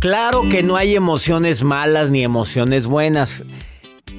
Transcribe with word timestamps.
Claro 0.00 0.48
que 0.48 0.62
no 0.62 0.76
hay 0.76 0.96
emociones 0.96 1.62
malas 1.62 2.08
ni 2.08 2.24
emociones 2.24 2.86
buenas. 2.86 3.44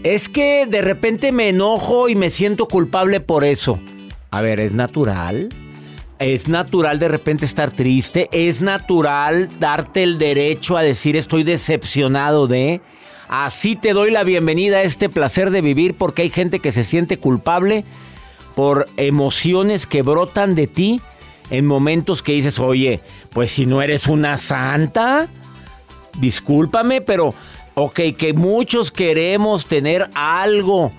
Es 0.04 0.30
que 0.30 0.68
de 0.68 0.84
repente 0.84 1.32
me 1.32 1.50
enojo 1.50 2.08
y 2.08 2.14
me 2.14 2.30
siento 2.30 2.68
culpable 2.68 3.20
por 3.20 3.44
eso. 3.44 3.80
A 4.30 4.42
ver, 4.42 4.60
es 4.60 4.76
natural. 4.76 5.50
Es 6.20 6.48
natural 6.48 7.00
de 7.00 7.08
repente 7.08 7.46
estar 7.46 7.72
triste. 7.72 8.30
Es 8.32 8.62
natural 8.62 9.50
darte 9.60 10.04
el 10.04 10.20
derecho 10.20 10.78
a 10.78 10.84
decir 10.84 11.16
estoy 11.16 11.42
decepcionado 11.42 12.46
de. 12.46 12.80
Así 13.28 13.76
te 13.76 13.94
doy 13.94 14.12
la 14.12 14.24
bienvenida 14.24 14.78
a 14.78 14.84
este 14.84 15.10
placer 15.10 15.50
de 15.50 15.62
vivir 15.62 15.96
porque 15.96 16.22
hay 16.22 16.30
gente 16.30 16.60
que 16.60 16.72
se 16.72 16.84
siente 16.84 17.18
culpable 17.18 17.86
por 18.56 18.88
emociones 18.98 19.88
que 19.88 20.04
brotan 20.04 20.54
de 20.54 20.68
ti 20.68 21.02
en 21.50 21.66
momentos 21.66 22.22
que 22.22 22.34
dices, 22.34 22.60
oye, 22.60 23.02
pues 23.32 23.52
si 23.52 23.66
no 23.66 23.82
eres 23.82 24.06
una 24.06 24.38
santa, 24.38 25.28
discúlpame, 26.18 27.02
pero, 27.02 27.34
ok, 27.76 28.00
que 28.18 28.34
muchos 28.34 28.92
queremos 28.92 29.66
tener 29.66 30.10
algo 30.14 30.92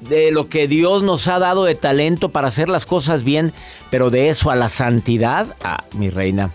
de 0.00 0.30
lo 0.30 0.48
que 0.48 0.68
Dios 0.68 1.02
nos 1.02 1.28
ha 1.28 1.38
dado 1.38 1.64
de 1.64 1.74
talento 1.74 2.28
para 2.28 2.48
hacer 2.48 2.68
las 2.68 2.86
cosas 2.86 3.24
bien, 3.24 3.52
pero 3.90 4.10
de 4.10 4.28
eso 4.28 4.50
a 4.50 4.56
la 4.56 4.68
santidad, 4.68 5.56
ah, 5.62 5.84
mi 5.92 6.10
reina, 6.10 6.50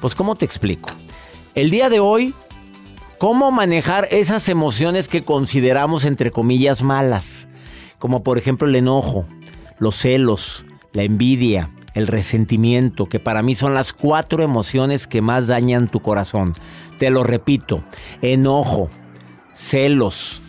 pues 0.00 0.14
¿cómo 0.14 0.36
te 0.36 0.44
explico? 0.44 0.88
El 1.54 1.70
día 1.70 1.90
de 1.90 2.00
hoy, 2.00 2.34
¿cómo 3.18 3.50
manejar 3.50 4.08
esas 4.10 4.48
emociones 4.48 5.08
que 5.08 5.22
consideramos 5.22 6.04
entre 6.04 6.30
comillas 6.30 6.82
malas? 6.82 7.48
Como 7.98 8.22
por 8.22 8.38
ejemplo 8.38 8.68
el 8.68 8.76
enojo, 8.76 9.26
los 9.78 9.96
celos, 9.96 10.64
la 10.92 11.02
envidia, 11.02 11.70
el 11.98 12.06
resentimiento, 12.06 13.06
que 13.06 13.18
para 13.18 13.42
mí 13.42 13.54
son 13.54 13.74
las 13.74 13.92
cuatro 13.92 14.42
emociones 14.44 15.06
que 15.06 15.20
más 15.20 15.48
dañan 15.48 15.88
tu 15.88 16.00
corazón. 16.00 16.54
Te 16.98 17.10
lo 17.10 17.24
repito, 17.24 17.82
enojo, 18.22 18.88
celos, 19.52 20.40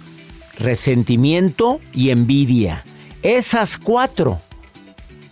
resentimiento 0.58 1.82
y 1.92 2.12
envidia. 2.12 2.84
Esas 3.24 3.78
cuatro, 3.78 4.40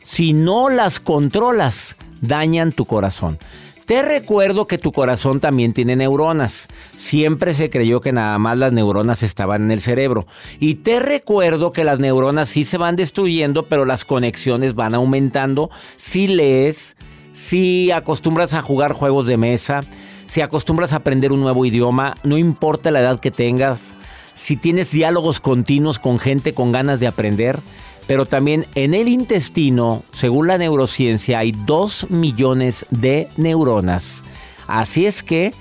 si 0.03 0.33
no 0.33 0.69
las 0.69 0.99
controlas, 0.99 1.95
dañan 2.19 2.71
tu 2.71 2.85
corazón. 2.85 3.37
Te 3.87 4.01
recuerdo 4.01 4.67
que 4.67 4.77
tu 4.77 4.91
corazón 4.91 5.39
también 5.39 5.71
tiene 5.71 5.95
neuronas. 5.95 6.67
Siempre 6.97 7.53
se 7.53 7.69
creyó 7.69 8.01
que 8.01 8.11
nada 8.11 8.37
más 8.37 8.57
las 8.57 8.73
neuronas 8.73 9.23
estaban 9.23 9.63
en 9.63 9.71
el 9.71 9.79
cerebro. 9.79 10.27
Y 10.59 10.75
te 10.75 10.99
recuerdo 10.99 11.71
que 11.71 11.85
las 11.85 11.97
neuronas 11.97 12.49
sí 12.49 12.65
se 12.65 12.77
van 12.77 12.97
destruyendo, 12.97 13.63
pero 13.63 13.85
las 13.85 14.03
conexiones 14.03 14.75
van 14.75 14.93
aumentando 14.93 15.69
si 15.95 16.27
lees, 16.27 16.97
si 17.31 17.89
acostumbras 17.91 18.53
a 18.53 18.61
jugar 18.61 18.91
juegos 18.91 19.25
de 19.25 19.37
mesa, 19.37 19.85
si 20.25 20.41
acostumbras 20.41 20.91
a 20.91 20.97
aprender 20.97 21.31
un 21.31 21.39
nuevo 21.39 21.65
idioma, 21.65 22.17
no 22.25 22.37
importa 22.37 22.91
la 22.91 22.99
edad 22.99 23.21
que 23.21 23.31
tengas, 23.31 23.95
si 24.33 24.57
tienes 24.57 24.91
diálogos 24.91 25.39
continuos 25.39 25.97
con 25.97 26.19
gente 26.19 26.53
con 26.53 26.73
ganas 26.73 26.99
de 26.99 27.07
aprender 27.07 27.61
pero 28.07 28.25
también 28.25 28.65
en 28.75 28.93
el 28.93 29.09
intestino, 29.09 30.03
según 30.11 30.47
la 30.47 30.57
neurociencia, 30.57 31.39
hay 31.39 31.51
2 31.51 32.09
millones 32.09 32.85
de 32.89 33.27
neuronas. 33.35 34.23
Así 34.65 35.05
es 35.05 35.21
que 35.23 35.53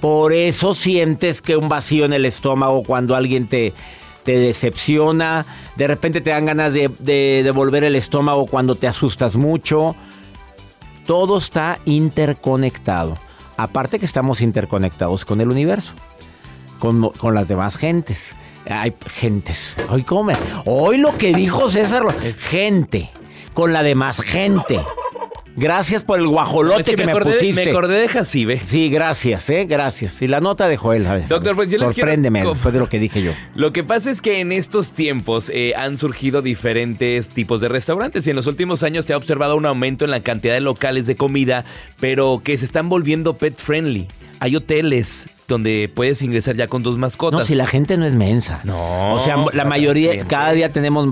por 0.00 0.32
eso 0.32 0.74
sientes 0.74 1.42
que 1.42 1.56
un 1.56 1.68
vacío 1.68 2.04
en 2.04 2.12
el 2.12 2.26
estómago 2.26 2.82
cuando 2.82 3.16
alguien 3.16 3.46
te, 3.46 3.72
te 4.22 4.38
decepciona, 4.38 5.46
de 5.76 5.86
repente 5.86 6.20
te 6.20 6.30
dan 6.30 6.46
ganas 6.46 6.74
de, 6.74 6.90
de 6.98 7.40
devolver 7.42 7.82
el 7.84 7.96
estómago 7.96 8.46
cuando 8.46 8.74
te 8.74 8.86
asustas 8.86 9.36
mucho. 9.36 9.96
Todo 11.06 11.38
está 11.38 11.78
interconectado. 11.86 13.16
Aparte 13.56 13.98
que 13.98 14.04
estamos 14.04 14.42
interconectados 14.42 15.24
con 15.24 15.40
el 15.40 15.48
universo, 15.48 15.94
con, 16.78 17.10
con 17.12 17.34
las 17.34 17.48
demás 17.48 17.76
gentes. 17.76 18.36
Hay 18.68 18.94
gentes. 19.10 19.76
Hoy 19.88 20.02
come. 20.02 20.34
Hoy 20.64 20.98
lo 20.98 21.16
que 21.16 21.32
dijo 21.32 21.68
César 21.68 22.04
gente. 22.38 23.10
Con 23.54 23.72
la 23.72 23.82
demás 23.82 24.20
gente. 24.20 24.80
Gracias 25.56 26.04
por 26.04 26.20
el 26.20 26.28
guajolote 26.28 26.94
que, 26.94 27.04
me, 27.04 27.16
pusiste. 27.16 27.64
Me 27.64 27.70
acordé 27.72 28.00
de 28.00 28.08
Jacibe. 28.08 28.60
Sí, 28.64 28.90
gracias, 28.90 29.50
eh, 29.50 29.64
gracias. 29.64 30.22
Y 30.22 30.28
la 30.28 30.40
nota 30.40 30.68
de 30.68 30.76
Joel. 30.76 31.04
Doctor, 31.28 31.56
pues 31.56 31.72
yo 31.72 31.78
les 31.78 31.90
Sorpréndeme 31.90 32.44
después 32.44 32.72
de 32.72 32.78
lo 32.78 32.88
que 32.88 33.00
dije 33.00 33.22
yo. 33.22 33.32
Lo 33.56 33.72
que 33.72 33.82
pasa 33.82 34.12
es 34.12 34.22
que 34.22 34.38
en 34.38 34.52
estos 34.52 34.92
tiempos 34.92 35.50
eh, 35.52 35.72
han 35.76 35.98
surgido 35.98 36.42
diferentes 36.42 37.30
tipos 37.30 37.60
de 37.60 37.68
restaurantes 37.68 38.24
y 38.28 38.30
en 38.30 38.36
los 38.36 38.46
últimos 38.46 38.84
años 38.84 39.04
se 39.04 39.14
ha 39.14 39.16
observado 39.16 39.56
un 39.56 39.66
aumento 39.66 40.04
en 40.04 40.12
la 40.12 40.20
cantidad 40.20 40.54
de 40.54 40.60
locales 40.60 41.06
de 41.06 41.16
comida, 41.16 41.64
pero 41.98 42.40
que 42.44 42.56
se 42.56 42.64
están 42.64 42.88
volviendo 42.88 43.36
pet 43.36 43.56
friendly. 43.56 44.06
Hay 44.40 44.56
hoteles 44.56 45.28
donde 45.48 45.90
puedes 45.92 46.22
ingresar 46.22 46.54
ya 46.54 46.68
con 46.68 46.82
dos 46.82 46.98
mascotas. 46.98 47.40
No, 47.40 47.46
si 47.46 47.54
la 47.54 47.66
gente 47.66 47.96
no 47.96 48.04
es 48.04 48.14
mensa. 48.14 48.60
No. 48.64 49.14
O 49.14 49.18
sea, 49.18 49.36
la 49.52 49.64
mayoría, 49.64 50.24
cada 50.26 50.52
día 50.52 50.70
tenemos 50.70 51.08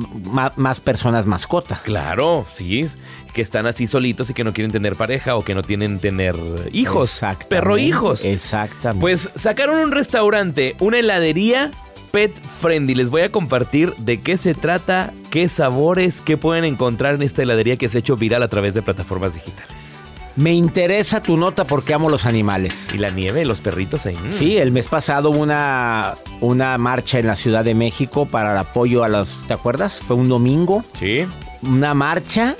más, 0.57 0.81
personas 0.81 1.27
mascota. 1.27 1.81
Claro, 1.83 2.47
sí. 2.53 2.85
Que 3.33 3.43
están 3.43 3.67
así 3.67 3.87
solitos 3.87 4.31
y 4.31 4.35
que 4.35 4.45
no 4.45 4.53
quieren 4.53 4.73
tener 4.73 4.95
pareja 4.95 5.37
o 5.37 5.43
que 5.43 5.55
no 5.55 5.63
tienen 5.63 5.99
tener 5.99 6.37
hijos. 6.73 7.21
Perro 7.49 7.79
hijos. 7.79 8.25
Exactamente. 8.25 9.01
Pues 9.01 9.31
sacaron 9.35 9.79
un 9.79 9.91
restaurante, 9.91 10.77
una 10.79 10.99
heladería 10.99 11.71
Pet 12.13 12.33
Friendly. 12.61 12.95
Les 12.95 13.11
voy 13.11 13.23
a 13.23 13.31
compartir 13.31 13.95
de 13.97 14.21
qué 14.21 14.37
se 14.37 14.55
trata, 14.55 15.13
qué 15.31 15.49
sabores, 15.49 16.21
qué 16.21 16.37
pueden 16.37 16.65
encontrar 16.65 17.15
en 17.15 17.23
esta 17.23 17.43
heladería 17.43 17.77
que 17.77 17.89
se 17.89 17.99
ha 17.99 18.01
hecho 18.01 18.17
viral 18.17 18.43
a 18.43 18.49
través 18.49 18.75
de 18.75 18.83
plataformas 18.83 19.35
digitales. 19.35 19.99
Me 20.37 20.53
interesa 20.53 21.23
tu 21.23 21.37
nota 21.37 21.65
porque 21.65 21.95
amo 21.95 22.11
los 22.11 22.27
animales. 22.27 22.95
Y 22.95 22.99
la 22.99 23.11
nieve, 23.11 23.45
los 23.45 23.63
perritos 23.63 24.05
ahí. 24.07 24.17
mm. 24.17 24.35
Sí, 24.35 24.59
el 24.59 24.71
mes 24.71 24.87
pasado 24.87 25.31
hubo 25.31 25.39
una, 25.39 26.15
una 26.41 26.77
marcha 26.77 27.19
en 27.19 27.27
la 27.27 27.37
Ciudad 27.37 27.65
de 27.65 27.75
México 27.75 28.27
para 28.27 28.53
el 28.53 28.59
apoyo 28.59 29.03
a 29.03 29.09
los... 29.09 29.45
¿Te 29.47 29.55
acuerdas? 29.55 30.01
Fue 30.07 30.17
un 30.17 30.29
domingo. 30.29 30.85
Sí. 30.99 31.27
Una 31.63 31.95
marcha 31.95 32.55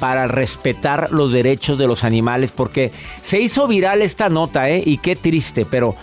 para 0.00 0.26
respetar 0.26 1.12
los 1.12 1.30
derechos 1.32 1.78
de 1.78 1.86
los 1.86 2.02
animales 2.02 2.50
porque 2.50 2.90
se 3.20 3.38
hizo 3.38 3.68
viral 3.68 4.02
esta 4.02 4.28
nota, 4.28 4.68
¿eh? 4.68 4.82
Y 4.84 4.98
qué 4.98 5.14
triste, 5.14 5.64
pero 5.70 5.94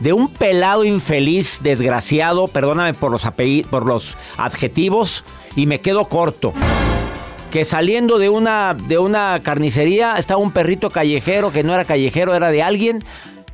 de 0.00 0.12
un 0.12 0.28
pelado 0.28 0.84
infeliz, 0.84 1.60
desgraciado, 1.62 2.48
perdóname 2.48 2.94
por 2.94 3.10
los, 3.10 3.26
por 3.70 3.86
los 3.86 4.14
adjetivos, 4.36 5.24
y 5.56 5.66
me 5.66 5.80
quedo 5.80 6.06
corto. 6.06 6.52
Que 7.56 7.64
saliendo 7.64 8.18
de 8.18 8.28
una, 8.28 8.74
de 8.74 8.98
una 8.98 9.40
carnicería 9.42 10.18
estaba 10.18 10.38
un 10.38 10.50
perrito 10.50 10.90
callejero, 10.90 11.52
que 11.52 11.62
no 11.64 11.72
era 11.72 11.86
callejero, 11.86 12.34
era 12.34 12.50
de 12.50 12.62
alguien. 12.62 13.02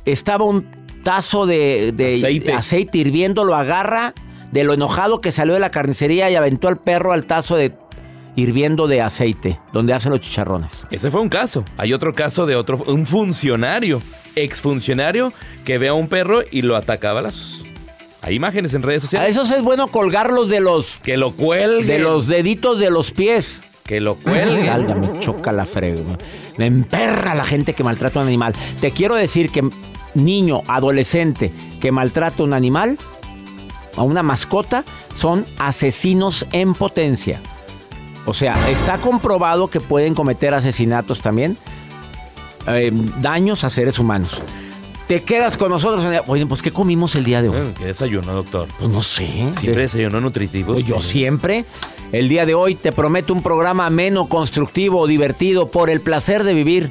Estaba 0.03 0.43
un 0.43 0.67
tazo 1.05 1.45
de, 1.45 1.93
de 1.93 2.15
Aceite. 2.17 2.51
aceite 2.51 2.97
hirviendo, 2.97 3.45
lo 3.45 3.55
agarra 3.55 4.13
de 4.51 4.65
lo 4.65 4.73
enojado 4.73 5.21
que 5.21 5.31
salió 5.31 5.53
de 5.53 5.61
la 5.61 5.69
carnicería 5.71 6.29
y 6.29 6.35
aventó 6.35 6.67
al 6.67 6.79
perro 6.79 7.13
al 7.13 7.23
tazo 7.23 7.55
de 7.55 7.71
hirviendo 8.35 8.87
de 8.87 8.99
aceite, 8.99 9.57
donde 9.71 9.93
hacen 9.93 10.11
los 10.11 10.19
chicharrones. 10.19 10.85
Ese 10.91 11.09
fue 11.09 11.21
un 11.21 11.29
caso. 11.29 11.63
Hay 11.77 11.93
otro 11.93 12.13
caso 12.13 12.45
de 12.45 12.57
otro, 12.57 12.83
un 12.85 13.05
funcionario, 13.05 14.01
exfuncionario, 14.35 15.31
que 15.63 15.77
ve 15.77 15.87
a 15.87 15.93
un 15.93 16.09
perro 16.09 16.41
y 16.51 16.61
lo 16.63 16.75
ataca 16.75 17.11
a 17.11 17.13
balazos. 17.13 17.63
Hay 18.21 18.35
imágenes 18.35 18.73
en 18.73 18.83
redes 18.83 19.03
A 19.03 19.07
sociales. 19.07 19.29
esos 19.29 19.49
es 19.51 19.61
bueno 19.61 19.87
colgarlos 19.87 20.49
de 20.49 20.59
los, 20.59 20.97
Que 21.05 21.15
lo 21.15 21.31
cuelguen. 21.31 21.87
de 21.87 21.99
los 21.99 22.27
deditos 22.27 22.79
de 22.79 22.89
los 22.89 23.11
pies. 23.11 23.61
Que 23.85 23.99
lo 23.99 24.15
cuelguen. 24.15 24.65
Galga, 24.65 24.95
me 24.95 25.19
choca 25.19 25.51
la 25.51 25.65
frega. 25.65 26.01
Me 26.57 26.65
emperra 26.65 27.35
la 27.35 27.43
gente 27.43 27.73
que 27.73 27.83
maltrata 27.83 28.19
a 28.19 28.23
un 28.23 28.27
animal. 28.29 28.53
Te 28.79 28.91
quiero 28.91 29.15
decir 29.15 29.51
que 29.51 29.69
niño, 30.13 30.61
adolescente 30.67 31.51
que 31.81 31.91
maltrata 31.91 32.43
a 32.43 32.45
un 32.45 32.53
animal, 32.53 32.97
a 33.97 34.03
una 34.03 34.23
mascota, 34.23 34.85
son 35.11 35.45
asesinos 35.57 36.47
en 36.51 36.73
potencia. 36.73 37.41
O 38.25 38.33
sea, 38.33 38.55
está 38.69 38.99
comprobado 38.99 39.67
que 39.67 39.81
pueden 39.81 40.15
cometer 40.15 40.53
asesinatos 40.53 41.19
también, 41.19 41.57
eh, 42.67 42.91
daños 43.21 43.65
a 43.65 43.69
seres 43.69 43.99
humanos. 43.99 44.41
Te 45.13 45.21
quedas 45.21 45.57
con 45.57 45.69
nosotros. 45.69 46.03
en 46.05 46.13
el- 46.13 46.21
Oye, 46.25 46.43
pues 46.47 46.63
¿qué 46.63 46.71
comimos 46.71 47.13
el 47.13 47.23
día 47.23 47.43
de 47.43 47.49
hoy? 47.49 47.73
¿Qué 47.77 47.85
desayuno, 47.85 48.33
doctor? 48.33 48.67
Pues 48.79 48.89
no 48.89 49.03
sé. 49.03 49.27
Siempre 49.59 49.83
desayuno 49.83 50.19
nutritivo. 50.19 50.73
Pues 50.73 50.85
yo 50.85 50.99
siempre. 51.01 51.65
El 52.11 52.29
día 52.29 52.47
de 52.47 52.55
hoy 52.55 52.73
te 52.73 52.91
prometo 52.91 53.31
un 53.31 53.43
programa 53.43 53.85
ameno, 53.85 54.27
constructivo, 54.27 55.05
divertido, 55.05 55.67
por 55.69 55.91
el 55.91 56.01
placer 56.01 56.43
de 56.43 56.55
vivir. 56.55 56.89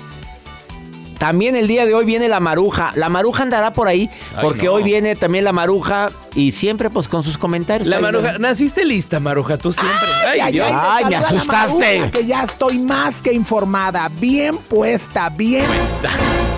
También 1.23 1.55
el 1.55 1.69
día 1.69 1.87
de 1.87 1.95
hoy 1.95 2.05
viene 2.05 2.27
la 2.29 2.41
maruja. 2.41 2.91
La 2.97 3.09
maruja 3.09 3.45
andará 3.45 3.73
por 3.73 3.87
ahí, 3.87 4.11
Ay, 4.35 4.39
porque 4.43 4.67
no. 4.67 4.73
hoy 4.73 4.83
viene 4.83 5.15
también 5.15 5.45
la 5.45 5.53
maruja 5.53 6.11
y 6.35 6.51
siempre 6.51 6.91
pues 6.91 7.07
con 7.07 7.23
sus 7.23 7.39
comentarios. 7.39 7.87
La 7.87 8.01
maruja, 8.01 8.39
naciste 8.39 8.85
lista, 8.85 9.21
maruja, 9.21 9.57
tú 9.57 9.73
siempre. 9.73 10.09
Ay, 10.27 10.41
Ay, 10.41 10.53
Dios. 10.55 10.67
ay, 10.69 11.05
Ay, 11.05 11.11
me 11.11 11.15
asustaste. 11.15 11.99
Maruja, 12.01 12.11
que 12.19 12.27
ya 12.27 12.43
estoy 12.43 12.81
más 12.81 13.23
que 13.23 13.33
informada, 13.33 14.11
bien 14.19 14.57
puesta, 14.57 15.29
bien, 15.29 15.67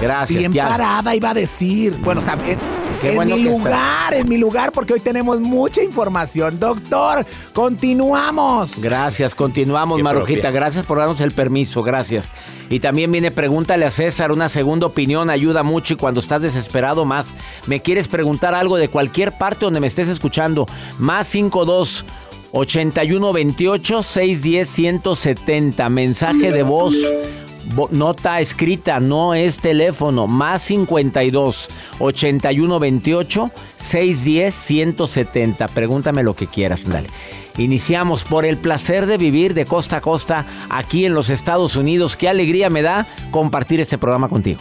Gracias, 0.00 0.38
bien 0.38 0.52
tía. 0.52 0.66
parada, 0.66 1.14
iba 1.14 1.28
a 1.28 1.34
decir. 1.34 1.98
Bueno, 2.00 2.22
o 2.22 2.24
sea, 2.24 2.38
en, 2.46 2.58
Qué 3.04 3.10
en 3.10 3.16
bueno 3.16 3.36
mi 3.36 3.42
estás. 3.42 3.58
lugar, 3.58 4.14
en 4.14 4.28
mi 4.28 4.38
lugar, 4.38 4.72
porque 4.72 4.92
hoy 4.94 5.00
tenemos 5.00 5.40
mucha 5.40 5.82
información. 5.82 6.58
Doctor, 6.58 7.24
continuamos. 7.52 8.80
Gracias, 8.80 9.34
continuamos, 9.34 9.98
Qué 9.98 10.02
Marujita. 10.02 10.40
propia. 10.42 10.50
Gracias 10.60 10.84
por 10.84 10.98
darnos 10.98 11.20
el 11.20 11.32
permiso, 11.32 11.82
gracias. 11.82 12.32
Y 12.70 12.80
también 12.80 13.12
viene 13.12 13.30
Pregúntale 13.30 13.84
a 13.86 13.90
César, 13.90 14.32
una 14.32 14.48
segunda 14.48 14.86
opinión 14.86 15.30
ayuda 15.30 15.62
mucho 15.62 15.94
y 15.94 15.96
cuando 15.96 16.20
estás 16.20 16.42
desesperado 16.42 17.04
más. 17.04 17.34
Me 17.66 17.80
quieres 17.80 18.08
preguntar 18.08 18.54
algo 18.54 18.76
de 18.76 18.88
cualquier 18.88 19.32
parte 19.32 19.64
donde 19.64 19.80
me 19.80 19.86
estés 19.86 20.08
escuchando. 20.08 20.66
Más 20.98 21.26
52 21.28 22.04
81 22.52 23.32
28 23.32 24.02
610 24.02 24.68
170. 24.68 25.88
Mensaje 25.88 26.50
de 26.52 26.62
voz. 26.62 26.94
Nota 27.90 28.40
escrita, 28.40 29.00
no 29.00 29.34
es 29.34 29.58
teléfono. 29.58 30.26
Más 30.26 30.62
52 30.62 31.68
81 31.98 32.78
28 32.78 33.50
610 33.76 34.54
170. 34.54 35.68
Pregúntame 35.68 36.22
lo 36.22 36.34
que 36.34 36.46
quieras, 36.46 36.88
dale. 36.88 37.08
Iniciamos 37.56 38.24
por 38.24 38.44
el 38.44 38.58
placer 38.58 39.06
de 39.06 39.16
vivir 39.16 39.54
de 39.54 39.64
costa 39.64 39.98
a 39.98 40.00
costa 40.00 40.46
aquí 40.70 41.06
en 41.06 41.14
los 41.14 41.30
Estados 41.30 41.76
Unidos. 41.76 42.16
Qué 42.16 42.28
alegría 42.28 42.68
me 42.68 42.82
da 42.82 43.06
compartir 43.30 43.80
este 43.80 43.98
programa 43.98 44.28
contigo. 44.28 44.60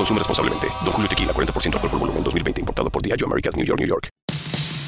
Consume 0.00 0.20
responsablemente. 0.20 0.66
Don 0.82 0.92
Julio 0.94 1.10
Tequila, 1.10 1.34
40% 1.34 1.74
alcohol 1.74 1.90
por 1.90 2.00
volumen, 2.00 2.24
2020. 2.24 2.60
Importado 2.62 2.88
por 2.88 3.02
Diageo 3.02 3.26
Americas, 3.26 3.54
New 3.54 3.66
York, 3.66 3.80
New 3.80 3.86
York. 3.86 4.08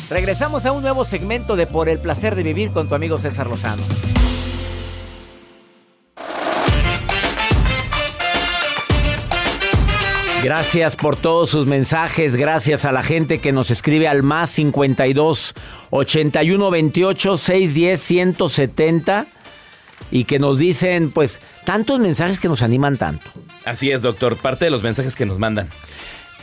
Regresamos 0.09 0.65
a 0.65 0.73
un 0.73 0.81
nuevo 0.81 1.05
segmento 1.05 1.55
de 1.55 1.67
Por 1.67 1.91
el 1.91 1.99
placer 1.99 2.35
de 2.35 2.43
vivir 2.43 2.71
con 2.71 2.89
tu 2.89 2.95
amigo 2.95 3.19
César 3.19 3.47
Lozano. 3.47 3.83
Gracias 10.43 10.97
por 10.97 11.17
todos 11.17 11.51
sus 11.51 11.67
mensajes, 11.67 12.35
gracias 12.35 12.87
a 12.87 12.91
la 12.91 13.03
gente 13.03 13.39
que 13.39 13.53
nos 13.53 13.71
escribe 13.71 14.09
al 14.09 14.23
más 14.23 14.49
52 14.49 15.55
81 15.91 16.71
28 16.71 17.39
610 17.39 18.01
170 18.01 19.27
y 20.11 20.25
que 20.25 20.39
nos 20.39 20.59
dicen 20.59 21.11
pues 21.11 21.43
tantos 21.65 22.01
mensajes 22.01 22.41
que 22.41 22.49
nos 22.49 22.63
animan 22.63 22.97
tanto. 22.97 23.31
Así 23.65 23.91
es, 23.91 24.03
doctor. 24.03 24.37
Parte 24.37 24.65
de 24.67 24.71
los 24.71 24.83
mensajes 24.83 25.15
que 25.17 25.27
nos 25.27 25.39
mandan. 25.39 25.69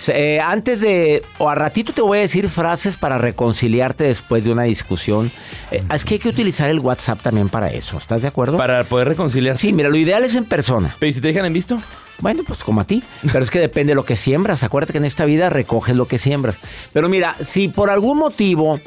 Eh, 0.07 0.39
antes 0.39 0.79
de, 0.79 1.21
o 1.39 1.49
a 1.49 1.55
ratito 1.55 1.91
te 1.91 2.01
voy 2.01 2.19
a 2.19 2.21
decir 2.21 2.47
frases 2.49 2.95
para 2.95 3.17
reconciliarte 3.17 4.05
después 4.05 4.45
de 4.45 4.51
una 4.53 4.63
discusión. 4.63 5.29
Eh, 5.71 5.83
es 5.93 6.05
que 6.05 6.13
hay 6.13 6.19
que 6.19 6.29
utilizar 6.29 6.69
el 6.69 6.79
WhatsApp 6.79 7.21
también 7.21 7.49
para 7.49 7.69
eso. 7.73 7.97
¿Estás 7.97 8.21
de 8.21 8.29
acuerdo? 8.29 8.57
Para 8.57 8.85
poder 8.85 9.09
reconciliarse. 9.09 9.59
Sí, 9.61 9.73
mira, 9.73 9.89
lo 9.89 9.97
ideal 9.97 10.23
es 10.23 10.35
en 10.35 10.45
persona. 10.45 10.95
Pero 10.99 11.09
¿y 11.09 11.13
si 11.13 11.19
te 11.19 11.27
dejan 11.27 11.45
en 11.45 11.51
visto? 11.53 11.77
Bueno, 12.19 12.43
pues 12.47 12.63
como 12.63 12.79
a 12.79 12.85
ti. 12.85 13.03
Pero 13.29 13.43
es 13.43 13.51
que 13.51 13.59
depende 13.59 13.91
de 13.91 13.95
lo 13.95 14.05
que 14.05 14.15
siembras. 14.15 14.63
Acuérdate 14.63 14.93
que 14.93 14.99
en 14.99 15.05
esta 15.05 15.25
vida 15.25 15.49
recoges 15.49 15.97
lo 15.97 16.05
que 16.07 16.17
siembras. 16.17 16.61
Pero 16.93 17.09
mira, 17.09 17.35
si 17.41 17.67
por 17.67 17.89
algún 17.89 18.19
motivo 18.19 18.79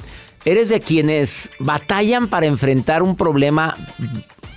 eres 0.46 0.70
de 0.70 0.80
quienes 0.80 1.50
batallan 1.58 2.28
para 2.28 2.46
enfrentar 2.46 3.02
un 3.02 3.16
problema 3.16 3.76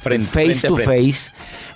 Frente- 0.01 0.25
face 0.27 0.45
frente 0.61 0.67
to 0.69 0.77
frente. 0.77 1.11
face, 1.13 1.31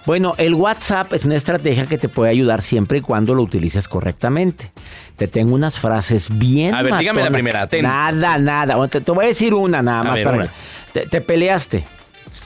bueno, 0.09 0.33
el 0.39 0.55
WhatsApp 0.55 1.13
es 1.13 1.23
una 1.25 1.35
estrategia 1.35 1.85
que 1.85 1.99
te 1.99 2.09
puede 2.09 2.31
ayudar 2.31 2.63
siempre 2.63 2.97
y 2.97 3.01
cuando 3.01 3.35
lo 3.35 3.43
utilices 3.43 3.87
correctamente. 3.87 4.71
Te 5.17 5.27
tengo 5.27 5.53
unas 5.53 5.77
frases 5.77 6.35
bien. 6.39 6.73
A 6.73 6.81
ver, 6.81 6.97
dígame 6.97 7.19
la 7.21 7.25
matonas. 7.25 7.31
primera, 7.33 7.67
ten. 7.67 7.83
Nada, 7.83 8.39
nada. 8.39 8.75
Bueno, 8.75 8.89
Te, 8.89 9.01
te 9.01 9.11
voy 9.11 9.25
a 9.25 9.27
decir 9.27 9.53
una 9.53 9.83
nada 9.83 10.03
más 10.03 10.15
ver, 10.15 10.23
para 10.23 10.37
una. 10.37 10.45
que- 10.47 10.51
Te, 11.01 11.05
te 11.05 11.21
peleaste. 11.21 11.85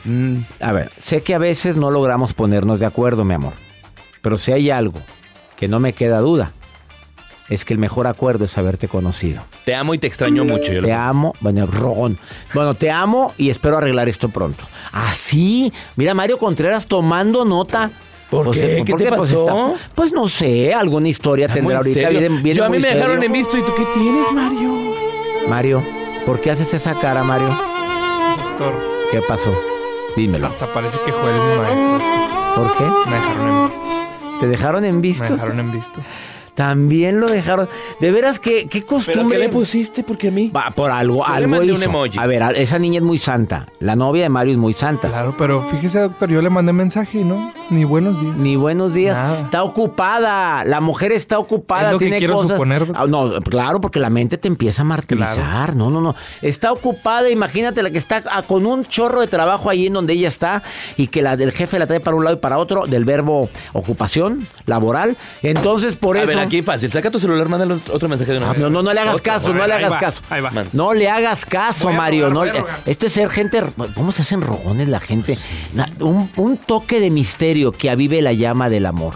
Mm, 0.04 0.40
A 0.60 0.74
ver, 0.74 0.92
sé 0.98 1.22
que 1.24 1.36
a 1.36 1.38
veces 1.38 1.78
no 1.78 1.90
logramos 1.90 2.34
ponernos 2.34 2.82
de 2.82 2.86
acuerdo, 2.86 3.24
mi 3.24 3.34
amor. 3.34 3.54
Pero 4.22 4.38
si 4.38 4.52
hay 4.52 4.70
algo 4.70 5.00
que 5.56 5.70
no 5.70 5.80
me 5.80 5.94
queda 5.94 6.20
duda, 6.20 6.52
es 7.50 7.66
que 7.66 7.74
el 7.74 7.80
mejor 7.80 8.08
acuerdo 8.08 8.46
es 8.46 8.58
haberte 8.58 8.88
conocido. 8.88 9.44
Te 9.66 9.76
amo 9.76 9.94
y 9.94 9.98
te 10.00 10.08
extraño 10.08 10.44
mucho. 10.46 10.72
yo 10.74 10.82
lo- 10.82 10.88
Te 10.88 10.94
amo, 10.94 11.34
bueno, 11.42 11.66
rogón. 11.68 12.18
Bueno, 12.54 12.74
te 12.74 12.90
amo 12.92 13.34
y 13.38 13.50
espero 13.50 13.78
arreglar 13.78 14.08
esto 14.10 14.30
pronto. 14.30 14.64
Así, 14.92 15.72
mira 15.96 16.14
Mario 16.14 16.38
Contreras 16.38 16.88
tomando 16.88 17.46
nota. 17.46 17.92
¿Por 18.30 18.50
qué? 18.52 18.84
¿Qué 18.86 18.94
te 18.96 19.10
pasó? 19.12 19.76
pues 19.94 20.12
no 20.12 20.28
sé, 20.28 20.74
alguna 20.74 21.08
historia 21.08 21.48
Ah, 21.50 21.54
tendrá 21.54 21.78
ahorita. 21.78 22.02
serio. 22.02 22.20
Viene, 22.20 22.42
viene 22.42 22.58
Yo 22.58 22.66
a 22.66 22.70
mí 22.70 22.80
me 22.80 22.88
dejaron 22.88 23.20
serio. 23.20 23.26
en 23.28 23.32
visto. 23.34 23.58
¿Y 23.58 23.62
tú 23.62 23.72
qué 23.76 23.86
tienes, 23.94 24.32
Mario? 24.32 24.94
Mario, 25.48 25.84
¿por 26.26 26.40
qué 26.40 26.50
haces 26.52 26.74
esa 26.74 26.98
cara, 26.98 27.24
Mario? 27.24 27.50
Doctor, 27.50 28.74
¿Qué 29.12 29.22
pasó? 29.28 29.54
Dímelo. 30.16 30.48
hasta 30.48 30.72
parece 30.74 30.98
que 31.06 31.12
Joel 31.12 31.36
es 31.36 31.42
mi 31.44 31.58
maestro. 31.58 32.00
¿Por 32.56 32.78
qué? 32.78 32.84
Me 33.10 33.16
dejaron 33.18 33.50
en 33.50 33.68
visto. 33.70 34.40
¿Te 34.40 34.48
dejaron 34.48 34.86
en 34.86 34.96
Me 34.96 35.02
visto? 35.02 35.34
dejaron 35.34 35.60
en 35.60 35.72
visto. 35.72 36.02
También 36.56 37.20
lo 37.20 37.28
dejaron. 37.28 37.68
De 38.00 38.12
veras, 38.12 38.40
¿qué, 38.40 38.68
qué 38.68 38.80
¿Pero 38.82 38.88
costumbre? 38.88 39.38
qué 39.38 39.44
le 39.46 39.50
pusiste? 39.50 40.04
Porque 40.04 40.28
a 40.28 40.32
mí. 40.32 40.50
Va, 40.50 40.72
por 40.76 40.92
algo, 40.92 41.26
Yo 41.26 41.32
le 41.32 41.38
algo 41.38 41.50
mandé 41.50 41.74
un 41.74 41.84
emoji. 41.84 42.20
A 42.20 42.26
ver, 42.28 42.44
esa 42.56 42.78
niña 42.80 42.98
es 43.00 43.04
muy 43.04 43.18
santa. 43.18 43.68
La 43.80 43.96
novia 43.96 44.24
de 44.24 44.30
Mario 44.30 44.54
es 44.54 44.60
muy 44.60 44.74
santa. 44.74 45.10
Claro, 45.10 45.36
pero 45.38 45.68
fíjese, 45.68 46.00
doctor, 46.00 46.30
yo 46.30 46.42
le 46.42 46.50
mandé 46.50 46.72
mensaje 46.74 47.20
y 47.22 47.24
no, 47.24 47.52
ni 47.70 47.84
buenos 47.86 48.20
días. 48.22 48.36
Ni 48.38 48.56
buenos 48.56 48.94
días. 48.94 49.20
Nada. 49.20 49.42
Está 49.42 49.64
ocupada. 49.64 50.64
La 50.66 50.80
mujer 50.82 51.12
está 51.12 51.40
ocupada. 51.40 51.88
Es 51.88 51.92
lo 51.94 52.00
que 52.00 52.06
tiene 52.06 52.18
quiero 52.20 52.36
cosas. 52.36 52.52
suponer. 52.52 52.84
Ah, 52.94 53.06
no, 53.08 53.42
claro, 53.42 53.82
porque 53.82 54.00
la 54.00 54.10
mente 54.10 54.38
te 54.38 54.48
empieza 54.48 54.84
a 54.84 54.86
martirizar. 54.86 55.76
No, 55.76 55.90
no, 55.90 56.02
no. 56.02 56.16
Está 56.42 56.72
ocupada. 56.72 57.30
Imagínate 57.30 57.82
la 57.82 57.90
que 57.90 57.98
está 57.98 58.24
ah, 58.30 58.44
con 58.44 58.66
un 58.66 58.86
chorro 58.86 59.22
de 59.22 59.28
trabajo 59.28 59.70
ahí 59.70 59.88
en 59.88 59.94
donde 59.94 60.14
ella 60.14 60.28
está 60.28 60.62
y 60.98 61.08
que 61.08 61.22
la, 61.22 61.34
el 61.34 61.52
jefe 61.52 61.80
la 61.80 61.88
trae 61.88 62.00
para 62.00 62.16
un 62.16 62.24
lado 62.24 62.36
y 62.36 62.40
para 62.40 62.58
otro 62.58 62.86
del 62.86 63.06
verbo 63.06 63.50
ocupación 63.74 64.48
laboral. 64.66 65.16
Entonces, 65.42 65.96
por 65.96 66.18
a 66.18 66.24
eso. 66.24 66.38
ver, 66.38 66.43
aquí 66.44 66.62
fácil. 66.62 66.92
Saca 66.92 67.10
tu 67.12 67.20
celular, 67.20 67.48
mándale 67.50 67.76
otro 67.92 68.08
mensaje 68.10 68.32
de 68.32 68.38
una 68.38 68.48
Ah, 68.48 68.52
vez. 68.54 68.60
no, 68.62 68.70
no, 68.70 68.84
no 68.84 68.94
le 68.94 69.00
hagas 69.00 69.22
caso, 69.22 69.54
no 69.54 69.66
le 69.68 69.74
hagas 69.74 69.94
va, 69.94 70.00
caso. 70.00 70.22
ahí 70.30 70.42
va. 70.42 70.52
No 70.74 70.94
le 70.94 71.10
hagas 71.10 71.46
caso, 71.46 71.86
Voy 71.86 71.94
a 71.94 71.98
Mario. 71.98 72.30
rogar, 72.30 72.34
no, 72.34 72.40
voy 72.42 72.50
a 72.50 72.54
le- 72.54 72.60
rogar. 72.60 72.80
esto 72.86 73.06
es 73.08 73.12
ser 73.14 73.30
gente. 73.30 73.62
¿Cómo 73.96 74.12
se 74.12 74.22
hacen 74.22 74.42
rogones 74.42 74.88
la 74.88 75.00
gente? 75.00 75.38
Na- 75.74 75.90
Un, 76.00 76.30
un 76.38 76.58
toque 76.58 77.00
de 77.00 77.10
misterio 77.10 77.72
que 77.72 77.90
avive 77.90 78.22
la 78.22 78.34
llama 78.34 78.70
del 78.70 78.86
amor. 78.86 79.14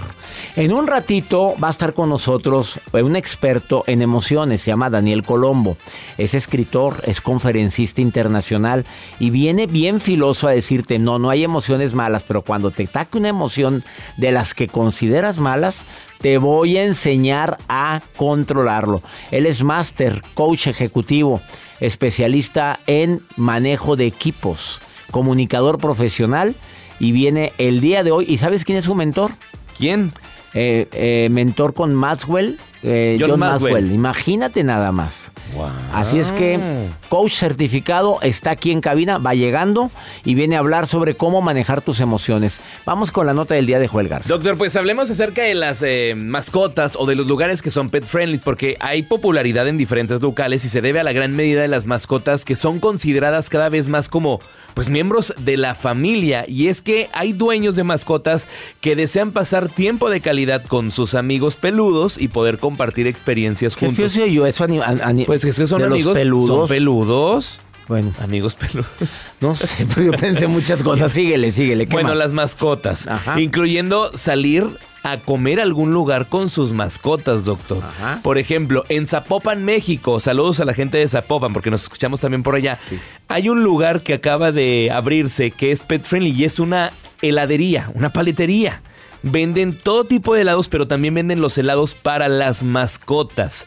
En 0.57 0.73
un 0.73 0.87
ratito 0.87 1.53
va 1.63 1.67
a 1.67 1.69
estar 1.69 1.93
con 1.93 2.09
nosotros 2.09 2.79
eh, 2.91 3.03
un 3.03 3.15
experto 3.15 3.83
en 3.85 4.01
emociones, 4.01 4.61
se 4.61 4.71
llama 4.71 4.89
Daniel 4.89 5.21
Colombo. 5.21 5.77
Es 6.17 6.33
escritor, 6.33 7.03
es 7.05 7.21
conferencista 7.21 8.01
internacional 8.01 8.83
y 9.19 9.29
viene 9.29 9.67
bien 9.67 10.01
filoso 10.01 10.47
a 10.47 10.53
decirte, 10.53 10.97
no, 10.97 11.19
no 11.19 11.29
hay 11.29 11.43
emociones 11.43 11.93
malas, 11.93 12.23
pero 12.27 12.41
cuando 12.41 12.71
te 12.71 12.85
ataque 12.85 13.19
una 13.19 13.29
emoción 13.29 13.83
de 14.17 14.31
las 14.31 14.55
que 14.55 14.67
consideras 14.67 15.37
malas, 15.37 15.85
te 16.21 16.39
voy 16.39 16.77
a 16.77 16.85
enseñar 16.85 17.59
a 17.69 18.01
controlarlo. 18.15 19.03
Él 19.29 19.45
es 19.45 19.63
máster, 19.63 20.23
coach 20.33 20.65
ejecutivo, 20.65 21.39
especialista 21.81 22.79
en 22.87 23.21
manejo 23.35 23.95
de 23.95 24.07
equipos, 24.07 24.81
comunicador 25.11 25.77
profesional 25.77 26.55
y 26.99 27.11
viene 27.11 27.53
el 27.59 27.79
día 27.79 28.01
de 28.01 28.09
hoy. 28.09 28.25
¿Y 28.27 28.37
sabes 28.37 28.65
quién 28.65 28.79
es 28.79 28.85
su 28.85 28.95
mentor? 28.95 29.33
¿Quién? 29.77 30.11
Eh, 30.53 30.87
eh, 30.91 31.27
mentor 31.31 31.73
con 31.73 31.93
Maxwell. 31.93 32.57
eh, 32.83 33.17
John 33.19 33.31
John, 33.31 33.39
Maxwell. 33.39 33.73
Maxwell. 33.73 33.91
Imagínate 33.95 34.63
nada 34.63 34.91
más. 34.91 35.31
Así 35.93 36.19
es 36.19 36.31
que 36.33 36.59
coach 37.09 37.33
certificado 37.33 38.19
está 38.21 38.51
aquí 38.51 38.71
en 38.71 38.81
cabina, 38.81 39.17
va 39.17 39.33
llegando 39.33 39.89
y 40.23 40.35
viene 40.35 40.55
a 40.55 40.59
hablar 40.59 40.87
sobre 40.87 41.15
cómo 41.15 41.41
manejar 41.41 41.81
tus 41.81 41.99
emociones. 41.99 42.61
Vamos 42.85 43.11
con 43.11 43.25
la 43.25 43.33
nota 43.33 43.55
del 43.55 43.65
día 43.65 43.79
de 43.79 43.87
Joel 43.87 44.07
Garza. 44.07 44.29
Doctor, 44.29 44.57
pues 44.57 44.75
hablemos 44.75 45.09
acerca 45.09 45.43
de 45.43 45.55
las 45.55 45.81
eh, 45.83 46.13
mascotas 46.15 46.95
o 46.97 47.05
de 47.05 47.15
los 47.15 47.27
lugares 47.27 47.61
que 47.61 47.71
son 47.71 47.89
pet 47.89 48.05
friendly, 48.05 48.37
porque 48.39 48.77
hay 48.79 49.03
popularidad 49.03 49.67
en 49.67 49.77
diferentes 49.77 50.21
locales 50.21 50.63
y 50.65 50.69
se 50.69 50.81
debe 50.81 50.99
a 50.99 51.03
la 51.03 51.13
gran 51.13 51.35
medida 51.35 51.61
de 51.61 51.67
las 51.67 51.87
mascotas 51.87 52.45
que 52.45 52.55
son 52.55 52.79
consideradas 52.79 53.49
cada 53.49 53.69
vez 53.69 53.87
más 53.87 54.09
como 54.09 54.39
pues 54.73 54.89
miembros 54.89 55.33
de 55.39 55.57
la 55.57 55.73
familia. 55.73 56.45
Y 56.47 56.67
es 56.67 56.81
que 56.81 57.09
hay 57.13 57.33
dueños 57.33 57.75
de 57.75 57.83
mascotas 57.83 58.47
que 58.81 58.95
desean 58.95 59.31
pasar 59.31 59.69
tiempo 59.69 60.09
de 60.09 60.21
calidad 60.21 60.63
con 60.65 60.91
sus 60.91 61.15
amigos 61.15 61.55
peludos 61.55 62.17
y 62.19 62.27
poder 62.27 62.57
compartir 62.59 63.07
experiencias 63.07 63.75
¿Qué 63.75 63.87
juntos. 63.87 64.11
se 64.11 64.23
oyó 64.23 64.45
eso? 64.45 64.63
ani- 64.65 64.79
an- 64.79 65.01
ani- 65.03 65.25
Pues 65.25 65.36
es 65.43 65.55
que 65.57 65.67
son 65.67 65.81
de 65.81 65.87
los 65.89 65.95
amigos 65.95 66.17
peludos. 66.17 66.47
Son 66.47 66.67
peludos. 66.67 67.59
Bueno, 67.87 68.11
Amigos 68.21 68.55
peludos. 68.55 68.87
no 69.39 69.55
sé, 69.55 69.87
pero 69.95 70.11
yo 70.11 70.17
pensé 70.17 70.47
muchas 70.47 70.83
cosas. 70.83 71.11
Síguele, 71.13 71.51
síguele. 71.51 71.85
¿qué 71.87 71.93
Bueno, 71.93 72.09
más? 72.09 72.17
las 72.17 72.33
mascotas, 72.33 73.07
Ajá. 73.07 73.39
incluyendo 73.39 74.11
salir 74.17 74.67
a 75.03 75.19
comer 75.21 75.61
a 75.61 75.63
algún 75.63 75.91
lugar 75.91 76.27
con 76.27 76.49
sus 76.49 76.73
mascotas, 76.73 77.45
doctor. 77.45 77.81
Ajá. 77.81 78.19
Por 78.23 78.37
ejemplo, 78.37 78.83
en 78.89 79.07
Zapopan, 79.07 79.63
México, 79.63 80.19
saludos 80.19 80.59
a 80.59 80.65
la 80.65 80.73
gente 80.73 80.97
de 80.97 81.07
Zapopan 81.07 81.53
porque 81.53 81.71
nos 81.71 81.83
escuchamos 81.83 82.19
también 82.19 82.43
por 82.43 82.55
allá. 82.55 82.77
Hay 83.29 83.47
un 83.47 83.63
lugar 83.63 84.01
que 84.01 84.15
acaba 84.15 84.51
de 84.51 84.91
abrirse 84.93 85.51
que 85.51 85.71
es 85.71 85.81
pet 85.83 86.03
friendly 86.03 86.31
y 86.31 86.43
es 86.43 86.59
una 86.59 86.91
heladería, 87.21 87.89
una 87.93 88.09
paletería. 88.09 88.81
Venden 89.23 89.77
todo 89.77 90.03
tipo 90.03 90.35
de 90.35 90.41
helados, 90.41 90.67
pero 90.67 90.87
también 90.87 91.13
venden 91.13 91.39
los 91.39 91.57
helados 91.57 91.95
para 91.95 92.27
las 92.27 92.63
mascotas. 92.63 93.65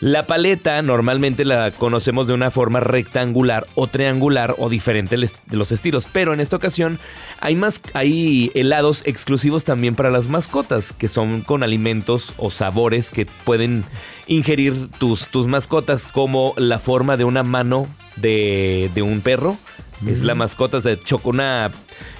La 0.00 0.26
paleta 0.26 0.80
normalmente 0.80 1.44
la 1.44 1.72
conocemos 1.72 2.28
de 2.28 2.32
una 2.32 2.52
forma 2.52 2.78
rectangular 2.78 3.66
o 3.74 3.88
triangular 3.88 4.54
o 4.58 4.68
diferente 4.68 5.16
de 5.16 5.56
los 5.56 5.72
estilos, 5.72 6.08
pero 6.12 6.32
en 6.32 6.38
esta 6.38 6.54
ocasión 6.54 7.00
hay, 7.40 7.56
más, 7.56 7.82
hay 7.94 8.52
helados 8.54 9.02
exclusivos 9.06 9.64
también 9.64 9.96
para 9.96 10.12
las 10.12 10.28
mascotas, 10.28 10.92
que 10.92 11.08
son 11.08 11.40
con 11.40 11.64
alimentos 11.64 12.32
o 12.36 12.52
sabores 12.52 13.10
que 13.10 13.26
pueden 13.44 13.84
ingerir 14.28 14.88
tus, 14.98 15.26
tus 15.26 15.48
mascotas, 15.48 16.06
como 16.06 16.54
la 16.56 16.78
forma 16.78 17.16
de 17.16 17.24
una 17.24 17.42
mano 17.42 17.88
de, 18.14 18.92
de 18.94 19.02
un 19.02 19.20
perro. 19.20 19.58
Es 20.06 20.22
la 20.22 20.34
mascota 20.34 20.80
de 20.80 20.98
choco, 21.00 21.30
una 21.30 21.70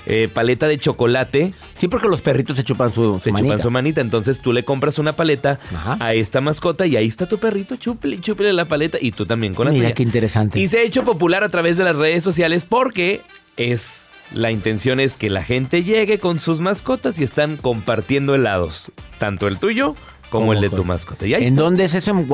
eh, 0.07 0.29
paleta 0.33 0.67
de 0.67 0.79
chocolate 0.79 1.55
Sí, 1.77 1.87
porque 1.87 2.09
los 2.09 2.23
perritos 2.23 2.57
se 2.57 2.65
chupan 2.65 2.93
su, 2.93 3.15
se 3.21 3.25
su 3.25 3.29
chupan 3.31 3.47
manita. 3.47 3.63
su 3.63 3.71
manita. 3.71 4.01
Entonces 4.01 4.41
tú 4.41 4.53
le 4.53 4.65
compras 4.65 4.99
una 4.99 5.13
paleta 5.13 5.61
Ajá. 5.75 5.97
a 6.01 6.15
esta 6.15 6.41
mascota 6.41 6.87
y 6.87 6.97
ahí 6.97 7.07
está 7.07 7.27
tu 7.27 7.39
perrito, 7.39 7.77
chúpele, 7.77 8.21
chúpele 8.21 8.53
la 8.53 8.65
paleta 8.65 8.99
y 9.01 9.13
tú 9.13 9.27
también 9.27 9.55
con 9.55 9.67
la 9.67 9.73
Mira 9.73 9.85
tuya. 9.85 9.95
qué 9.95 10.03
interesante. 10.03 10.59
Y 10.59 10.67
se 10.69 10.79
ha 10.79 10.83
hecho 10.83 11.05
popular 11.05 11.45
a 11.45 11.49
través 11.51 11.77
de 11.77 11.85
las 11.85 11.95
redes 11.95 12.25
sociales 12.25 12.65
porque 12.65 13.21
es 13.57 14.09
la 14.35 14.51
intención 14.51 15.01
es 15.01 15.17
que 15.17 15.31
la 15.31 15.43
gente 15.43 15.85
llegue 15.85 16.19
con 16.19 16.39
sus 16.39 16.61
mascotas 16.61 17.19
y 17.19 17.25
están 17.25 17.57
compartiendo 17.57 18.35
helados, 18.35 18.91
tanto 19.19 19.47
el 19.49 19.59
tuyo 19.59 19.95
como 20.31 20.53
el 20.53 20.61
de 20.61 20.71
tu 20.71 20.85
mascota. 20.85 21.27
Y 21.27 21.35
ahí 21.35 21.43
¿En 21.43 21.49
está. 21.49 21.63
dónde 21.63 21.85
es 21.85 21.95
eso? 21.95 22.11
En 22.11 22.27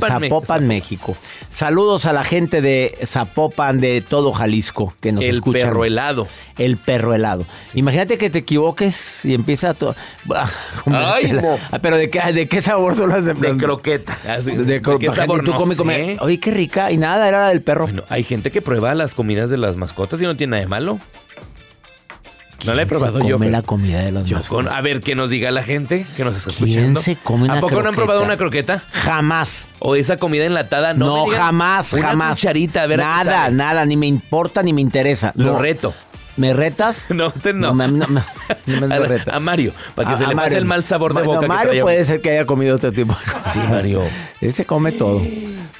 Zapopan, 0.00 0.66
México. 0.66 1.16
Saludos 1.48 2.06
a 2.06 2.12
la 2.12 2.24
gente 2.24 2.60
de 2.60 2.98
Zapopan, 3.04 3.80
de 3.80 4.00
todo 4.00 4.32
Jalisco, 4.32 4.94
que 5.00 5.12
nos 5.12 5.24
el 5.24 5.36
escuchan. 5.36 5.62
perro 5.68 5.84
helado. 5.84 6.26
El 6.58 6.76
perro 6.76 7.14
helado. 7.14 7.44
Imagínate 7.74 8.18
que 8.18 8.30
te 8.30 8.38
equivoques 8.38 9.24
y 9.24 9.34
empieza 9.34 9.74
todo. 9.74 9.94
Ay. 10.86 11.32
Pero 11.82 11.96
¿de 11.96 12.10
qué, 12.10 12.20
de 12.32 12.48
qué 12.48 12.60
sabor 12.60 12.94
son 12.94 13.10
las 13.10 13.24
de, 13.24 13.34
De 13.34 13.56
croqueta. 13.56 14.16
Así, 14.28 14.52
De, 14.52 14.64
¿de 14.64 14.82
cro- 14.82 14.98
qué 14.98 15.12
sabor? 15.12 15.44
tú 15.44 15.52
No 15.52 15.56
come, 15.58 15.74
sé. 15.74 15.78
come. 15.78 16.16
Oye, 16.20 16.38
qué 16.40 16.50
rica. 16.50 16.90
Y 16.92 16.96
nada, 16.96 17.28
era 17.28 17.48
del 17.48 17.62
perro. 17.62 17.84
Bueno, 17.84 18.02
hay 18.08 18.24
gente 18.24 18.50
que 18.50 18.62
prueba 18.62 18.94
las 18.94 19.14
comidas 19.14 19.50
de 19.50 19.56
las 19.58 19.76
mascotas 19.76 20.20
y 20.20 20.24
no 20.24 20.36
tiene 20.36 20.52
nada 20.52 20.62
de 20.62 20.68
malo. 20.68 20.98
No 22.64 22.74
la 22.74 22.82
he 22.82 22.86
probado 22.86 23.20
Se 23.20 23.26
yo. 23.28 23.34
come 23.34 23.46
pero- 23.46 23.58
la 23.58 23.62
comida 23.62 23.98
de 24.00 24.12
los 24.12 24.28
Yo 24.28 24.36
mascotas. 24.36 24.64
con- 24.66 24.74
a 24.74 24.80
ver, 24.80 25.00
que 25.00 25.14
nos 25.14 25.30
diga 25.30 25.50
la 25.50 25.62
gente 25.62 26.06
que 26.16 26.24
nos 26.24 26.36
está 26.36 26.50
¿Quién 26.52 26.68
escuchando. 26.70 27.00
se 27.00 27.16
come 27.16 27.44
una 27.44 27.58
¿A 27.58 27.60
poco 27.60 27.82
no 27.82 27.88
han 27.88 27.94
probado 27.94 28.22
una 28.22 28.36
croqueta? 28.36 28.82
Jamás. 28.92 29.68
¿O 29.80 29.96
esa 29.96 30.16
comida 30.16 30.44
enlatada? 30.44 30.94
No, 30.94 31.06
No, 31.06 31.16
me 31.26 31.30
digan. 31.32 31.46
jamás, 31.46 31.92
Una 31.92 32.02
jamás. 32.02 32.38
cucharita, 32.38 32.82
a 32.82 32.86
ver 32.86 32.98
qué 32.98 33.04
Nada, 33.04 33.50
nada, 33.50 33.84
ni 33.84 33.96
me 33.96 34.06
importa 34.06 34.62
ni 34.62 34.72
me 34.72 34.80
interesa. 34.80 35.32
Lo 35.36 35.52
No. 35.52 35.58
reto. 35.58 35.94
¿Me 36.36 36.52
retas? 36.52 37.06
No, 37.14 37.28
usted 37.28 37.54
no. 37.54 37.72
me- 37.74 37.86
no 37.86 38.08
me- 38.08 38.22
no 38.66 38.86
me 38.88 38.94
a, 38.94 38.98
reta. 38.98 39.36
a 39.36 39.40
Mario, 39.40 39.72
para 39.94 40.08
que 40.08 40.14
A- 40.14 40.18
se 40.18 40.24
a 40.24 40.28
le 40.28 40.34
pase 40.34 40.56
el 40.56 40.64
mal 40.64 40.84
sabor 40.84 41.14
de 41.14 41.22
boca 41.22 41.40
que 41.40 41.46
Mario 41.48 41.66
traía. 41.68 41.82
puede 41.82 42.04
ser 42.04 42.20
que 42.20 42.30
haya 42.30 42.44
comido 42.44 42.74
otro 42.74 42.90
tipo 42.92 43.12
de 43.14 43.32
cosas. 43.32 43.52
Sí, 43.52 43.60
Mario. 43.68 44.02
Él 44.40 44.52
se 44.52 44.64
come 44.64 44.90
todo. 44.92 45.22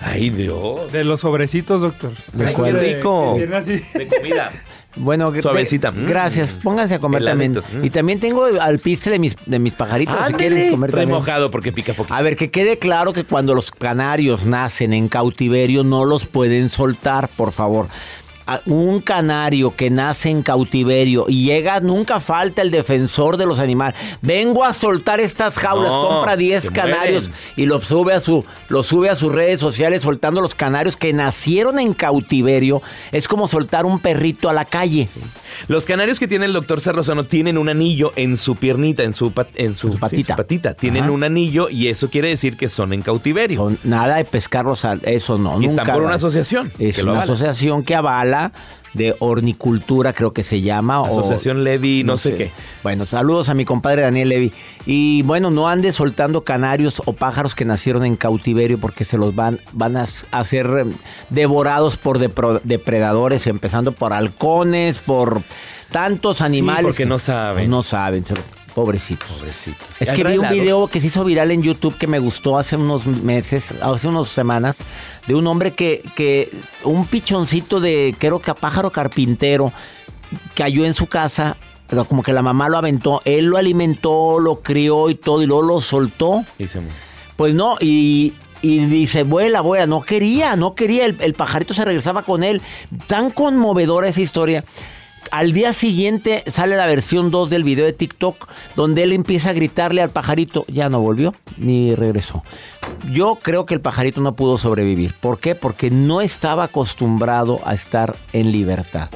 Ay, 0.00 0.30
Dios. 0.30 0.92
De 0.92 1.02
los 1.02 1.20
sobrecitos, 1.20 1.80
doctor. 1.80 2.12
¿De 2.32 2.46
Así 2.46 2.54
cuál? 2.54 2.74
de- 2.74 2.94
Rico. 2.96 3.36
De 3.38 4.06
comida. 4.08 4.50
Bueno, 4.96 5.32
Suavecita. 5.40 5.90
de- 5.90 6.00
Mm. 6.02 6.06
gracias. 6.08 6.52
Pónganse 6.62 6.94
a 6.96 6.98
comer 6.98 7.22
Heladito. 7.22 7.62
también. 7.62 7.82
Mm. 7.82 7.84
Y 7.86 7.90
también 7.90 8.20
tengo 8.20 8.44
al 8.60 8.78
piste 8.78 9.10
de 9.10 9.18
mis, 9.18 9.36
de 9.46 9.58
mis 9.58 9.74
pajaritos. 9.74 10.14
si 10.28 10.32
quieren 10.34 10.70
comer 10.70 10.90
también. 10.90 11.08
Remojado 11.10 11.50
porque 11.50 11.72
pica 11.72 11.92
poquito. 11.94 12.14
A 12.14 12.22
ver, 12.22 12.36
que 12.36 12.50
quede 12.50 12.78
claro 12.78 13.12
que 13.12 13.24
cuando 13.24 13.54
los 13.54 13.70
canarios 13.70 14.46
nacen 14.46 14.92
en 14.92 15.08
cautiverio 15.08 15.84
no 15.84 16.04
los 16.04 16.26
pueden 16.26 16.68
soltar, 16.68 17.28
por 17.28 17.52
favor. 17.52 17.88
Un 18.66 19.00
canario 19.00 19.74
que 19.74 19.88
nace 19.90 20.28
en 20.28 20.42
cautiverio 20.42 21.24
y 21.28 21.44
llega, 21.44 21.80
nunca 21.80 22.20
falta 22.20 22.60
el 22.60 22.70
defensor 22.70 23.36
de 23.36 23.46
los 23.46 23.58
animales. 23.58 23.98
Vengo 24.20 24.64
a 24.64 24.72
soltar 24.72 25.18
estas 25.20 25.56
jaulas, 25.58 25.92
No, 25.92 26.08
compra 26.08 26.36
10 26.36 26.64
se 26.64 26.70
canarios 26.72 27.28
mueren. 27.30 27.44
y 27.56 27.66
los 27.66 27.84
sube 27.84 28.12
a 28.12 28.20
su 28.20 28.44
los 28.68 28.86
sube 28.86 29.08
a 29.08 29.14
sus 29.14 29.32
redes 29.32 29.60
sociales 29.60 30.02
soltando 30.02 30.40
los 30.42 30.54
canarios 30.54 30.96
que 30.96 31.12
nacieron 31.12 31.78
en 31.78 31.94
cautiverio. 31.94 32.82
Es 33.12 33.28
como 33.28 33.48
soltar 33.48 33.86
un 33.86 33.98
perrito 33.98 34.48
a 34.48 34.52
la 34.52 34.64
calle. 34.66 35.08
Los 35.68 35.86
canarios 35.86 36.18
que 36.18 36.28
tiene 36.28 36.46
el 36.46 36.52
doctor 36.52 36.80
Cerrozano 36.80 37.24
tienen 37.24 37.58
un 37.58 37.68
anillo 37.68 38.12
en 38.16 38.36
su 38.36 38.56
piernita, 38.56 39.02
en 39.02 39.12
su, 39.12 39.32
pat- 39.32 39.48
en 39.54 39.74
su, 39.74 39.88
En 39.88 39.92
su 39.94 39.98
patita. 39.98 40.16
sí, 40.16 40.20
en 40.20 40.26
su 40.26 40.36
patita. 40.36 40.74
Tienen 40.74 41.04
Ajá. 41.04 41.12
un 41.12 41.24
anillo 41.24 41.68
y 41.68 41.88
eso 41.88 42.10
quiere 42.10 42.28
decir 42.28 42.56
que 42.56 42.68
son 42.68 42.92
en 42.92 43.02
cautiverio. 43.02 43.58
Son- 43.58 43.78
nada 43.84 44.16
de 44.16 44.24
pescarlos, 44.24 44.84
eso 45.04 45.38
no. 45.38 45.60
y 45.60 45.66
están 45.66 45.86
por 45.86 46.02
una 46.02 46.14
asociación. 46.16 46.72
Es 46.78 46.96
que 46.96 47.02
una 47.02 47.12
avala. 47.12 47.24
asociación 47.24 47.82
que 47.82 47.94
avala 47.94 48.52
de 48.94 49.14
hornicultura, 49.18 50.12
creo 50.12 50.32
que 50.32 50.42
se 50.42 50.60
llama. 50.62 51.00
o- 51.02 51.06
Asociación 51.06 51.64
Levi, 51.64 52.02
no, 52.04 52.16
sé, 52.16 52.36
qué. 52.36 52.50
Bueno, 52.82 53.06
saludos 53.06 53.48
a 53.48 53.54
mi 53.54 53.64
compadre 53.64 54.02
Daniel 54.02 54.28
Levy. 54.28 54.52
Y 54.86 55.22
bueno, 55.22 55.50
no 55.50 55.68
ande 55.68 55.92
soltando 55.92 56.42
canarios 56.44 57.02
o 57.04 57.12
pájaros 57.12 57.54
que 57.54 57.64
nacieron 57.64 58.04
en 58.04 58.16
cautiverio 58.16 58.78
porque 58.78 59.04
se 59.04 59.18
los 59.18 59.34
van, 59.34 59.58
van 59.72 59.96
a, 59.96 60.04
a 60.30 60.44
ser 60.44 60.66
eh, 60.66 60.92
devorados 61.30 61.96
por 61.96 62.18
depredadores, 62.18 63.46
empezando 63.46 63.92
por 63.92 64.12
halcones, 64.12 64.98
por 64.98 65.42
tantos 65.90 66.40
animales. 66.40 66.82
porque 66.84 66.98
que- 67.04 67.06
no 67.06 67.18
saben. 67.18 67.70
No 67.70 67.82
saben, 67.82 68.24
pobrecitos. 68.74 69.30
Pobrecito. 69.30 69.84
Es 70.00 70.10
¿Hay 70.10 70.16
que 70.16 70.24
vi 70.24 70.38
un 70.38 70.48
video 70.50 70.86
que 70.88 71.00
se 71.00 71.06
hizo 71.06 71.24
viral 71.24 71.50
en 71.50 71.62
YouTube 71.62 71.96
que 71.96 72.06
me 72.06 72.18
gustó 72.18 72.58
hace 72.58 72.76
unos 72.76 73.06
meses, 73.06 73.72
hace 73.80 74.08
unas 74.08 74.28
semanas, 74.28 74.78
de 75.26 75.34
un 75.34 75.46
hombre 75.46 75.72
que, 75.72 76.02
que 76.16 76.50
un 76.82 77.06
pichoncito 77.06 77.80
de, 77.80 78.14
creo 78.18 78.40
que 78.40 78.50
a 78.50 78.54
pájaro 78.54 78.90
carpintero, 78.90 79.72
cayó 80.54 80.84
en 80.84 80.94
su 80.94 81.06
casa, 81.06 81.56
pero 81.86 82.04
como 82.06 82.22
que 82.22 82.32
la 82.32 82.42
mamá 82.42 82.68
lo 82.68 82.78
aventó, 82.78 83.22
él 83.24 83.46
lo 83.46 83.56
alimentó, 83.56 84.38
lo 84.40 84.60
crió 84.60 85.10
y 85.10 85.14
todo, 85.14 85.42
y 85.42 85.46
luego 85.46 85.62
lo 85.62 85.80
soltó. 85.80 86.44
Y 86.58 86.66
se 86.66 86.80
mu- 86.80 86.88
Pues 87.36 87.54
no, 87.54 87.76
y, 87.80 88.32
y 88.62 88.78
dice, 88.86 89.22
vuela, 89.22 89.60
vuela, 89.60 89.86
no 89.86 90.00
quería, 90.00 90.56
no 90.56 90.74
quería, 90.74 91.04
el, 91.04 91.16
el 91.20 91.34
pajarito 91.34 91.74
se 91.74 91.84
regresaba 91.84 92.22
con 92.22 92.42
él. 92.42 92.62
Tan 93.06 93.30
conmovedora 93.30 94.08
esa 94.08 94.20
historia. 94.22 94.64
Al 95.30 95.52
día 95.52 95.72
siguiente 95.72 96.44
sale 96.46 96.76
la 96.76 96.86
versión 96.86 97.30
2 97.30 97.50
del 97.50 97.64
video 97.64 97.84
de 97.84 97.92
TikTok, 97.92 98.48
donde 98.76 99.02
él 99.02 99.12
empieza 99.12 99.50
a 99.50 99.52
gritarle 99.52 100.02
al 100.02 100.10
pajarito, 100.10 100.64
ya 100.68 100.88
no 100.88 101.00
volvió 101.00 101.34
ni 101.56 101.94
regresó. 101.94 102.42
Yo 103.10 103.38
creo 103.40 103.66
que 103.66 103.74
el 103.74 103.80
pajarito 103.80 104.20
no 104.20 104.34
pudo 104.34 104.58
sobrevivir. 104.58 105.14
¿Por 105.20 105.38
qué? 105.38 105.54
Porque 105.54 105.90
no 105.90 106.20
estaba 106.20 106.64
acostumbrado 106.64 107.60
a 107.64 107.74
estar 107.74 108.16
en 108.32 108.52
libertad. 108.52 109.08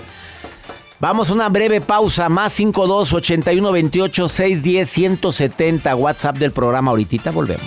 Vamos 1.01 1.31
a 1.31 1.35
una 1.35 1.49
breve 1.49 1.81
pausa, 1.81 2.29
más 2.29 2.53
52 2.55 3.13
81 3.13 3.73
28 3.73 4.29
610 4.29 4.91
170, 4.91 5.95
WhatsApp 5.95 6.39
del 6.39 6.51
programa. 6.51 6.91
Ahorita 6.91 7.31
volvemos. 7.31 7.65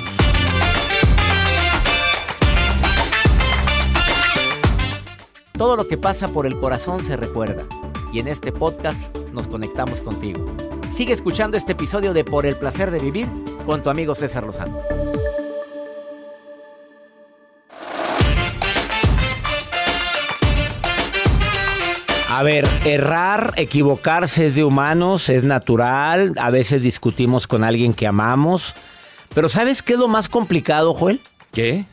Todo 5.58 5.78
lo 5.78 5.88
que 5.88 5.98
pasa 5.98 6.28
por 6.28 6.46
el 6.46 6.60
corazón 6.60 7.06
se 7.06 7.16
recuerda. 7.16 7.66
Y 8.12 8.20
en 8.20 8.28
este 8.28 8.52
podcast 8.52 9.16
nos 9.32 9.48
conectamos 9.48 10.02
contigo. 10.02 10.46
Sigue 10.94 11.14
escuchando 11.14 11.56
este 11.58 11.72
episodio 11.72 12.14
de 12.14 12.26
Por 12.26 12.46
el 12.46 12.58
placer 12.58 12.92
de 12.92 13.00
vivir 13.00 13.28
con 13.66 13.82
tu 13.82 13.90
amigo 13.90 14.16
César 14.16 14.44
Lozano. 14.44 14.82
A 22.30 22.44
ver, 22.44 22.68
errar, 22.86 23.54
equivocarse 23.58 24.48
es 24.48 24.56
de 24.56 24.64
humanos, 24.64 25.30
es 25.30 25.44
natural. 25.44 26.34
A 26.38 26.50
veces 26.50 26.82
discutimos 26.82 27.48
con 27.48 27.64
alguien 27.64 27.94
que 27.94 28.08
amamos. 28.08 28.76
Pero 29.34 29.48
¿sabes 29.48 29.82
qué 29.82 29.94
es 29.94 30.00
lo 30.00 30.08
más 30.08 30.28
complicado, 30.28 30.94
Joel? 30.94 31.22
¿Qué? 31.54 31.86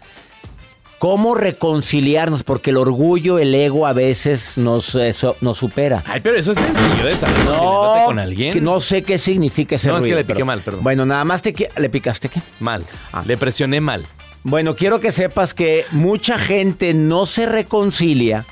¿Cómo 0.98 1.34
reconciliarnos? 1.36 2.42
Porque 2.42 2.70
el 2.70 2.76
orgullo, 2.76 3.38
el 3.38 3.54
ego 3.54 3.86
a 3.86 3.92
veces 3.92 4.58
nos, 4.58 4.96
eh, 4.96 5.12
so- 5.12 5.36
nos 5.40 5.56
supera. 5.58 6.02
Ay, 6.06 6.20
pero 6.20 6.36
eso 6.36 6.50
es 6.52 6.58
sencillo 6.58 7.04
de 7.04 7.12
estar 7.12 7.28
reconciliándote 7.30 8.04
con 8.04 8.18
alguien. 8.18 8.52
que 8.52 8.60
no 8.60 8.80
sé 8.80 9.02
qué 9.04 9.16
significa 9.16 9.76
ese 9.76 9.88
No, 9.88 9.98
es 9.98 10.04
que 10.04 10.10
le 10.14 10.24
piqué 10.24 10.34
pero- 10.34 10.46
mal, 10.46 10.60
perdón. 10.60 10.82
Bueno, 10.82 11.06
nada 11.06 11.24
más 11.24 11.40
te... 11.40 11.54
¿Le 11.76 11.88
picaste 11.88 12.28
qué? 12.28 12.40
Mal. 12.58 12.84
Ah. 13.12 13.22
Le 13.24 13.36
presioné 13.36 13.80
mal. 13.80 14.04
Bueno, 14.42 14.74
quiero 14.74 14.98
que 14.98 15.12
sepas 15.12 15.54
que 15.54 15.84
mucha 15.92 16.36
gente 16.36 16.94
no 16.94 17.26
se 17.26 17.46
reconcilia 17.46 18.44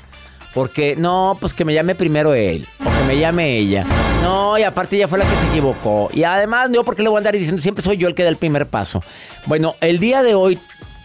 porque 0.53 0.95
no, 0.95 1.37
pues 1.41 1.53
que 1.53 1.65
me 1.65 1.73
llame 1.73 1.95
primero 1.95 2.33
él 2.33 2.65
o 2.79 2.83
que 2.85 3.07
me 3.07 3.19
llame 3.19 3.57
ella. 3.57 3.85
No, 4.21 4.57
y 4.57 4.63
aparte 4.63 4.95
ella 4.95 5.07
fue 5.09 5.19
la 5.19 5.25
que 5.25 5.35
se 5.35 5.47
equivocó. 5.49 6.07
Y 6.13 6.23
además, 6.23 6.69
yo 6.73 6.83
porque 6.85 7.03
le 7.03 7.09
voy 7.09 7.17
a 7.17 7.19
andar 7.19 7.33
diciendo 7.33 7.61
siempre 7.61 7.83
soy 7.83 7.97
yo 7.97 8.07
el 8.07 8.15
que 8.15 8.23
da 8.23 8.29
el 8.29 8.37
primer 8.37 8.67
paso. 8.67 9.03
Bueno, 9.45 9.75
el 9.81 9.99
día 9.99 10.23
de 10.23 10.33
hoy 10.33 10.57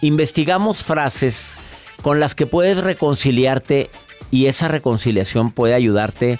investigamos 0.02 0.84
frases 0.84 1.54
con 2.02 2.20
las 2.20 2.34
que 2.34 2.46
puedes 2.46 2.76
reconciliarte 2.76 3.88
y 4.30 4.46
esa 4.46 4.68
reconciliación 4.68 5.50
puede 5.50 5.74
ayudarte 5.74 6.38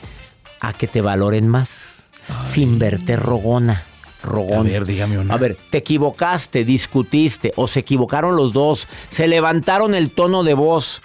a 0.60 0.72
que 0.72 0.86
te 0.86 1.00
valoren 1.00 1.48
más 1.48 2.08
sin 2.44 2.78
verte 2.78 3.16
rogona. 3.16 3.84
Rogón. 4.22 4.66
A 4.66 4.70
ver, 4.70 4.86
dígame 4.86 5.18
una. 5.18 5.34
A 5.34 5.36
ver, 5.36 5.56
te 5.70 5.78
equivocaste, 5.78 6.64
discutiste 6.64 7.52
o 7.56 7.66
se 7.66 7.80
equivocaron 7.80 8.36
los 8.36 8.52
dos, 8.52 8.86
se 9.08 9.26
levantaron 9.26 9.94
el 9.94 10.10
tono 10.10 10.44
de 10.44 10.54
voz. 10.54 11.02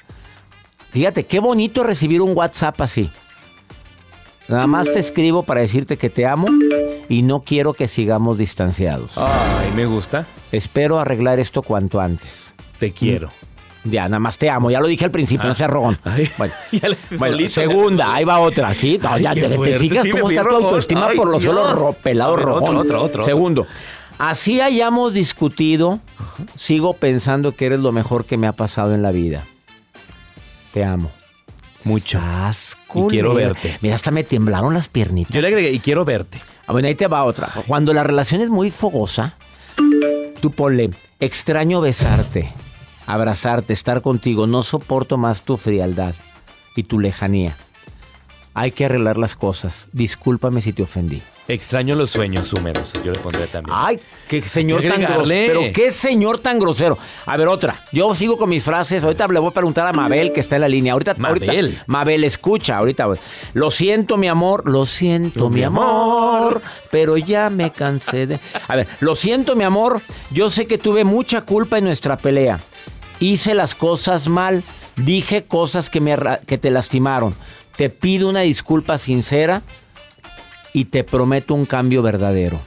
Fíjate, 0.92 1.26
qué 1.26 1.40
bonito 1.40 1.84
recibir 1.84 2.22
un 2.22 2.38
WhatsApp 2.38 2.80
así. 2.82 3.10
Nada 4.48 4.66
más 4.68 4.92
te 4.92 5.00
escribo 5.00 5.44
para 5.44 5.62
decirte 5.62 5.98
que 5.98 6.10
te 6.10 6.26
amo 6.26 6.48
y 7.10 7.22
no 7.22 7.42
quiero 7.42 7.74
que 7.74 7.88
sigamos 7.88 8.38
distanciados. 8.38 9.18
Ay, 9.18 9.72
me 9.76 9.86
gusta. 9.86 10.26
Espero 10.52 11.00
arreglar 11.00 11.40
esto 11.40 11.62
cuanto 11.62 12.00
antes. 12.00 12.56
Te 12.80 12.92
quiero. 12.94 13.30
Ya, 13.84 14.04
nada 14.10 14.20
más 14.20 14.38
te 14.38 14.50
amo. 14.50 14.70
Ya 14.72 14.80
lo 14.82 14.88
dije 14.88 15.06
al 15.06 15.12
principio, 15.12 15.48
no 15.48 15.54
seas 15.54 15.70
rogón. 15.70 15.98
Ay, 16.04 16.30
Bueno, 16.38 17.38
segunda, 17.50 18.14
ahí 18.14 18.24
va 18.26 18.40
otra, 18.40 18.74
¿sí? 18.74 18.98
No, 19.02 19.10
Ay, 19.10 19.24
ya 19.24 19.34
te, 19.34 19.50
fijas 19.80 20.04
Sí, 20.06 20.12
cómo 20.12 20.30
está 20.30 20.44
tu 20.44 20.56
autoestima 20.56 21.08
Ay, 21.08 21.18
por 21.18 21.28
los 21.30 21.42
suelos 21.44 21.68
Dios. 21.68 21.80
ro- 21.80 21.94
pelado 21.94 22.34
A 22.34 22.38
ver, 22.38 22.46
otro, 22.48 22.60
rogón. 22.60 22.78
otro, 22.78 23.02
otro. 23.04 23.24
Segundo, 23.24 23.66
así 24.18 24.60
hayamos 24.62 25.14
discutido, 25.14 26.00
sigo 26.58 26.94
pensando 26.96 27.54
que 27.54 27.66
eres 27.68 27.80
lo 27.80 27.92
mejor 27.92 28.26
que 28.26 28.38
me 28.38 28.48
ha 28.48 28.54
pasado 28.54 28.94
en 28.94 29.02
la 29.04 29.12
vida. 29.12 29.44
Te 30.74 30.84
amo. 30.84 31.12
Mucho. 31.88 32.20
Sas, 32.20 32.78
Y 32.94 33.08
quiero 33.08 33.34
verte. 33.34 33.78
Mira, 33.82 33.96
hasta 33.96 34.12
me 34.12 34.24
temblaron 34.24 34.74
las 34.74 34.88
piernitas. 34.88 35.34
Yo 35.34 35.42
le 35.42 35.48
agregué, 35.48 35.72
y 35.72 35.80
quiero 35.80 36.06
verte. 36.06 36.40
Ah, 36.68 36.74
bueno, 36.74 36.88
ahí 36.88 36.96
te 36.96 37.08
va 37.08 37.24
otra. 37.24 37.52
Cuando 37.66 37.94
la 37.94 38.04
relación 38.04 38.42
es 38.42 38.50
muy 38.50 38.72
fogosa, 38.72 39.36
tú 40.42 40.52
ponle, 40.52 40.90
extraño 41.20 41.82
besarte, 41.82 42.52
abrazarte, 43.06 43.74
estar 43.74 44.02
contigo, 44.02 44.48
no 44.48 44.64
soporto 44.64 45.18
más 45.18 45.44
tu 45.44 45.58
frialdad 45.58 46.14
y 46.76 46.84
tu 46.84 47.00
lejanía. 47.00 47.56
Hay 48.54 48.72
que 48.72 48.86
arreglar 48.86 49.18
las 49.18 49.36
cosas. 49.36 49.90
Discúlpame 49.94 50.62
si 50.62 50.74
te 50.74 50.84
ofendí. 50.84 51.22
Extraño 51.48 51.96
los 51.96 52.12
sueños 52.12 52.52
húmedos. 52.52 52.92
Yo 53.06 53.14
le 53.14 53.20
pondré 53.20 53.48
también. 53.48 53.74
Ay, 53.80 54.00
qué 54.28 54.42
señor 54.42 54.82
tan 54.82 55.02
grosero. 55.02 55.60
Pero 55.62 55.74
qué 55.74 55.92
señor 55.94 56.40
tan 56.40 56.60
grosero. 56.60 56.98
A 57.26 57.38
ver, 57.38 57.48
otra. 57.48 57.80
Yo 57.94 58.14
sigo 58.16 58.38
con 58.38 58.50
mis 58.50 58.64
frases. 58.66 59.04
Ahorita 59.06 59.28
le 59.30 59.40
voy 59.40 59.50
a 59.50 59.54
preguntar 59.54 59.88
a 59.88 59.94
Mabel 59.94 60.34
que 60.34 60.42
está 60.42 60.56
en 60.58 60.64
la 60.64 60.68
línea. 60.68 60.92
Ahorita, 60.92 61.16
Mabel. 61.18 61.50
ahorita- 61.50 61.84
Mabel, 61.88 62.24
escucha. 62.26 62.78
Ahorita. 62.78 63.08
Lo 63.54 63.72
siento, 63.72 64.18
mi 64.18 64.28
amor. 64.28 64.70
Lo 64.70 64.86
siento, 64.86 65.50
mi 65.50 65.64
amor. 65.64 66.62
Pero 66.92 67.16
ya 67.16 67.50
me 67.50 67.72
cansé 67.72 68.28
de. 68.28 68.40
A 68.68 68.76
ver, 68.76 68.88
lo 69.00 69.16
siento, 69.16 69.56
mi 69.56 69.64
amor. 69.64 70.02
Yo 70.32 70.50
sé 70.50 70.68
que 70.68 70.78
tuve 70.78 71.06
mucha 71.06 71.42
culpa 71.42 71.78
en 71.78 71.86
nuestra 71.86 72.18
pelea. 72.18 72.60
Hice 73.22 73.54
las 73.54 73.74
cosas 73.74 74.28
mal. 74.28 74.64
Dije 74.98 75.46
cosas 75.46 75.90
que, 75.90 76.02
me, 76.02 76.18
que 76.46 76.58
te 76.58 76.72
lastimaron. 76.72 77.34
Te 77.78 77.90
pido 77.90 78.28
una 78.28 78.42
disculpa 78.42 78.98
sincera 78.98 79.62
y 80.74 80.86
te 80.86 81.04
prometo 81.04 81.54
un 81.54 81.66
cambio 81.66 82.02
verdadero. 82.02 82.60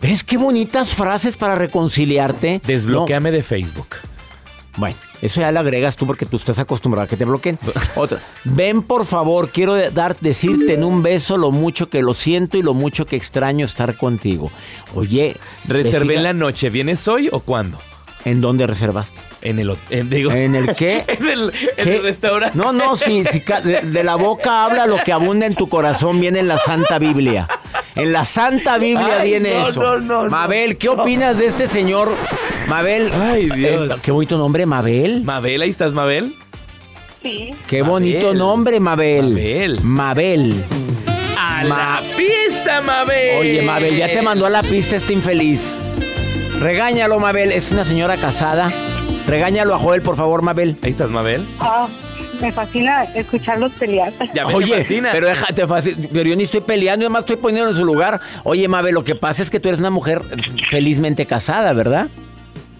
¿Ves 0.00 0.22
qué 0.22 0.36
bonitas 0.36 0.94
frases 0.94 1.36
para 1.36 1.56
reconciliarte? 1.56 2.60
Desbloqueame 2.64 3.32
de 3.32 3.42
Facebook. 3.42 3.88
No, 4.02 4.78
bueno, 4.78 4.96
eso 5.20 5.40
ya 5.40 5.50
lo 5.50 5.58
agregas 5.58 5.96
tú 5.96 6.06
porque 6.06 6.24
tú 6.24 6.36
estás 6.36 6.60
acostumbrado 6.60 7.06
a 7.06 7.08
que 7.08 7.16
te 7.16 7.24
bloqueen. 7.24 7.58
Otra. 7.96 8.20
Ven, 8.44 8.82
por 8.82 9.06
favor, 9.06 9.50
quiero 9.50 9.90
dar, 9.90 10.16
decirte 10.20 10.74
en 10.74 10.84
un 10.84 11.02
beso 11.02 11.36
lo 11.36 11.50
mucho 11.50 11.90
que 11.90 12.00
lo 12.00 12.14
siento 12.14 12.56
y 12.56 12.62
lo 12.62 12.74
mucho 12.74 13.04
que 13.04 13.16
extraño 13.16 13.66
estar 13.66 13.96
contigo. 13.96 14.52
Oye, 14.94 15.36
Reservé 15.66 16.16
en 16.16 16.22
la 16.22 16.32
noche. 16.32 16.70
¿Vienes 16.70 17.08
hoy 17.08 17.28
o 17.32 17.40
cuándo? 17.40 17.78
¿En 18.24 18.40
dónde 18.40 18.66
reservaste? 18.66 19.20
En 19.42 19.58
el 19.58 19.70
hotel. 19.70 20.10
Digo, 20.10 20.30
¿En 20.32 20.54
el 20.54 20.74
qué? 20.74 21.04
en 21.08 21.26
el, 21.28 21.52
en 21.76 21.84
¿Qué? 21.84 21.96
el 21.96 22.02
restaurante. 22.02 22.58
No, 22.58 22.72
no, 22.72 22.96
si, 22.96 23.22
de, 23.22 23.80
de 23.82 24.04
la 24.04 24.16
boca 24.16 24.64
habla 24.64 24.86
lo 24.86 24.96
que 25.04 25.12
abunda 25.12 25.46
en 25.46 25.54
tu 25.54 25.68
corazón 25.68 26.20
viene 26.20 26.40
en 26.40 26.48
la 26.48 26.58
Santa 26.58 26.98
Biblia. 26.98 27.48
En 27.94 28.12
la 28.12 28.24
Santa 28.24 28.76
Biblia 28.78 29.18
Ay, 29.20 29.30
viene 29.30 29.54
no, 29.54 29.68
eso. 29.68 29.82
no, 29.82 29.98
no, 30.00 30.22
no. 30.24 30.30
Mabel, 30.30 30.76
¿qué 30.78 30.88
opinas 30.88 31.38
de 31.38 31.46
este 31.46 31.66
señor? 31.68 32.10
Mabel. 32.68 33.10
Ay, 33.12 33.48
Dios. 33.50 33.90
eh, 33.90 34.00
qué 34.02 34.10
bonito 34.10 34.36
nombre, 34.36 34.66
Mabel. 34.66 35.22
Mabel, 35.24 35.62
ahí 35.62 35.70
estás, 35.70 35.92
Mabel. 35.92 36.34
Sí, 37.22 37.50
Qué 37.66 37.82
Mabel. 37.82 37.90
bonito 37.90 38.34
nombre, 38.34 38.78
Mabel. 38.80 39.28
Mabel. 39.30 39.80
Mabel. 39.82 40.64
¡A 41.36 41.64
Ma- 41.66 42.00
la 42.00 42.16
pista, 42.16 42.80
Mabel! 42.80 43.38
Oye, 43.40 43.62
Mabel, 43.62 43.96
ya 43.96 44.06
te 44.12 44.22
mandó 44.22 44.46
a 44.46 44.50
la 44.50 44.62
pista 44.62 44.96
este 44.96 45.12
infeliz. 45.14 45.76
Regáñalo, 46.60 47.18
Mabel. 47.20 47.52
Es 47.52 47.70
una 47.72 47.84
señora 47.84 48.16
casada. 48.16 48.72
Regáñalo 49.26 49.74
a 49.74 49.78
Joel, 49.78 50.02
por 50.02 50.16
favor, 50.16 50.42
Mabel. 50.42 50.76
Ahí 50.82 50.90
estás, 50.90 51.10
Mabel. 51.10 51.46
ah, 51.60 51.88
me 52.40 52.50
fascina 52.52 53.04
escucharlos 53.14 53.72
pelear. 53.74 54.12
Ya 54.34 54.46
me 54.46 54.54
Oye, 54.54 54.78
fascina. 54.78 55.10
pero 55.12 55.26
déjate 55.28 55.66
fácil, 55.66 56.08
pero 56.12 56.28
yo 56.30 56.36
ni 56.36 56.42
estoy 56.44 56.60
peleando, 56.62 57.04
yo 57.04 57.10
más 57.10 57.20
estoy 57.20 57.36
poniendo 57.36 57.70
en 57.70 57.76
su 57.76 57.84
lugar. 57.84 58.20
Oye, 58.44 58.66
Mabel, 58.68 58.94
lo 58.94 59.04
que 59.04 59.14
pasa 59.14 59.42
es 59.42 59.50
que 59.50 59.60
tú 59.60 59.68
eres 59.68 59.80
una 59.80 59.90
mujer 59.90 60.22
felizmente 60.68 61.26
casada, 61.26 61.72
¿verdad? 61.72 62.08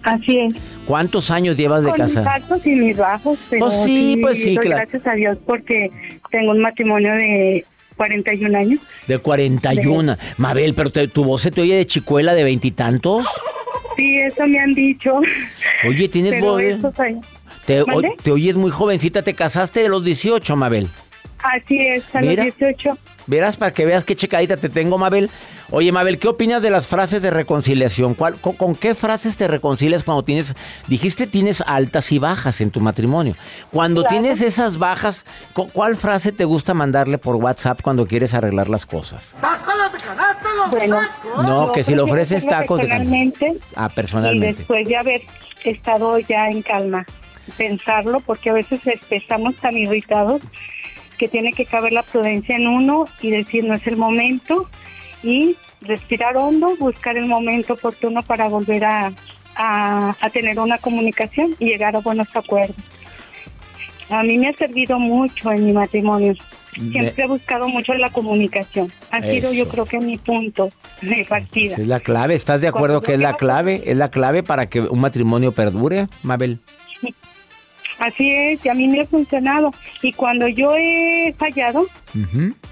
Así 0.03 0.39
es. 0.39 0.53
¿Cuántos 0.85 1.29
años 1.29 1.55
llevas 1.57 1.83
de 1.83 1.89
Con 1.91 2.01
mis 2.01 2.13
casada? 2.15 2.33
altos 2.35 2.65
y 2.65 2.69
mis 2.71 2.97
bajos, 2.97 3.37
pero 3.49 3.65
Pues 3.67 3.83
sí, 3.83 4.17
pues 4.21 4.37
sí, 4.41 4.55
doy 4.55 4.65
claro. 4.65 4.77
gracias 4.77 5.05
a 5.07 5.13
Dios 5.13 5.37
porque 5.45 5.91
tengo 6.31 6.51
un 6.51 6.61
matrimonio 6.61 7.13
de 7.13 7.65
41 7.95 8.57
años. 8.57 8.79
De 9.07 9.19
41. 9.19 10.17
Mabel, 10.37 10.73
pero 10.73 10.89
te- 10.89 11.07
tu 11.09 11.23
voz 11.25 11.41
se 11.41 11.51
te 11.51 11.61
oye 11.61 11.75
de 11.75 11.85
chicuela 11.85 12.33
de 12.33 12.43
veintitantos. 12.43 13.25
Sí, 13.99 14.17
eso 14.19 14.47
me 14.47 14.59
han 14.59 14.73
dicho. 14.73 15.19
Oye, 15.87 16.07
tienes 16.07 16.41
voz. 16.41 16.61
soy- 16.95 17.19
Te, 17.65 17.83
te 18.23 18.31
oyes 18.31 18.55
muy 18.55 18.71
jovencita, 18.71 19.21
te 19.21 19.33
casaste 19.33 19.81
de 19.81 19.89
los 19.89 20.03
18, 20.03 20.55
Mabel. 20.55 20.87
Así 21.43 21.79
es, 21.85 22.15
a 22.15 22.21
Mira. 22.21 22.45
los 22.45 22.55
18. 22.57 22.97
Verás 23.29 23.57
para 23.57 23.71
que 23.71 23.85
veas 23.85 24.03
qué 24.05 24.15
checadita 24.15 24.57
te 24.57 24.69
tengo, 24.69 24.97
Mabel. 24.97 25.29
Oye, 25.69 25.91
Mabel, 25.91 26.17
¿qué 26.17 26.27
opinas 26.27 26.63
de 26.63 26.71
las 26.71 26.87
frases 26.87 27.21
de 27.21 27.29
reconciliación? 27.29 28.15
¿Cuál, 28.15 28.41
con, 28.41 28.55
con 28.55 28.73
qué 28.75 28.95
frases 28.95 29.37
te 29.37 29.47
reconcilias 29.47 30.01
cuando 30.01 30.23
tienes, 30.23 30.55
dijiste 30.87 31.27
tienes 31.27 31.61
altas 31.63 32.11
y 32.11 32.17
bajas 32.17 32.59
en 32.59 32.71
tu 32.71 32.79
matrimonio? 32.79 33.35
Cuando 33.71 34.01
Claro. 34.01 34.17
tienes 34.19 34.41
esas 34.41 34.79
bajas, 34.79 35.27
¿cu- 35.53 35.69
¿cuál 35.71 35.95
frase 35.95 36.31
te 36.31 36.43
gusta 36.43 36.73
mandarle 36.73 37.19
por 37.19 37.35
WhatsApp 37.35 37.81
cuando 37.83 38.07
quieres 38.07 38.33
arreglar 38.33 38.67
las 38.67 38.87
cosas? 38.87 39.35
Bueno, 40.71 40.99
No, 41.37 41.67
yo 41.67 41.71
que 41.71 41.83
si 41.83 41.91
le 41.91 41.97
prefiero 41.97 42.03
ofreces 42.05 42.47
tacos 42.47 42.81
de 42.81 42.87
canasta. 42.87 43.05
personalmente 43.11 43.53
Ah, 43.75 43.87
y 43.91 43.95
personalmente. 43.95 44.57
después 44.57 44.87
de 44.87 44.97
haber 44.97 45.21
estado 45.63 46.17
ya 46.19 46.47
en 46.47 46.63
calma, 46.63 47.05
pensarlo, 47.57 48.19
porque 48.21 48.49
a 48.49 48.53
veces 48.53 48.81
este, 48.87 49.17
estamos 49.17 49.55
tan 49.57 49.77
irritados 49.77 50.41
que 51.19 51.27
tiene 51.27 51.51
que 51.51 51.65
caber 51.65 51.91
la 51.91 52.01
prudencia 52.01 52.55
en 52.55 52.65
uno 52.65 53.05
y 53.21 53.29
decir 53.29 53.65
no 53.65 53.75
es 53.75 53.85
el 53.85 53.97
momento 53.97 54.67
y 55.21 55.55
respirar 55.81 56.37
hondo, 56.37 56.75
buscar 56.79 57.17
el 57.17 57.25
momento 57.27 57.73
oportuno 57.73 58.23
para 58.23 58.47
volver 58.47 58.85
a, 58.85 59.11
a, 59.55 60.15
a 60.19 60.29
tener 60.29 60.57
una 60.59 60.77
comunicación 60.77 61.55
y 61.59 61.65
llegar 61.65 61.95
a 61.95 61.99
buenos 61.99 62.29
acuerdos. 62.35 62.77
A 64.09 64.23
mí 64.23 64.37
me 64.37 64.47
ha 64.47 64.53
servido 64.53 64.97
mucho 64.97 65.51
en 65.51 65.65
mi 65.65 65.73
matrimonio. 65.73 66.33
Siempre 66.73 67.25
he 67.25 67.27
buscado 67.27 67.67
mucho 67.67 67.93
la 67.95 68.09
comunicación. 68.09 68.91
Ha 69.11 69.21
sido 69.21 69.51
yo 69.51 69.63
Eso. 69.63 69.71
creo 69.71 69.85
que 69.85 69.99
mi 69.99 70.17
punto 70.17 70.71
de 71.01 71.25
partida. 71.27 71.73
Esa 71.73 71.81
es 71.81 71.87
la 71.87 71.99
clave. 71.99 72.35
¿Estás 72.35 72.61
de 72.61 72.69
acuerdo 72.69 73.01
Cuando 73.01 73.05
que 73.07 73.13
es 73.15 73.19
la 73.19 73.33
clave? 73.35 73.83
¿Es 73.85 73.97
la 73.97 74.09
clave 74.09 74.41
para 74.41 74.69
que 74.69 74.81
un 74.81 74.99
matrimonio 74.99 75.51
perdure, 75.51 76.07
Mabel? 76.23 76.59
Así 77.99 78.29
es, 78.31 78.65
y 78.65 78.69
a 78.69 78.73
mí 78.73 78.87
me 78.87 79.01
ha 79.01 79.05
funcionado. 79.05 79.71
Y 80.01 80.13
cuando 80.13 80.47
yo 80.47 80.73
he 80.75 81.33
fallado, 81.37 81.85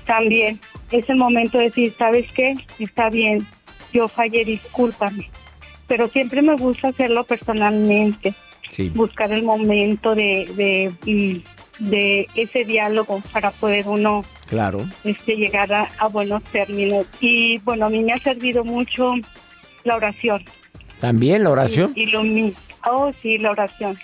también 0.05 0.59
es 0.91 1.09
el 1.09 1.17
momento 1.17 1.57
de 1.57 1.65
decir, 1.65 1.93
¿sabes 1.97 2.31
qué? 2.33 2.55
Está 2.79 3.09
bien, 3.09 3.45
yo 3.93 4.07
fallé, 4.07 4.45
discúlpame. 4.45 5.29
Pero 5.87 6.07
siempre 6.07 6.41
me 6.41 6.55
gusta 6.55 6.89
hacerlo 6.89 7.23
personalmente, 7.23 8.33
Sí. 8.71 8.89
buscar 8.93 9.31
el 9.31 9.43
momento 9.43 10.13
de, 10.13 10.45
de, 10.55 11.41
de 11.79 12.27
ese 12.35 12.63
diálogo 12.65 13.21
para 13.31 13.49
poder 13.51 13.87
uno 13.87 14.23
Claro. 14.47 14.85
este, 15.03 15.35
llegar 15.35 15.73
a, 15.73 15.87
a 15.97 16.07
buenos 16.07 16.43
términos. 16.43 17.05
Y 17.21 17.57
bueno, 17.59 17.85
a 17.85 17.89
mí 17.89 18.03
me 18.03 18.13
ha 18.13 18.19
servido 18.19 18.63
mucho 18.65 19.13
la 19.83 19.95
oración. 19.95 20.43
¿También 20.99 21.43
la 21.43 21.49
oración? 21.51 21.91
Y, 21.95 22.03
y 22.03 22.05
lo 22.07 22.23
mi- 22.23 22.53
oh, 22.85 23.11
sí, 23.21 23.37
la 23.37 23.51
oración. 23.51 23.97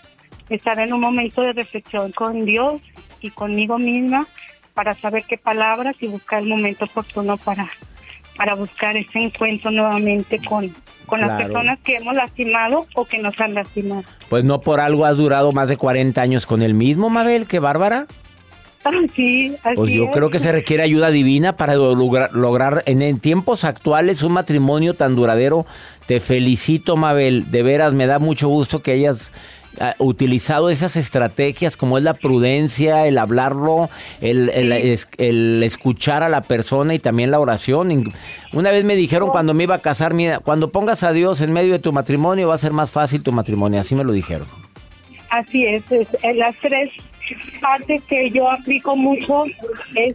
Estar 0.49 0.79
en 0.79 0.93
un 0.93 0.99
momento 1.01 1.41
de 1.41 1.53
reflexión 1.53 2.11
con 2.11 2.45
Dios 2.45 2.81
y 3.21 3.29
conmigo 3.29 3.77
misma 3.79 4.25
para 4.73 4.93
saber 4.95 5.23
qué 5.27 5.37
palabras 5.37 5.95
y 6.01 6.07
buscar 6.07 6.41
el 6.43 6.49
momento 6.49 6.85
oportuno 6.85 7.37
para, 7.37 7.69
para 8.37 8.55
buscar 8.55 8.97
ese 8.97 9.19
encuentro 9.19 9.71
nuevamente 9.71 10.39
con, 10.43 10.73
con 11.05 11.21
las 11.21 11.29
Claro. 11.29 11.43
personas 11.45 11.79
que 11.83 11.95
hemos 11.95 12.15
lastimado 12.15 12.85
o 12.95 13.05
que 13.05 13.19
nos 13.19 13.39
han 13.39 13.53
lastimado. 13.53 14.03
Pues 14.29 14.43
no 14.43 14.61
por 14.61 14.79
algo 14.79 15.05
has 15.05 15.17
durado 15.17 15.51
más 15.53 15.69
de 15.69 15.77
40 15.77 16.21
años 16.21 16.45
con 16.45 16.61
el 16.61 16.73
mismo, 16.73 17.09
Mabel, 17.09 17.45
qué 17.47 17.59
bárbara. 17.59 18.07
Ah, 18.85 18.91
sí, 19.15 19.55
así 19.63 19.75
Pues 19.75 19.91
yo 19.91 20.03
es. 20.05 20.09
creo 20.11 20.29
que 20.29 20.39
se 20.39 20.51
requiere 20.51 20.83
ayuda 20.83 21.09
divina 21.09 21.55
para 21.55 21.75
lograr, 21.75 22.33
lograr 22.33 22.83
en, 22.85 23.01
en 23.01 23.19
tiempos 23.19 23.63
actuales 23.63 24.23
un 24.23 24.33
matrimonio 24.33 24.93
tan 24.93 25.15
duradero. 25.15 25.65
Te 26.05 26.19
felicito, 26.19 26.97
Mabel. 26.97 27.49
De 27.49 27.63
veras, 27.63 27.93
me 27.93 28.07
da 28.07 28.19
mucho 28.19 28.49
gusto 28.49 28.81
que 28.81 28.91
hayas 28.91 29.31
utilizado 29.97 30.69
esas 30.69 30.95
estrategias 30.95 31.77
como 31.77 31.97
es 31.97 32.03
la 32.03 32.13
prudencia, 32.13 33.07
el 33.07 33.17
hablarlo, 33.17 33.89
el, 34.21 34.49
el- 34.49 34.99
el 35.17 35.63
escuchar 35.63 36.23
a 36.23 36.29
la 36.29 36.41
persona 36.41 36.93
y 36.93 36.99
también 36.99 37.31
la 37.31 37.39
oración. 37.39 38.11
Una 38.53 38.71
vez 38.71 38.83
me 38.83 38.95
dijeron 38.95 39.29
cuando 39.29 39.53
me 39.53 39.63
iba 39.63 39.75
a 39.75 39.79
casar, 39.79 40.13
mira, 40.13 40.39
cuando 40.39 40.69
pongas 40.69 41.03
a 41.03 41.11
Dios 41.11 41.41
en 41.41 41.51
medio 41.53 41.73
de 41.73 41.79
tu 41.79 41.91
matrimonio 41.91 42.47
va 42.47 42.55
a 42.55 42.57
ser 42.59 42.71
más 42.71 42.91
fácil 42.91 43.23
tu 43.23 43.31
matrimonio. 43.31 43.79
Así 43.79 43.95
me 43.95 44.03
lo 44.03 44.11
dijeron. 44.11 44.47
Así 45.29 45.65
es, 45.65 45.91
es, 45.91 46.07
en 46.21 46.37
las 46.37 46.55
tres 46.57 46.91
partes 47.61 48.03
que 48.03 48.29
yo 48.29 48.51
aplico 48.51 48.95
mucho 48.95 49.45
es 49.95 50.13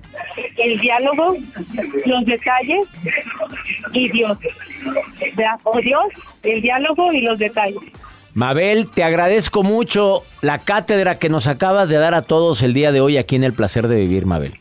el 0.59 0.79
diálogo, 0.79 1.37
los 2.07 2.25
detalles 2.25 2.87
y 3.92 4.09
Dios. 4.11 4.38
O 5.64 5.81
Dios, 5.81 6.05
el 6.42 6.62
diálogo 6.62 7.12
y 7.12 7.23
los 7.23 7.38
detalles. 7.38 7.81
Mabel, 8.38 8.87
te 8.88 9.03
agradezco 9.03 9.64
mucho 9.64 10.22
la 10.42 10.61
cátedra 10.61 11.18
que 11.18 11.29
nos 11.29 11.48
acabas 11.48 11.88
de 11.88 11.96
dar 11.96 12.14
a 12.14 12.22
todos 12.22 12.62
el 12.62 12.72
día 12.72 12.92
de 12.92 13.01
hoy 13.01 13.16
aquí 13.16 13.35
en 13.35 13.42
El 13.42 13.53
Placer 13.53 13.88
de 13.88 13.96
Vivir, 13.96 14.27
Mabel. 14.27 14.55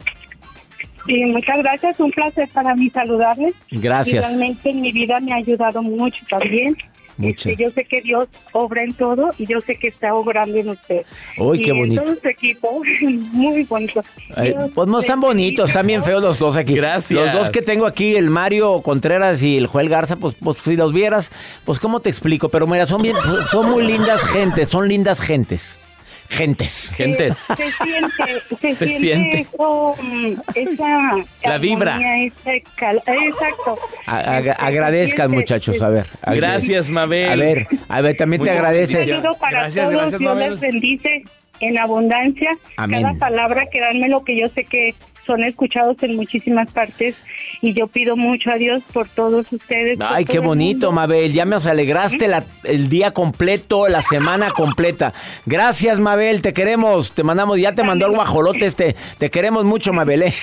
Y 1.05 1.23
muchas 1.25 1.59
gracias, 1.59 1.99
un 1.99 2.09
placer 2.09 2.49
para 2.51 2.73
mí 2.73 2.89
saludarles. 2.89 3.53
Gracias. 3.69 4.25
Y 4.25 4.27
realmente 4.29 4.71
en 4.71 4.81
mi 4.81 4.91
vida 4.91 5.19
me 5.19 5.31
ha 5.31 5.35
ayudado 5.35 5.83
mucho 5.83 6.25
también. 6.27 6.75
Mucho. 7.17 7.49
Este, 7.49 7.63
yo 7.63 7.71
sé 7.71 7.85
que 7.85 8.01
Dios 8.01 8.27
obra 8.51 8.83
en 8.83 8.93
todo 8.93 9.31
y 9.37 9.45
yo 9.47 9.59
sé 9.61 9.75
que 9.75 9.87
está 9.87 10.13
obrando 10.13 10.57
en 10.57 10.69
usted. 10.69 11.03
Uy, 11.37 11.59
y 11.59 11.65
qué 11.65 11.71
bonito. 11.71 12.01
En 12.01 12.07
todo 12.07 12.21
su 12.21 12.27
equipo, 12.27 12.81
muy 13.31 13.63
bonito. 13.63 14.03
Ay, 14.35 14.55
pues 14.73 14.87
no 14.87 14.99
están 14.99 15.19
bonitos, 15.19 15.69
están 15.69 15.87
bien 15.87 16.03
feos 16.03 16.21
los 16.21 16.39
dos 16.39 16.55
aquí. 16.55 16.75
Gracias. 16.75 17.19
Los 17.19 17.33
dos 17.33 17.49
que 17.49 17.61
tengo 17.61 17.85
aquí, 17.85 18.15
el 18.15 18.29
Mario 18.29 18.81
Contreras 18.81 19.41
y 19.41 19.57
el 19.57 19.67
Joel 19.67 19.89
Garza, 19.89 20.15
pues, 20.15 20.35
pues 20.35 20.57
si 20.57 20.75
los 20.75 20.93
vieras, 20.93 21.31
pues 21.65 21.79
cómo 21.79 21.99
te 21.99 22.09
explico, 22.09 22.49
pero 22.49 22.67
mira, 22.67 22.85
son 22.85 23.01
bien, 23.01 23.15
son 23.49 23.69
muy 23.69 23.83
lindas 23.83 24.23
gentes, 24.23 24.69
son 24.69 24.87
lindas 24.87 25.19
gentes. 25.19 25.79
Gentes. 26.29 26.91
Gentes. 26.95 27.37
Se 27.37 27.55
siente, 27.71 28.41
se, 28.59 28.75
Se 28.75 28.87
siente, 28.87 28.99
siente. 28.99 29.39
eso, 29.41 29.95
mm, 30.01 30.33
esa 30.55 31.15
La 31.43 31.57
vibra. 31.57 31.95
armonía, 31.95 32.25
exacto. 32.25 33.79
A- 34.05 34.17
a- 34.17 34.37
agradezcan, 34.67 35.31
muchachos, 35.31 35.81
a 35.81 35.89
ver. 35.89 36.05
a 36.21 36.31
ver. 36.31 36.39
Gracias, 36.41 36.89
Mabel. 36.89 37.31
A 37.31 37.35
ver, 37.35 37.67
a 37.87 38.01
ver, 38.01 38.17
también 38.17 38.41
te 38.41 38.49
Muchas 38.49 38.55
agradece. 38.57 38.93
bendiciones. 38.97 39.23
saludo 39.23 39.39
para 39.39 39.59
Gracias, 39.61 39.85
todos, 39.85 39.93
gracias, 40.01 40.19
Dios 40.19 40.33
Mabel. 40.33 40.51
les 40.51 40.59
bendice 40.59 41.23
en 41.59 41.77
abundancia. 41.79 42.49
Amén. 42.77 43.01
Cada 43.01 43.13
palabra 43.17 43.65
que 43.71 43.79
danme 43.79 44.09
lo 44.09 44.23
que 44.23 44.39
yo 44.39 44.47
sé 44.49 44.63
que 44.65 44.93
son 45.25 45.43
escuchados 45.43 46.01
en 46.03 46.15
muchísimas 46.15 46.71
partes 46.71 47.15
y 47.61 47.73
yo 47.73 47.87
pido 47.87 48.15
mucho 48.15 48.51
a 48.51 48.55
Dios 48.55 48.83
por 48.93 49.07
todos 49.07 49.51
ustedes. 49.51 49.99
Ay, 50.01 50.25
qué 50.25 50.39
bonito. 50.39 50.91
Mabel. 50.91 51.33
Ya 51.33 51.45
me 51.45 51.55
alegraste 51.55 52.27
la- 52.27 52.43
el 52.63 52.89
día 52.89 53.11
completo, 53.11 53.87
la 53.87 54.01
semana 54.01 54.51
completa. 54.51 55.13
Gracias, 55.45 55.99
Mabel. 55.99 56.41
Te 56.41 56.53
queremos. 56.53 57.11
Te 57.11 57.23
mandamos. 57.23 57.59
Ya 57.59 57.73
te 57.73 57.83
mandó 57.83 58.05
el 58.07 58.13
guajolote 58.13 58.65
este. 58.65 58.95
Te 59.17 59.29
queremos 59.29 59.63
mucho, 59.65 59.93
Mabel. 59.93 60.23
¿eh? 60.23 60.33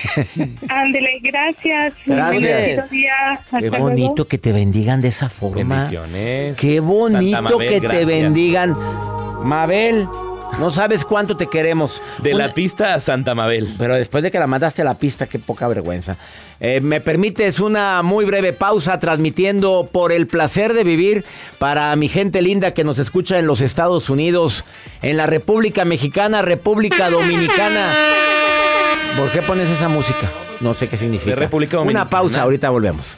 Ándele, 0.69 1.19
gracias. 1.21 1.93
Gracias. 2.05 2.89
Qué 2.89 3.69
luego. 3.69 3.77
bonito 3.79 4.27
que 4.27 4.37
te 4.37 4.51
bendigan 4.51 5.01
de 5.01 5.07
esa 5.09 5.29
forma. 5.29 5.75
Bendiciones. 5.75 6.57
Qué 6.59 6.79
bonito 6.79 7.41
Mabel, 7.41 7.57
que 7.59 7.73
te 7.75 7.79
gracias. 7.79 8.07
bendigan. 8.07 8.75
Mabel, 9.43 10.07
no 10.59 10.71
sabes 10.71 11.03
cuánto 11.05 11.35
te 11.35 11.47
queremos. 11.47 12.01
De 12.19 12.33
Una- 12.33 12.47
la 12.47 12.53
pista 12.53 12.93
a 12.93 12.99
Santa 12.99 13.35
Mabel. 13.35 13.75
Pero 13.77 13.95
después 13.95 14.23
de 14.23 14.31
que 14.31 14.39
la 14.39 14.47
mandaste 14.47 14.81
a 14.81 14.85
la 14.85 14.93
pista, 14.95 15.27
qué 15.27 15.39
poca 15.39 15.67
vergüenza. 15.67 16.17
Eh, 16.61 16.79
¿Me 16.81 17.01
permites 17.01 17.59
una 17.59 18.01
muy 18.01 18.23
breve 18.25 18.53
pausa 18.53 18.97
transmitiendo 18.99 19.89
por 19.91 20.11
el 20.13 20.27
placer 20.27 20.73
de 20.73 20.83
vivir 20.85 21.25
para 21.59 21.93
mi 21.97 22.07
gente 22.07 22.41
linda 22.41 22.73
que 22.73 22.83
nos 22.85 22.97
escucha 22.99 23.37
en 23.39 23.47
los 23.47 23.59
Estados 23.61 24.09
Unidos, 24.09 24.63
en 25.01 25.17
la 25.17 25.25
República 25.27 25.83
Mexicana, 25.83 26.41
República 26.41 27.09
Dominicana? 27.09 27.89
¿Por 29.17 29.29
qué 29.31 29.41
pones 29.41 29.69
esa 29.69 29.89
música? 29.89 30.29
No 30.61 30.73
sé 30.73 30.87
qué 30.87 30.95
significa. 30.95 31.31
De 31.31 31.35
República 31.35 31.75
Una 31.77 31.81
Dominicana. 31.81 32.09
pausa, 32.09 32.41
ahorita 32.43 32.69
volvemos. 32.69 33.17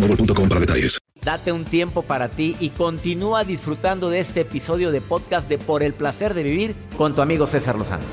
boostmobile.com 0.00 0.48
para 0.48 0.60
detalles. 0.60 0.98
Date 1.22 1.52
un 1.52 1.64
tiempo 1.64 2.02
para 2.02 2.28
ti 2.28 2.56
y 2.60 2.70
continúa 2.70 3.44
disfrutando 3.44 4.08
de 4.08 4.20
este 4.20 4.42
episodio 4.42 4.92
de 4.92 5.00
podcast 5.00 5.48
de 5.48 5.58
Por 5.58 5.82
el 5.82 5.92
placer 5.92 6.32
de 6.32 6.42
vivir 6.42 6.76
con 6.96 7.14
tu 7.14 7.22
amigo 7.22 7.46
César 7.46 7.76
Lozano. 7.76 8.04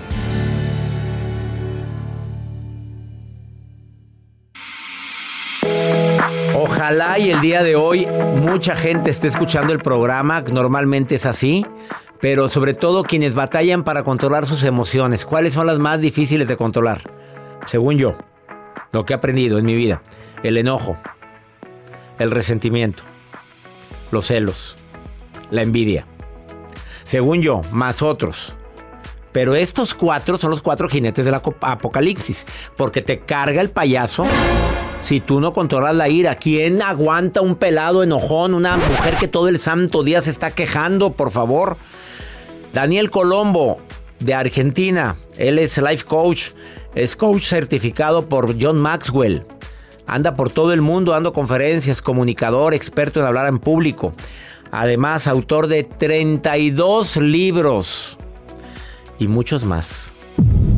Ojalá 6.56 7.19
y 7.19 7.30
el 7.30 7.41
día 7.41 7.63
de 7.63 7.76
hoy 7.76 8.08
mucha 8.38 8.76
gente 8.76 9.10
esté 9.10 9.28
escuchando 9.28 9.71
el 9.71 9.80
programa, 9.80 10.41
normalmente 10.41 11.15
es 11.15 11.26
así, 11.26 11.65
pero 12.19 12.48
sobre 12.48 12.74
todo 12.74 13.04
quienes 13.04 13.36
batallan 13.36 13.84
para 13.84 14.04
controlar 14.04 14.45
sus 14.45 14.63
emociones. 14.63 15.26
¿Cuáles 15.26 15.54
son 15.54 15.67
las 15.67 15.80
más 15.80 16.02
difíciles 16.02 16.48
de 16.48 16.58
controlar? 16.58 17.02
Según 17.67 17.98
yo, 17.98 18.15
lo 18.91 19.06
que 19.06 19.13
he 19.13 19.15
aprendido 19.15 19.60
en 19.60 19.65
mi 19.65 19.76
vida, 19.76 20.02
el 20.43 20.58
enojo, 20.58 20.98
el 22.19 22.32
resentimiento, 22.32 23.04
los 24.12 24.28
celos, 24.28 24.75
la 25.51 25.62
envidia. 25.62 26.08
Según 27.04 27.41
yo, 27.41 27.62
más 27.71 28.01
otros. 28.01 28.56
Pero 29.32 29.54
estos 29.54 29.93
cuatro 29.93 30.38
son 30.38 30.49
los 30.49 30.62
cuatro 30.62 30.88
jinetes 30.88 31.25
del 31.25 31.36
apocalipsis, 31.36 32.45
porque 32.78 33.01
te 33.01 33.19
carga 33.19 33.62
el 33.62 33.69
payaso 33.69 34.25
si 35.01 35.19
tú 35.19 35.41
no 35.41 35.54
controlas 35.54 35.95
la 35.95 36.10
ira. 36.10 36.36
¿Quién 36.36 36.82
aguanta 36.82 37.41
un 37.41 37.56
pelado 37.56 38.01
enojón, 38.01 38.54
una 38.54 38.78
mujer 38.78 39.15
que 39.15 39.28
todo 39.28 39.49
el 39.49 39.60
santo 39.60 40.04
día 40.04 40.21
se 40.21 40.32
está 40.32 40.51
quejando, 40.51 41.13
por 41.13 41.32
favor? 41.32 41.78
Daniel 42.73 43.12
Colombo, 43.12 43.80
de 44.19 44.34
Argentina. 44.34 45.15
Él 45.38 45.60
es 45.60 45.78
life 45.78 46.06
coach, 46.06 46.51
es 46.95 47.15
coach 47.15 47.43
certificado 47.43 48.28
por 48.28 48.56
John 48.60 48.80
Maxwell. 48.80 49.45
Anda 50.08 50.36
por 50.36 50.52
todo 50.52 50.74
el 50.74 50.82
mundo 50.82 51.12
dando 51.12 51.34
conferencias, 51.34 52.02
comunicador, 52.02 52.74
experto 52.74 53.20
en 53.20 53.26
hablar 53.26 53.48
en 53.48 53.60
público. 53.60 54.12
Además, 54.72 55.28
autor 55.28 55.68
de 55.68 55.84
32 55.84 57.18
libros 57.18 58.18
y 59.20 59.28
muchos 59.28 59.63
más. 59.63 60.13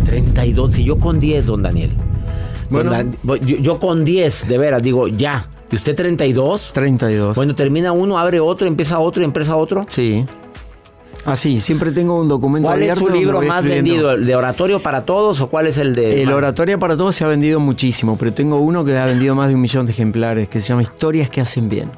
32, 0.05 0.79
y 0.79 0.83
yo 0.83 0.99
con 0.99 1.19
10, 1.19 1.45
don 1.47 1.63
Daniel. 1.63 1.91
Bueno. 2.69 2.91
Don 2.91 3.39
yo, 3.41 3.57
yo 3.57 3.79
con 3.79 4.05
10, 4.05 4.47
de 4.47 4.57
veras, 4.57 4.83
digo, 4.83 5.07
ya. 5.07 5.45
¿Y 5.71 5.75
usted 5.75 5.95
32? 5.95 6.71
32. 6.73 7.35
Bueno, 7.35 7.55
termina 7.55 7.91
uno, 7.91 8.17
abre 8.17 8.39
otro, 8.39 8.67
empieza 8.67 8.99
otro 8.99 9.21
y 9.21 9.25
empieza 9.25 9.55
otro. 9.55 9.85
Sí. 9.89 10.25
Así, 11.27 11.59
siempre 11.59 11.91
tengo 11.91 12.19
un 12.19 12.29
documento 12.29 12.69
¿Cuál 12.69 12.83
es 12.83 12.97
su 12.97 13.09
libro 13.09 13.41
más 13.41 13.63
vendido? 13.63 14.11
¿El 14.11 14.25
de 14.25 14.35
oratorio 14.35 14.79
para 14.79 15.03
todos 15.05 15.41
o 15.41 15.49
cuál 15.49 15.67
es 15.67 15.77
el 15.77 15.93
de.? 15.93 16.23
El 16.23 16.31
Oratoria 16.31 16.77
para 16.77 16.95
Todos 16.95 17.15
se 17.15 17.25
ha 17.25 17.27
vendido 17.27 17.59
muchísimo, 17.59 18.17
pero 18.17 18.33
tengo 18.33 18.57
uno 18.57 18.85
que 18.85 18.97
ha 18.97 19.05
vendido 19.05 19.35
más 19.35 19.49
de 19.49 19.55
un 19.55 19.61
millón 19.61 19.85
de 19.85 19.91
ejemplares, 19.91 20.47
que 20.47 20.61
se 20.61 20.69
llama 20.69 20.83
Historias 20.83 21.29
que 21.29 21.41
hacen 21.41 21.67
bien. 21.67 21.91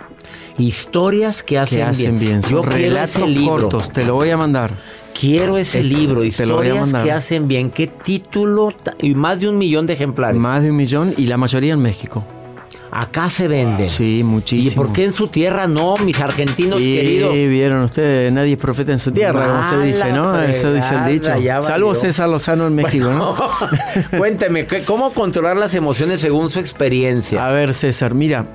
Historias 0.57 1.43
que 1.43 1.59
hacen, 1.59 1.77
que 1.79 1.83
hacen 1.83 2.19
bien. 2.19 2.41
Son 2.41 2.51
Yo 2.51 2.61
quiero 2.63 2.75
relatos 2.75 3.15
ese 3.17 3.27
libro. 3.27 3.69
cortos, 3.69 3.91
te 3.91 4.03
lo 4.03 4.15
voy 4.15 4.31
a 4.31 4.37
mandar. 4.37 4.71
Quiero 5.17 5.57
ese 5.57 5.83
libro, 5.83 6.23
Historias 6.23 6.91
que 6.91 7.11
hacen 7.11 7.47
bien. 7.47 7.69
¿Qué 7.69 7.87
título? 7.87 8.73
Y 9.01 9.13
más 9.15 9.39
de 9.39 9.49
un 9.49 9.57
millón 9.57 9.85
de 9.85 9.93
ejemplares. 9.93 10.39
Más 10.39 10.63
de 10.63 10.71
un 10.71 10.75
millón 10.75 11.13
y 11.17 11.27
la 11.27 11.37
mayoría 11.37 11.73
en 11.73 11.81
México. 11.81 12.23
Acá 12.91 13.29
se 13.29 13.47
vende. 13.47 13.87
Sí, 13.87 14.21
muchísimo. 14.23 14.71
¿Y 14.71 14.75
por 14.75 14.91
qué 14.93 15.05
en 15.05 15.13
su 15.13 15.27
tierra 15.27 15.67
no, 15.67 15.95
mis 15.97 16.19
argentinos 16.19 16.81
Y 16.81 16.95
queridos? 16.95 17.33
vieron 17.33 17.83
ustedes, 17.83 18.31
nadie 18.33 18.53
es 18.53 18.57
profeta 18.59 18.91
en 18.91 18.99
su 18.99 19.11
tierra, 19.11 19.45
como 19.47 19.69
se 19.81 19.87
dice, 19.87 20.11
¿no? 20.11 20.41
Eso 20.41 20.73
dice 20.73 20.95
el 20.95 21.05
dicho. 21.05 21.31
Salvo. 21.61 21.93
César 21.93 22.29
Lozano 22.29 22.65
en 22.67 22.75
México, 22.75 23.09
¿no? 23.11 23.35
Cuénteme, 24.17 24.65
¿qué- 24.65 24.83
¿cómo 24.83 25.11
controlar 25.13 25.57
las 25.57 25.75
emociones 25.75 26.21
según 26.21 26.49
su 26.49 26.59
experiencia? 26.59 27.45
A 27.45 27.51
ver, 27.51 27.73
César, 27.73 28.13
mira, 28.15 28.47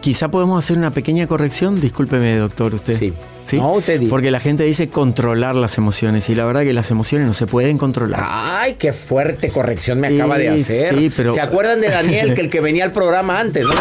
quizá 0.00 0.30
podemos 0.30 0.62
hacer 0.64 0.76
una 0.78 0.90
pequeña 0.90 1.26
corrección. 1.26 1.80
Discúlpeme, 1.80 2.36
doctor, 2.36 2.74
usted. 2.74 2.96
Sí. 2.96 3.12
¿Sí? 3.50 3.56
No, 3.58 3.72
usted 3.74 3.98
diga. 3.98 4.10
Porque 4.10 4.30
la 4.30 4.38
gente 4.40 4.62
dice 4.64 4.88
controlar 4.88 5.56
las 5.56 5.76
emociones 5.78 6.28
y 6.28 6.34
la 6.34 6.44
verdad 6.44 6.62
que 6.62 6.72
las 6.72 6.90
emociones 6.90 7.26
no 7.26 7.34
se 7.34 7.46
pueden 7.46 7.78
controlar. 7.78 8.24
Ay, 8.26 8.74
qué 8.78 8.92
fuerte 8.92 9.48
corrección 9.50 9.98
me 10.00 10.08
Sí, 10.08 10.20
acaba 10.20 10.38
de 10.38 10.50
hacer. 10.50 10.96
sí, 10.96 11.10
pero- 11.16 11.32
¿Se 11.34 11.40
acuerdan 11.40 11.80
de 11.80 11.88
Daniel, 11.90 12.34
que 12.34 12.42
el 12.42 12.48
que 12.50 12.60
venía 12.60 12.84
al 12.84 12.92
programa 12.92 13.40
antes? 13.40 13.64
¿no? 13.64 13.72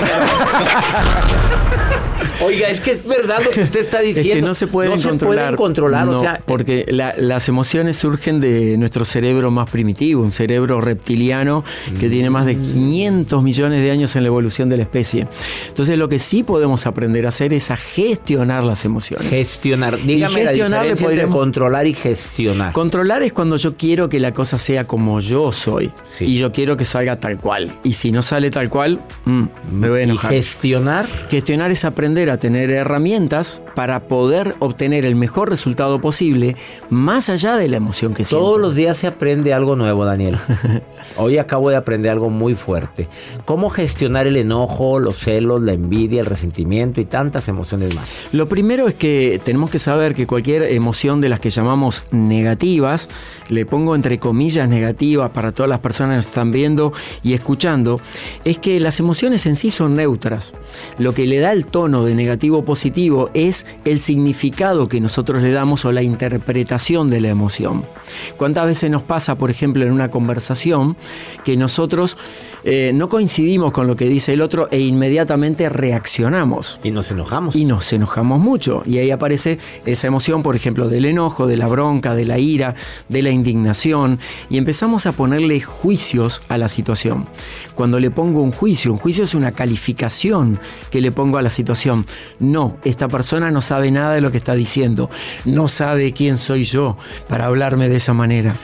Oiga, 2.42 2.70
es 2.70 2.80
que 2.80 2.92
es 2.92 3.06
verdad 3.06 3.42
lo 3.44 3.52
que 3.52 3.62
usted 3.64 3.82
está 3.82 4.00
Es 4.02 4.16
diciendo. 4.16 4.36
que 4.36 4.42
no 4.42 4.54
se 4.56 4.68
pueden 4.68 4.94
no 4.94 4.98
controlar. 5.02 5.18
Se 5.20 5.26
pueden 5.26 5.56
controlar, 5.58 6.06
No, 6.08 6.20
o 6.20 6.22
sea, 6.22 6.42
porque 6.46 6.86
la- 6.88 7.14
las 7.18 7.50
emociones 7.50 7.98
surgen 7.98 8.40
de 8.40 8.78
nuestro 8.78 9.04
cerebro 9.04 9.52
más 9.52 9.70
primitivo, 9.70 10.24
un 10.24 10.32
cerebro 10.32 10.80
reptiliano 10.80 11.66
que 12.00 12.08
tiene 12.10 12.30
más 12.30 12.46
de 12.46 12.56
500 12.56 13.44
millones 13.44 13.82
de 13.84 13.92
años 13.92 14.16
en 14.16 14.24
la 14.24 14.28
evolución 14.28 14.70
de 14.70 14.78
la 14.78 14.84
especie. 14.84 15.28
Entonces, 15.68 15.98
lo 15.98 16.08
que 16.08 16.18
sí 16.18 16.44
podemos 16.44 16.88
aprender 16.88 17.26
a 17.26 17.30
hacer 17.30 17.54
es 17.54 17.72
a 17.72 17.78
gestionar 17.78 18.64
las 18.64 18.86
emociones. 18.86 19.28
Gestionar. 19.60 19.98
Dígame 20.02 20.44
la 20.44 20.50
gestionar 20.52 20.84
le 20.86 20.92
diferencia 20.92 21.24
entre 21.24 21.28
controlar 21.38 21.88
y 21.88 21.94
gestionar. 21.94 22.72
Controlar 22.74 23.24
es 23.24 23.34
cuando 23.34 23.58
yo 23.58 23.76
quiero 23.76 24.08
que 24.08 24.20
la 24.20 24.32
cosa 24.34 24.58
sea 24.58 24.86
como 24.86 25.20
yo 25.20 25.52
soy 25.52 25.92
Sí. 26.06 26.26
y 26.26 26.38
yo 26.38 26.52
quiero 26.52 26.78
que 26.78 26.86
salga 26.86 27.20
tal 27.20 27.38
cual. 27.38 27.76
Y 27.84 27.94
si 27.94 28.12
no 28.12 28.22
sale 28.22 28.50
tal 28.52 28.70
cual, 28.70 29.02
mm, 29.26 29.44
me 29.74 29.90
voy 29.90 30.00
a 30.00 30.02
¿Y 30.02 30.04
enojar. 30.06 30.32
gestionar? 30.32 31.06
Gestionar 31.30 31.72
es 31.72 31.84
aprender 31.86 32.30
a 32.30 32.38
tener 32.38 32.70
herramientas 32.70 33.62
para 33.76 34.00
poder 34.08 34.56
obtener 34.60 35.04
el 35.06 35.16
mejor 35.16 35.50
resultado 35.50 36.00
posible 36.00 36.56
más 36.90 37.30
allá 37.30 37.58
de 37.58 37.68
la 37.68 37.78
emoción 37.78 38.14
que 38.14 38.24
siento. 38.24 38.46
Todos 38.46 38.60
los 38.62 38.76
días 38.76 38.98
se 38.98 39.08
aprende 39.08 39.54
algo 39.54 39.76
nuevo, 39.76 40.06
Daniel. 40.06 40.38
Hoy 41.18 41.38
acabo 41.38 41.70
de 41.70 41.76
aprender 41.76 42.12
algo 42.12 42.30
muy 42.30 42.56
fuerte. 42.56 43.08
¿Cómo 43.46 43.70
gestionar 43.70 44.26
el 44.28 44.38
enojo, 44.38 45.00
los 45.00 45.18
celos, 45.18 45.62
la 45.64 45.74
envidia, 45.74 46.22
el 46.22 46.26
resentimiento 46.26 47.02
y 47.02 47.06
tantas 47.06 47.48
emociones 47.48 47.94
más? 47.94 48.08
Lo 48.32 48.48
primero 48.48 48.88
es 48.88 48.96
que 48.96 49.39
tenemos 49.44 49.70
que 49.70 49.80
saber 49.80 50.14
que 50.14 50.28
cualquier 50.28 50.64
emoción 50.64 51.22
de 51.22 51.30
las 51.30 51.40
que 51.40 51.50
llamamos 51.50 52.04
negativas, 52.12 53.10
le 53.50 53.66
pongo 53.66 53.96
entre 53.96 54.20
comillas 54.20 54.70
negativas 54.70 55.32
para 55.32 55.52
todas 55.52 55.70
las 55.70 55.80
personas 55.80 56.26
que 56.26 56.30
están 56.30 56.52
viendo 56.52 56.94
y 57.24 57.34
escuchando, 57.34 58.00
es 58.46 58.58
que 58.58 58.80
las 58.80 59.00
emociones 59.00 59.46
en 59.46 59.56
sí 59.56 59.72
son 59.72 59.96
neutras. 59.96 60.54
Lo 60.98 61.14
que 61.14 61.26
le 61.26 61.40
da 61.40 61.52
el 61.52 61.66
tono 61.66 62.06
de 62.06 62.16
negativo 62.16 62.64
positivo 62.66 63.30
es 63.34 63.66
el 63.86 64.00
significado 64.00 64.88
que 64.88 65.02
nosotros 65.02 65.42
le 65.42 65.52
damos 65.52 65.86
o 65.86 65.92
la 65.92 66.04
interpretación 66.04 67.10
de 67.10 67.22
la 67.22 67.30
emoción. 67.30 67.86
¿Cuántas 68.38 68.66
veces 68.66 68.90
nos 68.90 69.04
pasa, 69.04 69.36
por 69.36 69.50
ejemplo, 69.50 69.86
en 69.86 69.92
una 69.92 70.10
conversación 70.10 70.98
que 71.44 71.58
nosotros 71.58 72.18
eh, 72.64 72.92
no 72.94 73.10
coincidimos 73.10 73.72
con 73.72 73.88
lo 73.88 73.96
que 73.96 74.06
dice 74.06 74.34
el 74.34 74.42
otro 74.42 74.68
e 74.72 74.80
inmediatamente 74.80 75.70
reaccionamos? 75.70 76.80
Y 76.84 76.92
nos 76.92 77.12
enojamos. 77.12 77.56
y 77.56 77.66
nos 77.66 77.92
enojamos 77.94 78.40
mucho. 78.40 78.84
Y 78.86 78.98
ahí 78.98 79.12
aparece 79.12 79.29
esa 79.32 80.08
emoción, 80.08 80.44
por 80.44 80.56
ejemplo, 80.56 80.88
del 80.88 81.06
enojo, 81.06 81.48
de 81.48 81.58
la 81.58 81.68
bronca, 81.68 82.16
de 82.16 82.26
la 82.26 82.40
ira, 82.40 82.76
de 83.08 83.22
la 83.22 83.30
indignación, 83.30 84.20
y 84.50 84.58
empezamos 84.58 85.06
a 85.06 85.12
ponerle 85.12 85.62
juicios 85.62 86.42
a 86.48 86.58
la 86.58 86.70
situación. 86.70 87.28
Cuando 87.76 88.00
le 88.00 88.12
pongo 88.12 88.42
un 88.42 88.52
juicio, 88.52 88.92
un 88.92 88.98
juicio 88.98 89.24
es 89.24 89.34
una 89.34 89.52
calificación 89.52 90.60
que 90.92 91.02
le 91.02 91.12
pongo 91.12 91.38
a 91.38 91.42
la 91.42 91.50
situación. 91.50 92.06
No, 92.40 92.78
esta 92.84 93.08
persona 93.08 93.52
no 93.52 93.62
sabe 93.62 93.92
nada 93.92 94.14
de 94.14 94.22
lo 94.22 94.32
que 94.32 94.38
está 94.38 94.56
diciendo, 94.56 95.10
no 95.46 95.68
sabe 95.68 96.14
quién 96.14 96.38
soy 96.38 96.66
yo 96.66 96.98
para 97.28 97.46
hablarme 97.46 97.90
de 97.90 97.98
esa 97.98 98.14
manera. 98.14 98.56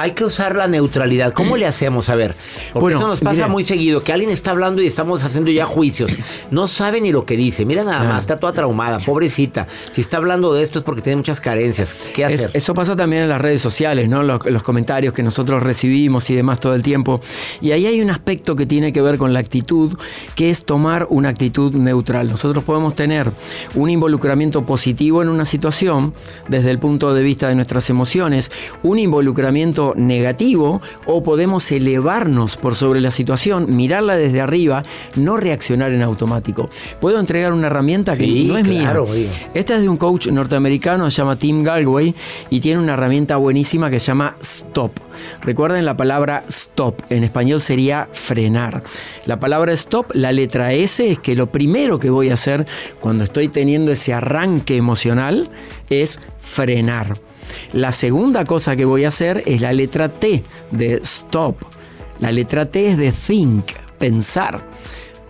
Hay 0.00 0.12
que 0.12 0.24
usar 0.24 0.54
la 0.56 0.68
neutralidad. 0.68 1.32
¿Cómo 1.32 1.56
le 1.56 1.66
hacemos? 1.66 2.08
A 2.08 2.14
ver, 2.14 2.34
porque 2.72 2.80
Bueno, 2.80 2.98
eso 2.98 3.06
nos 3.08 3.20
pasa 3.20 3.34
mira. 3.34 3.48
muy 3.48 3.62
seguido, 3.62 4.02
que 4.02 4.12
alguien 4.12 4.30
está 4.30 4.52
hablando 4.52 4.80
y 4.82 4.86
estamos 4.86 5.24
haciendo 5.24 5.50
ya 5.50 5.66
juicios. 5.66 6.16
No 6.50 6.66
sabe 6.66 7.00
ni 7.00 7.12
lo 7.12 7.24
que 7.24 7.36
dice. 7.36 7.64
Mira 7.64 7.84
nada 7.84 8.04
más, 8.04 8.20
está 8.20 8.38
toda 8.38 8.52
traumada, 8.52 8.98
pobrecita. 9.00 9.66
Si 9.92 10.00
está 10.00 10.16
hablando 10.18 10.52
de 10.54 10.62
esto 10.62 10.78
es 10.78 10.84
porque 10.84 11.02
tiene 11.02 11.16
muchas 11.16 11.40
carencias. 11.40 11.94
¿Qué 12.14 12.22
Es- 12.24 12.34
hacer? 12.34 12.50
eso 12.54 12.74
pasa 12.74 12.94
también 12.96 13.22
en 13.24 13.28
las 13.28 13.40
redes 13.40 13.60
sociales, 13.60 14.08
¿no? 14.08 14.22
Los, 14.22 14.44
los 14.46 14.62
comentarios 14.62 15.12
que 15.14 15.22
nosotros 15.22 15.62
recibimos 15.62 16.28
y 16.30 16.34
demás 16.34 16.60
todo 16.60 16.74
el 16.74 16.82
tiempo. 16.82 17.20
Y 17.60 17.72
ahí 17.72 17.86
hay 17.86 18.00
un 18.00 18.10
aspecto 18.10 18.54
que 18.56 18.66
tiene 18.66 18.92
que 18.92 19.02
ver 19.02 19.18
con 19.18 19.32
la 19.32 19.40
actitud, 19.40 19.96
que 20.34 20.50
es 20.50 20.64
tomar 20.64 21.06
una 21.10 21.28
actitud 21.30 21.74
neutral. 21.74 22.28
Nosotros 22.28 22.64
podemos 22.64 22.94
tener 22.94 23.30
un 23.74 23.90
involucramiento 23.90 24.64
positivo 24.64 25.22
en 25.22 25.28
una 25.28 25.44
situación 25.44 26.14
desde 26.48 26.70
el 26.70 26.78
punto 26.78 27.14
de 27.14 27.22
vista 27.22 27.48
de 27.48 27.54
nuestras 27.54 27.90
emociones, 27.90 28.50
un 28.82 28.98
involucramiento 28.98 29.87
negativo 29.96 30.80
o 31.06 31.22
podemos 31.22 31.70
elevarnos 31.70 32.56
por 32.56 32.74
sobre 32.74 33.00
la 33.00 33.10
situación, 33.10 33.76
mirarla 33.76 34.16
desde 34.16 34.40
arriba, 34.40 34.82
no 35.16 35.36
reaccionar 35.36 35.92
en 35.92 36.02
automático. 36.02 36.70
Puedo 37.00 37.20
entregar 37.20 37.52
una 37.52 37.66
herramienta 37.68 38.16
que 38.16 38.24
Sí, 38.24 38.44
no 38.44 38.58
es 38.58 38.66
claro, 38.66 39.06
mía. 39.06 39.28
Esta 39.54 39.76
es 39.76 39.82
de 39.82 39.88
un 39.88 39.96
coach 39.96 40.28
norteamericano, 40.28 41.10
se 41.10 41.16
llama 41.16 41.38
Tim 41.38 41.62
Galway 41.62 42.14
y 42.50 42.60
tiene 42.60 42.80
una 42.80 42.94
herramienta 42.94 43.36
buenísima 43.36 43.90
que 43.90 44.00
se 44.00 44.06
llama 44.06 44.36
Stop. 44.40 44.92
Recuerden 45.42 45.84
la 45.84 45.96
palabra 45.96 46.44
stop, 46.48 47.02
en 47.10 47.24
español 47.24 47.60
sería 47.60 48.08
frenar. 48.12 48.82
La 49.26 49.40
palabra 49.40 49.72
stop, 49.72 50.12
la 50.14 50.32
letra 50.32 50.72
S 50.72 51.10
es 51.10 51.18
que 51.18 51.34
lo 51.34 51.50
primero 51.50 51.98
que 51.98 52.10
voy 52.10 52.30
a 52.30 52.34
hacer 52.34 52.66
cuando 53.00 53.24
estoy 53.24 53.48
teniendo 53.48 53.92
ese 53.92 54.14
arranque 54.14 54.76
emocional 54.76 55.48
es 55.90 56.20
frenar. 56.40 57.16
La 57.72 57.92
segunda 57.92 58.44
cosa 58.44 58.76
que 58.76 58.84
voy 58.84 59.04
a 59.04 59.08
hacer 59.08 59.42
es 59.46 59.60
la 59.60 59.72
letra 59.72 60.08
T 60.08 60.44
de 60.70 61.00
stop. 61.02 61.56
La 62.18 62.32
letra 62.32 62.66
T 62.66 62.90
es 62.90 62.96
de 62.96 63.12
think, 63.12 63.64
pensar. 63.98 64.60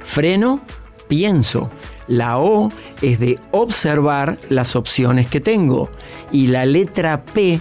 Freno, 0.00 0.60
pienso. 1.08 1.70
La 2.06 2.38
O 2.38 2.70
es 3.02 3.20
de 3.20 3.38
observar 3.50 4.38
las 4.48 4.76
opciones 4.76 5.26
que 5.26 5.40
tengo. 5.40 5.90
Y 6.32 6.46
la 6.46 6.64
letra 6.64 7.24
P, 7.24 7.60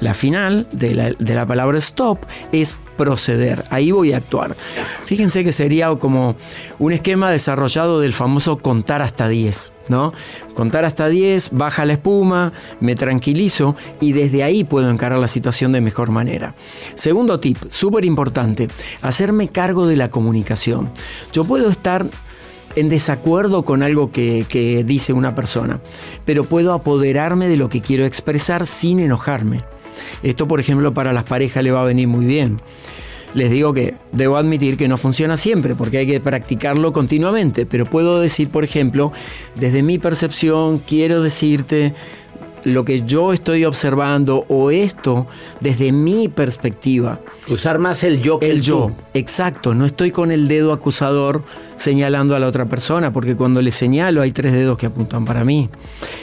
la 0.00 0.14
final 0.14 0.66
de 0.72 1.14
la, 1.18 1.46
palabra 1.46 1.78
stop, 1.78 2.18
es 2.52 2.76
proceder. 2.96 3.64
Ahí 3.70 3.92
voy 3.92 4.12
a 4.12 4.18
actuar. 4.18 4.56
Fíjense 5.04 5.44
que 5.44 5.52
sería 5.52 5.94
como 5.96 6.36
un 6.78 6.92
esquema 6.92 7.30
desarrollado 7.30 8.00
del 8.00 8.12
famoso 8.12 8.58
contar 8.58 9.02
hasta 9.02 9.28
10, 9.28 9.72
¿no? 9.88 10.12
Contar 10.54 10.84
hasta 10.84 11.08
10, 11.08 11.50
baja 11.52 11.84
la 11.84 11.94
espuma, 11.94 12.52
me 12.80 12.94
tranquilizo 12.94 13.76
y 14.00 14.12
desde 14.12 14.42
ahí 14.42 14.64
puedo 14.64 14.90
encarar 14.90 15.18
la 15.18 15.28
situación 15.28 15.72
de 15.72 15.80
mejor 15.80 16.10
manera. 16.10 16.54
Segundo 16.94 17.40
tip, 17.40 17.58
súper 17.68 18.04
importante, 18.04 18.68
hacerme 19.02 19.48
cargo 19.48 19.86
de 19.86 19.96
la 19.96 20.10
comunicación. 20.10 20.90
Yo 21.32 21.44
puedo 21.44 21.70
estar 21.70 22.06
en 22.76 22.88
desacuerdo 22.88 23.64
con 23.64 23.82
algo 23.82 24.12
que 24.12 24.84
dice 24.86 25.12
una 25.12 25.34
persona, 25.34 25.80
pero 26.24 26.44
puedo 26.44 26.72
apoderarme 26.72 27.48
de 27.48 27.56
lo 27.56 27.68
que 27.68 27.80
quiero 27.80 28.06
expresar 28.06 28.66
sin 28.66 29.00
enojarme. 29.00 29.64
Esto, 30.22 30.46
por 30.48 30.60
ejemplo, 30.60 30.92
para 30.92 31.12
las 31.12 31.24
parejas 31.24 31.62
le 31.64 31.70
va 31.70 31.82
a 31.82 31.84
venir 31.84 32.08
muy 32.08 32.26
bien. 32.26 32.60
Les 33.34 33.50
digo 33.50 33.72
que 33.72 33.94
debo 34.12 34.36
admitir 34.36 34.76
que 34.76 34.88
no 34.88 34.96
funciona 34.96 35.36
siempre 35.36 35.74
porque 35.76 35.98
hay 35.98 36.06
que 36.06 36.20
practicarlo 36.20 36.92
continuamente, 36.92 37.64
pero 37.64 37.86
puedo 37.86 38.20
decir, 38.20 38.48
por 38.48 38.64
ejemplo, 38.64 39.12
desde 39.54 39.82
mi 39.82 39.98
percepción, 39.98 40.78
quiero 40.78 41.22
decirte 41.22 41.94
lo 42.64 42.84
que 42.84 43.02
yo 43.02 43.32
estoy 43.32 43.64
observando 43.64 44.44
o 44.48 44.70
esto 44.70 45.26
desde 45.60 45.92
mi 45.92 46.28
perspectiva. 46.28 47.20
Usar 47.48 47.78
más 47.78 48.04
el 48.04 48.20
yo 48.22 48.38
que 48.38 48.46
El 48.46 48.58
el, 48.58 48.62
yo, 48.62 48.86
tú. 48.88 48.92
exacto. 49.14 49.74
No 49.74 49.86
estoy 49.86 50.10
con 50.10 50.30
el 50.30 50.48
dedo 50.48 50.72
acusador 50.72 51.42
señalando 51.74 52.36
a 52.36 52.38
la 52.38 52.46
otra 52.46 52.66
persona, 52.66 53.12
porque 53.12 53.36
cuando 53.36 53.62
le 53.62 53.70
señalo 53.70 54.20
hay 54.20 54.32
tres 54.32 54.52
dedos 54.52 54.76
que 54.76 54.86
apuntan 54.86 55.24
para 55.24 55.44
mí. 55.44 55.70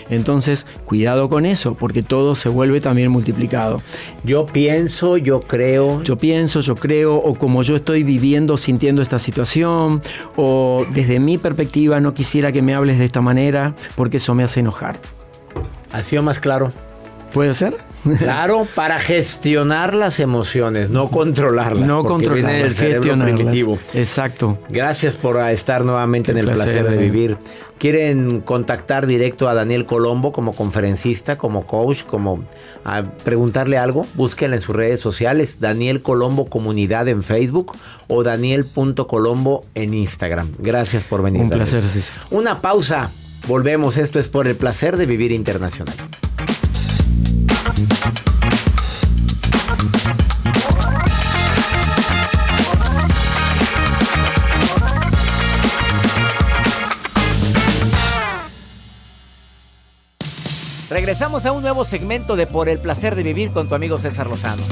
Entonces, 0.09 0.67
cuidado 0.85 1.29
con 1.29 1.45
eso, 1.45 1.73
porque 1.73 2.03
todo 2.03 2.35
se 2.35 2.47
vuelve 2.49 2.79
también 2.79 3.11
multiplicado. 3.11 3.81
Yo 4.23 4.45
pienso, 4.45 5.17
yo 5.17 5.39
creo. 5.39 6.03
Yo 6.03 6.17
pienso, 6.17 6.61
yo 6.61 6.75
creo, 6.75 7.15
o 7.15 7.33
como 7.33 7.63
yo 7.63 7.75
estoy 7.75 8.03
viviendo, 8.03 8.55
sintiendo 8.55 9.01
esta 9.01 9.17
situación, 9.17 10.01
o 10.35 10.85
desde 10.91 11.19
mi 11.19 11.37
perspectiva 11.39 11.99
no 11.99 12.13
quisiera 12.13 12.51
que 12.51 12.61
me 12.61 12.75
hables 12.75 12.99
de 12.99 13.05
esta 13.05 13.21
manera, 13.21 13.75
porque 13.95 14.17
eso 14.17 14.35
me 14.35 14.43
hace 14.43 14.59
enojar. 14.59 14.99
¿Ha 15.91 16.03
sido 16.03 16.23
más 16.23 16.39
claro? 16.39 16.71
¿Puede 17.33 17.53
ser? 17.53 17.77
Claro, 18.17 18.67
para 18.75 18.99
gestionar 18.99 19.93
las 19.93 20.19
emociones, 20.19 20.89
no 20.89 21.09
controlarlas. 21.09 21.87
No 21.87 22.03
controlar, 22.03 22.63
del 22.63 22.73
cerebro 22.73 23.17
primitivo. 23.23 23.77
Exacto. 23.93 24.59
Gracias 24.69 25.15
por 25.15 25.37
estar 25.49 25.83
nuevamente 25.83 26.31
en 26.31 26.37
el 26.37 26.45
placer, 26.45 26.63
placer, 26.63 26.83
de 26.83 26.89
Daniel. 26.95 27.11
vivir. 27.11 27.37
¿Quieren 27.77 28.41
contactar 28.41 29.05
directo 29.05 29.47
a 29.47 29.53
Daniel 29.53 29.85
Colombo 29.85 30.31
como 30.31 30.53
conferencista, 30.53 31.37
como 31.37 31.67
coach, 31.67 32.03
como 32.03 32.43
a 32.83 33.03
preguntarle 33.03 33.77
algo? 33.77 34.07
Búsquenla 34.15 34.55
en 34.55 34.61
sus 34.61 34.75
redes 34.75 34.99
sociales, 34.99 35.59
Daniel 35.59 36.01
Colombo 36.01 36.47
Comunidad 36.47 37.07
en 37.07 37.21
Facebook 37.21 37.75
o 38.07 38.23
Daniel.colombo 38.23 39.63
en 39.75 39.93
Instagram. 39.93 40.51
Gracias 40.57 41.03
por 41.03 41.21
venir. 41.21 41.41
Un 41.41 41.49
placer, 41.49 41.83
César. 41.83 42.17
Una 42.31 42.61
pausa. 42.61 43.11
Volvemos. 43.47 43.97
Esto 43.97 44.19
es 44.19 44.27
por 44.27 44.45
el 44.47 44.57
placer 44.57 44.97
de 44.97 45.05
vivir 45.05 45.31
internacional. 45.31 45.95
Regresamos 60.89 61.45
a 61.45 61.51
un 61.53 61.61
nuevo 61.61 61.85
segmento 61.85 62.35
de 62.35 62.47
Por 62.47 62.67
el 62.67 62.79
placer 62.79 63.15
de 63.15 63.23
vivir 63.23 63.51
con 63.51 63.69
tu 63.69 63.75
amigo 63.75 63.97
César 63.97 64.27
Lozano. 64.27 64.63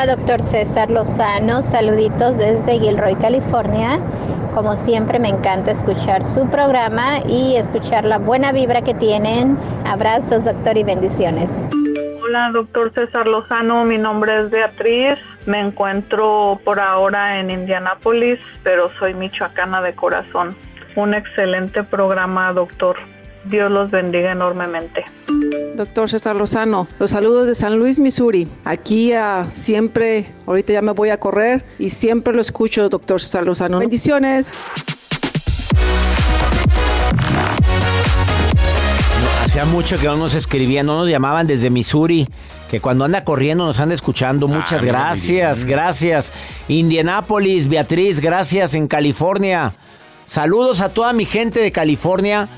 Hola, 0.00 0.14
doctor 0.14 0.40
César 0.40 0.92
Lozano. 0.92 1.60
Saluditos 1.60 2.38
desde 2.38 2.78
Gilroy, 2.78 3.16
California. 3.16 3.98
Como 4.54 4.76
siempre, 4.76 5.18
me 5.18 5.28
encanta 5.28 5.72
escuchar 5.72 6.22
su 6.22 6.48
programa 6.48 7.18
y 7.26 7.56
escuchar 7.56 8.04
la 8.04 8.18
buena 8.18 8.52
vibra 8.52 8.82
que 8.82 8.94
tienen. 8.94 9.58
Abrazos, 9.84 10.44
doctor, 10.44 10.78
y 10.78 10.84
bendiciones. 10.84 11.64
Hola, 12.22 12.50
doctor 12.52 12.92
César 12.94 13.26
Lozano. 13.26 13.84
Mi 13.84 13.98
nombre 13.98 14.44
es 14.44 14.50
Beatriz. 14.50 15.18
Me 15.46 15.58
encuentro 15.58 16.60
por 16.64 16.78
ahora 16.78 17.40
en 17.40 17.50
Indianápolis, 17.50 18.38
pero 18.62 18.92
soy 19.00 19.14
michoacana 19.14 19.82
de 19.82 19.96
corazón. 19.96 20.54
Un 20.94 21.12
excelente 21.12 21.82
programa, 21.82 22.52
doctor. 22.52 22.98
Dios 23.50 23.70
los 23.70 23.90
bendiga 23.90 24.32
enormemente. 24.32 25.04
Doctor 25.76 26.08
César 26.08 26.36
Lozano, 26.36 26.88
los 26.98 27.10
saludos 27.10 27.46
de 27.46 27.54
San 27.54 27.78
Luis, 27.78 27.98
Missouri. 27.98 28.48
Aquí 28.64 29.12
ah, 29.12 29.46
siempre, 29.48 30.26
ahorita 30.46 30.72
ya 30.72 30.82
me 30.82 30.92
voy 30.92 31.10
a 31.10 31.20
correr 31.20 31.64
y 31.78 31.90
siempre 31.90 32.34
lo 32.34 32.40
escucho, 32.40 32.88
doctor 32.88 33.20
César 33.20 33.44
Lozano. 33.44 33.78
Bendiciones. 33.78 34.52
Hacía 39.44 39.64
mucho 39.64 39.98
que 39.98 40.06
no 40.06 40.16
nos 40.16 40.34
escribían, 40.34 40.86
no 40.86 40.98
nos 40.98 41.08
llamaban 41.08 41.46
desde 41.46 41.70
Missouri. 41.70 42.28
Que 42.70 42.80
cuando 42.80 43.06
anda 43.06 43.24
corriendo 43.24 43.64
nos 43.64 43.80
anda 43.80 43.94
escuchando. 43.94 44.46
Muchas 44.46 44.72
no, 44.72 44.78
muy 44.78 44.88
gracias, 44.88 45.64
gracias. 45.64 46.32
Indianápolis, 46.68 47.66
Beatriz, 47.66 48.20
gracias 48.20 48.74
en 48.74 48.86
California. 48.86 49.72
Saludos 50.26 50.82
a 50.82 50.90
toda 50.90 51.14
mi 51.14 51.24
gente 51.24 51.60
de 51.60 51.72
California, 51.72 52.48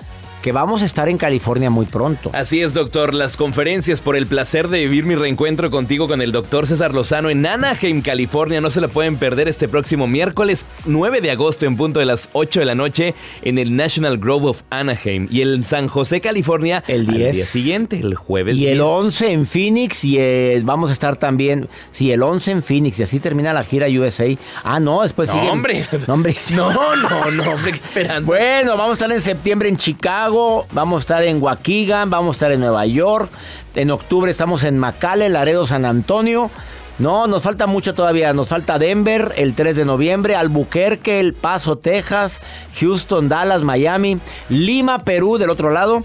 que 0.42 0.52
vamos 0.52 0.82
a 0.82 0.84
estar 0.84 1.08
en 1.08 1.18
California 1.18 1.70
muy 1.70 1.86
pronto. 1.86 2.30
Así 2.32 2.60
es, 2.62 2.74
doctor. 2.74 3.14
Las 3.14 3.36
conferencias 3.36 4.00
por 4.00 4.16
el 4.16 4.26
placer 4.26 4.68
de 4.68 4.78
vivir 4.80 5.04
mi 5.04 5.14
reencuentro 5.14 5.70
contigo 5.70 6.08
con 6.08 6.22
el 6.22 6.32
doctor 6.32 6.66
César 6.66 6.94
Lozano 6.94 7.30
en 7.30 7.44
Anaheim, 7.46 8.02
California. 8.02 8.60
No 8.60 8.70
se 8.70 8.80
la 8.80 8.88
pueden 8.88 9.16
perder 9.16 9.48
este 9.48 9.68
próximo 9.68 10.06
miércoles 10.06 10.66
9 10.86 11.20
de 11.20 11.30
agosto 11.30 11.66
en 11.66 11.76
punto 11.76 12.00
de 12.00 12.06
las 12.06 12.28
8 12.32 12.60
de 12.60 12.66
la 12.66 12.74
noche 12.74 13.14
en 13.42 13.58
el 13.58 13.76
National 13.76 14.18
Grove 14.18 14.46
of 14.50 14.62
Anaheim. 14.70 15.26
Y 15.30 15.42
en 15.42 15.64
San 15.64 15.88
José, 15.88 16.20
California, 16.20 16.82
El 16.86 17.08
al 17.08 17.14
10. 17.16 17.34
día 17.36 17.44
siguiente, 17.44 18.00
el 18.00 18.14
jueves 18.14 18.56
Y 18.58 18.66
el 18.66 18.74
10. 18.78 18.84
11 18.86 19.32
en 19.32 19.46
Phoenix 19.46 20.04
y 20.04 20.16
eh, 20.18 20.60
vamos 20.64 20.90
a 20.90 20.92
estar 20.92 21.16
también, 21.16 21.68
sí, 21.90 22.10
el 22.12 22.22
11 22.22 22.50
en 22.50 22.62
Phoenix 22.62 22.98
y 23.00 23.02
así 23.02 23.20
termina 23.20 23.52
la 23.52 23.62
gira 23.64 23.86
USA. 23.88 24.26
Ah, 24.64 24.80
no, 24.80 25.02
después 25.02 25.28
No, 25.28 25.34
sigue. 25.34 25.50
hombre. 25.50 25.84
No, 26.06 26.14
hombre. 26.14 26.36
No, 26.54 26.70
no, 26.96 27.30
no, 27.30 27.52
hombre, 27.52 27.72
qué 27.72 27.78
esperanza. 27.78 28.20
Bueno, 28.26 28.72
vamos 28.76 28.90
a 28.90 28.92
estar 28.94 29.12
en 29.12 29.20
septiembre 29.20 29.68
en 29.68 29.76
Chicago, 29.76 30.29
vamos 30.72 30.96
a 30.96 31.00
estar 31.00 31.22
en 31.22 31.42
Waukegan, 31.42 32.10
vamos 32.10 32.34
a 32.34 32.36
estar 32.36 32.52
en 32.52 32.60
Nueva 32.60 32.86
York. 32.86 33.30
En 33.74 33.90
octubre 33.90 34.30
estamos 34.30 34.64
en 34.64 34.78
McAllen, 34.78 35.32
Laredo, 35.32 35.66
San 35.66 35.84
Antonio. 35.84 36.50
No, 36.98 37.26
nos 37.26 37.42
falta 37.42 37.66
mucho 37.66 37.94
todavía. 37.94 38.32
Nos 38.34 38.48
falta 38.48 38.78
Denver 38.78 39.32
el 39.36 39.54
3 39.54 39.76
de 39.76 39.84
noviembre, 39.84 40.36
Albuquerque, 40.36 41.18
El 41.18 41.32
Paso, 41.32 41.78
Texas, 41.78 42.42
Houston, 42.78 43.28
Dallas, 43.28 43.62
Miami, 43.62 44.18
Lima, 44.50 45.04
Perú 45.04 45.38
del 45.38 45.50
otro 45.50 45.70
lado. 45.70 46.04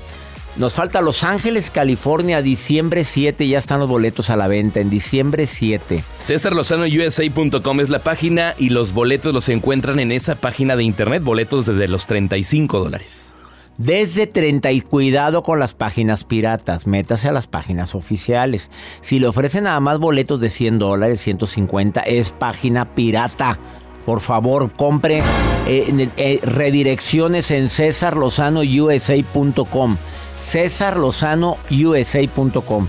Nos 0.55 0.73
falta 0.73 1.01
Los 1.01 1.25
Ángeles, 1.25 1.69
California, 1.69 2.41
diciembre 2.41 3.03
7. 3.03 3.45
Ya 3.45 3.57
están 3.57 3.81
los 3.81 3.89
boletos 3.89 4.29
a 4.29 4.37
la 4.37 4.47
venta 4.47 4.79
en 4.79 4.89
diciembre 4.89 5.47
7. 5.47 6.01
CésarLozanoUSA.com 6.17 7.79
es 7.81 7.89
la 7.89 7.99
página 7.99 8.55
y 8.57 8.69
los 8.69 8.93
boletos 8.93 9.33
los 9.33 9.49
encuentran 9.49 9.99
en 9.99 10.13
esa 10.13 10.35
página 10.35 10.77
de 10.77 10.83
internet. 10.83 11.23
Boletos 11.23 11.65
desde 11.65 11.89
los 11.89 12.05
35 12.05 12.79
dólares. 12.79 13.35
Desde 13.77 14.25
30 14.25 14.71
y 14.71 14.79
cuidado 14.81 15.43
con 15.43 15.59
las 15.59 15.73
páginas 15.73 16.23
piratas, 16.23 16.87
métase 16.87 17.27
a 17.27 17.33
las 17.33 17.45
páginas 17.47 17.93
oficiales. 17.93 18.71
Si 19.01 19.19
le 19.19 19.27
ofrecen 19.27 19.65
nada 19.65 19.79
más 19.81 19.99
boletos 19.99 20.39
de 20.39 20.47
100 20.49 20.79
dólares, 20.79 21.19
150, 21.21 21.99
es 22.01 22.31
página 22.31 22.95
pirata. 22.95 23.59
Por 24.05 24.21
favor, 24.21 24.71
compre 24.71 25.21
eh, 25.67 26.09
eh, 26.15 26.39
redirecciones 26.43 27.51
en 27.51 27.67
cesarlozanousa.com. 27.69 29.97
cesarlozanousa.com. 30.39 32.87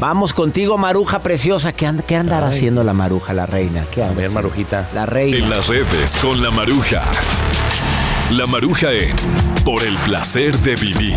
Vamos 0.00 0.32
contigo, 0.32 0.76
Maruja 0.78 1.20
preciosa. 1.22 1.72
¿Qué, 1.72 1.86
and- 1.86 2.02
qué 2.04 2.16
andará 2.16 2.48
Ay. 2.48 2.54
haciendo 2.56 2.82
la 2.82 2.94
Maruja, 2.94 3.32
la 3.34 3.44
reina? 3.46 3.84
¿Qué 3.94 4.02
A 4.02 4.06
ver, 4.08 4.14
haciendo? 4.26 4.34
Marujita. 4.34 4.88
La 4.94 5.04
reina. 5.06 5.36
En 5.36 5.50
las 5.50 5.68
redes 5.68 6.16
con 6.16 6.42
la 6.42 6.50
Maruja. 6.50 7.04
La 8.30 8.46
Maruja 8.46 8.92
en 8.92 9.14
Por 9.64 9.82
el 9.82 9.96
placer 9.98 10.56
de 10.58 10.76
vivir. 10.76 11.14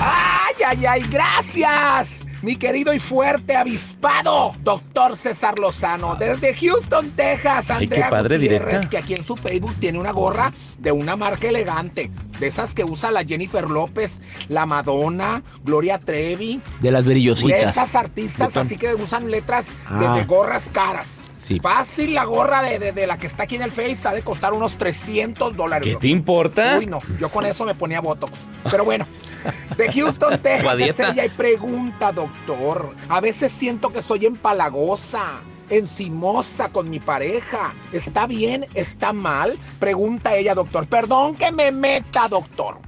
¡Ay, 0.00 0.54
ay, 0.66 0.86
ay! 0.86 1.02
¡Gracias! 1.10 2.20
Mi 2.42 2.56
querido 2.56 2.92
y 2.92 2.98
fuerte 3.00 3.56
avispado, 3.56 4.54
doctor 4.62 5.16
César 5.16 5.58
Lozano, 5.58 6.14
desde 6.16 6.54
Houston, 6.54 7.10
Texas. 7.12 7.70
Ay, 7.70 7.88
qué 7.88 7.94
Andrea 7.94 8.10
padre, 8.10 8.36
Gutiérrez, 8.36 8.66
directa. 8.68 8.90
que 8.90 8.98
aquí 8.98 9.14
en 9.14 9.24
su 9.24 9.34
Facebook 9.34 9.74
tiene 9.80 9.98
una 9.98 10.10
gorra 10.10 10.52
de 10.78 10.92
una 10.92 11.16
marca 11.16 11.48
elegante, 11.48 12.10
de 12.38 12.46
esas 12.46 12.74
que 12.74 12.84
usa 12.84 13.10
la 13.10 13.24
Jennifer 13.24 13.64
López, 13.70 14.20
la 14.50 14.66
Madonna, 14.66 15.42
Gloria 15.64 15.98
Trevi. 15.98 16.60
De 16.82 16.90
las 16.90 17.06
brillositas. 17.06 17.62
Esas 17.70 17.94
artistas 17.94 18.54
así 18.58 18.76
que 18.76 18.94
usan 18.94 19.30
letras 19.30 19.68
de- 19.98 20.06
Ah. 20.06 20.16
de, 20.16 20.24
gorras 20.24 20.68
caras. 20.70 21.16
Sí. 21.44 21.60
Fácil 21.60 22.14
la 22.14 22.24
gorra 22.24 22.62
de, 22.62 22.78
de- 22.78 22.92
de 22.92 23.06
la 23.06 23.18
que 23.18 23.26
está 23.26 23.42
aquí 23.42 23.56
en 23.56 23.62
el 23.62 23.70
Face 23.70 23.98
ha 24.08 24.12
de 24.12 24.22
costar 24.22 24.54
unos 24.54 24.76
300 24.78 25.54
dólares. 25.54 25.86
¿Qué 25.86 25.96
te 26.00 26.08
importa? 26.08 26.76
Uy, 26.78 26.86
no, 26.86 26.98
yo 27.20 27.28
con 27.28 27.44
eso 27.44 27.64
me 27.66 27.74
ponía 27.74 28.00
Botox. 28.00 28.32
Pero 28.70 28.84
bueno, 28.86 29.06
de 29.76 29.92
Houston, 29.92 30.40
Texas, 30.40 30.64
ella 31.12 31.24
y 31.26 31.28
pregunta, 31.28 32.12
doctor. 32.12 32.94
A 33.10 33.20
veces 33.20 33.52
siento 33.52 33.90
que 33.92 34.00
soy 34.00 34.24
empalagosa, 34.24 35.40
encimosa 35.68 36.70
con 36.70 36.88
mi 36.88 36.98
pareja. 36.98 37.74
¿Está 37.92 38.26
bien? 38.26 38.66
¿Está 38.74 39.12
mal? 39.12 39.58
Pregunta 39.78 40.34
ella, 40.34 40.54
doctor. 40.54 40.86
Perdón 40.86 41.36
que 41.36 41.52
me 41.52 41.70
meta, 41.72 42.26
doctor. 42.28 42.78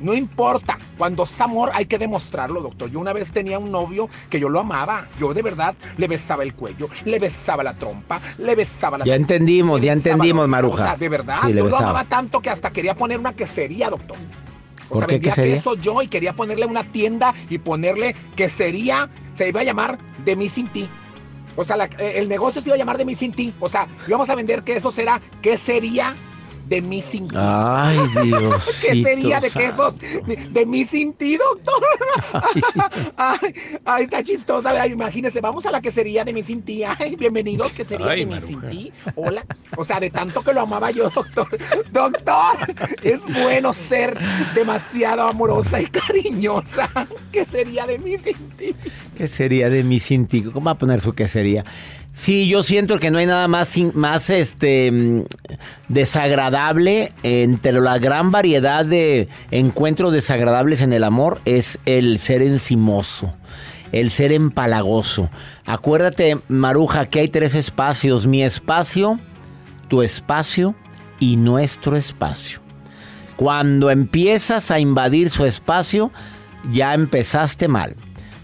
No 0.00 0.14
importa, 0.14 0.78
cuando 0.98 1.24
es 1.24 1.40
amor 1.40 1.70
hay 1.74 1.86
que 1.86 1.98
demostrarlo, 1.98 2.60
doctor. 2.60 2.90
Yo 2.90 2.98
una 3.00 3.12
vez 3.12 3.32
tenía 3.32 3.58
un 3.58 3.70
novio 3.70 4.08
que 4.28 4.40
yo 4.40 4.48
lo 4.48 4.60
amaba. 4.60 5.06
Yo 5.18 5.32
de 5.34 5.42
verdad 5.42 5.74
le 5.96 6.08
besaba 6.08 6.42
el 6.42 6.54
cuello, 6.54 6.88
le 7.04 7.18
besaba 7.18 7.62
la 7.62 7.74
trompa, 7.74 8.20
le 8.38 8.54
besaba 8.54 8.98
la 8.98 9.04
Ya 9.04 9.14
entendimos, 9.14 9.80
ya 9.82 9.92
entendimos, 9.92 10.48
Maruja. 10.48 10.82
O 10.82 10.86
sea, 10.86 10.96
de 10.96 11.08
verdad, 11.08 11.36
Sí, 11.42 11.48
le 11.48 11.54
yo 11.54 11.64
lo 11.64 11.64
besaba. 11.66 11.90
amaba 11.90 12.04
tanto 12.08 12.40
que 12.40 12.50
hasta 12.50 12.70
quería 12.70 12.94
poner 12.94 13.18
una 13.18 13.32
quesería, 13.34 13.90
doctor. 13.90 14.16
O 14.88 14.94
¿Por 14.94 14.98
sea, 15.00 15.06
qué 15.06 15.12
vendía 15.28 15.34
queso 15.34 15.74
yo 15.76 16.02
y 16.02 16.08
quería 16.08 16.32
ponerle 16.32 16.66
una 16.66 16.82
tienda 16.82 17.32
y 17.48 17.58
ponerle 17.58 18.16
quesería, 18.34 19.08
se 19.32 19.48
iba 19.48 19.60
a 19.60 19.64
llamar 19.64 19.98
De 20.24 20.34
mí 20.34 20.48
sin 20.48 20.66
ti. 20.68 20.88
O 21.56 21.64
sea, 21.64 21.76
la- 21.76 21.84
el 21.98 22.28
negocio 22.28 22.60
se 22.60 22.68
iba 22.70 22.74
a 22.74 22.78
llamar 22.78 22.98
De 22.98 23.04
mí 23.04 23.14
sin 23.14 23.32
ti. 23.32 23.52
O 23.60 23.68
sea, 23.68 23.86
íbamos 24.08 24.28
a 24.30 24.34
vender 24.34 24.62
quesos, 24.64 24.98
era 24.98 25.20
quesería 25.42 26.14
De 26.70 26.80
mí 26.80 27.02
sin 27.02 27.26
ti. 27.26 27.34
Ay, 27.36 27.98
Dios. 28.22 28.80
¿Qué 28.86 29.02
sería 29.02 29.40
de 29.40 29.50
quesos 29.50 29.98
de, 29.98 30.36
de 30.52 30.66
mí 30.66 30.84
sin 30.84 31.12
ti, 31.14 31.36
doctor? 31.36 31.82
Ay, 33.16 33.54
ay, 33.84 34.04
está 34.04 34.22
chistosa. 34.22 34.70
Ay, 34.80 34.92
imagínese, 34.92 35.40
vamos 35.40 35.66
a 35.66 35.72
la 35.72 35.80
quesería 35.80 36.24
de 36.24 36.32
mí 36.32 36.44
sin 36.44 36.62
ti. 36.62 36.84
Ay, 36.84 37.16
bienvenidos, 37.16 37.72
quesería 37.76 38.06
Ay, 38.06 38.20
de 38.20 38.26
mí 38.26 38.34
Maruja. 38.34 38.46
sin 38.46 38.70
ti. 38.70 38.92
Hola. 39.16 39.44
O 39.76 39.84
sea, 39.84 39.98
de 39.98 40.10
tanto 40.10 40.42
que 40.42 40.52
lo 40.52 40.60
amaba 40.60 40.92
yo, 40.92 41.10
doctor. 41.10 41.48
Doctor, 41.90 42.74
es 43.02 43.26
bueno 43.26 43.72
ser 43.72 44.16
demasiado 44.54 45.22
amorosa 45.22 45.80
y 45.80 45.86
cariñosa. 45.86 46.88
¿Qué 47.32 47.44
sería 47.46 47.84
de 47.86 47.98
mí 47.98 48.16
sin 48.16 48.50
ti? 48.50 48.76
¿Qué 49.16 49.26
sería 49.26 49.68
de 49.70 49.82
mi 49.82 49.98
Cinti? 49.98 50.42
¿Cómo 50.44 50.66
va 50.66 50.72
a 50.72 50.78
poner 50.78 51.00
su 51.00 51.14
quesería? 51.14 51.64
Sí, 52.12 52.48
yo 52.48 52.62
siento 52.64 52.98
que 52.98 53.10
no 53.10 53.18
hay 53.18 53.26
nada 53.26 53.46
más, 53.46 53.76
más 53.94 54.30
este 54.30 54.90
mm, 54.90 55.22
desagradable 55.88 57.12
entre 57.22 57.72
la 57.80 57.98
gran 57.98 58.32
variedad 58.32 58.84
de 58.84 59.28
encuentros 59.52 60.12
desagradables 60.12 60.82
en 60.82 60.92
el 60.92 61.04
amor 61.04 61.40
es 61.44 61.78
el 61.86 62.18
ser 62.18 62.42
encimoso, 62.42 63.32
el 63.92 64.10
ser 64.10 64.32
empalagoso. 64.32 65.30
Acuérdate, 65.64 66.38
Maruja, 66.48 67.06
que 67.06 67.20
hay 67.20 67.28
tres 67.28 67.54
espacios: 67.54 68.26
mi 68.26 68.42
espacio, 68.42 69.20
tu 69.86 70.02
espacio 70.02 70.74
y 71.20 71.36
nuestro 71.36 71.96
espacio. 71.96 72.60
Cuando 73.36 73.88
empiezas 73.88 74.72
a 74.72 74.80
invadir 74.80 75.30
su 75.30 75.46
espacio, 75.46 76.10
ya 76.72 76.92
empezaste 76.92 77.68
mal. 77.68 77.94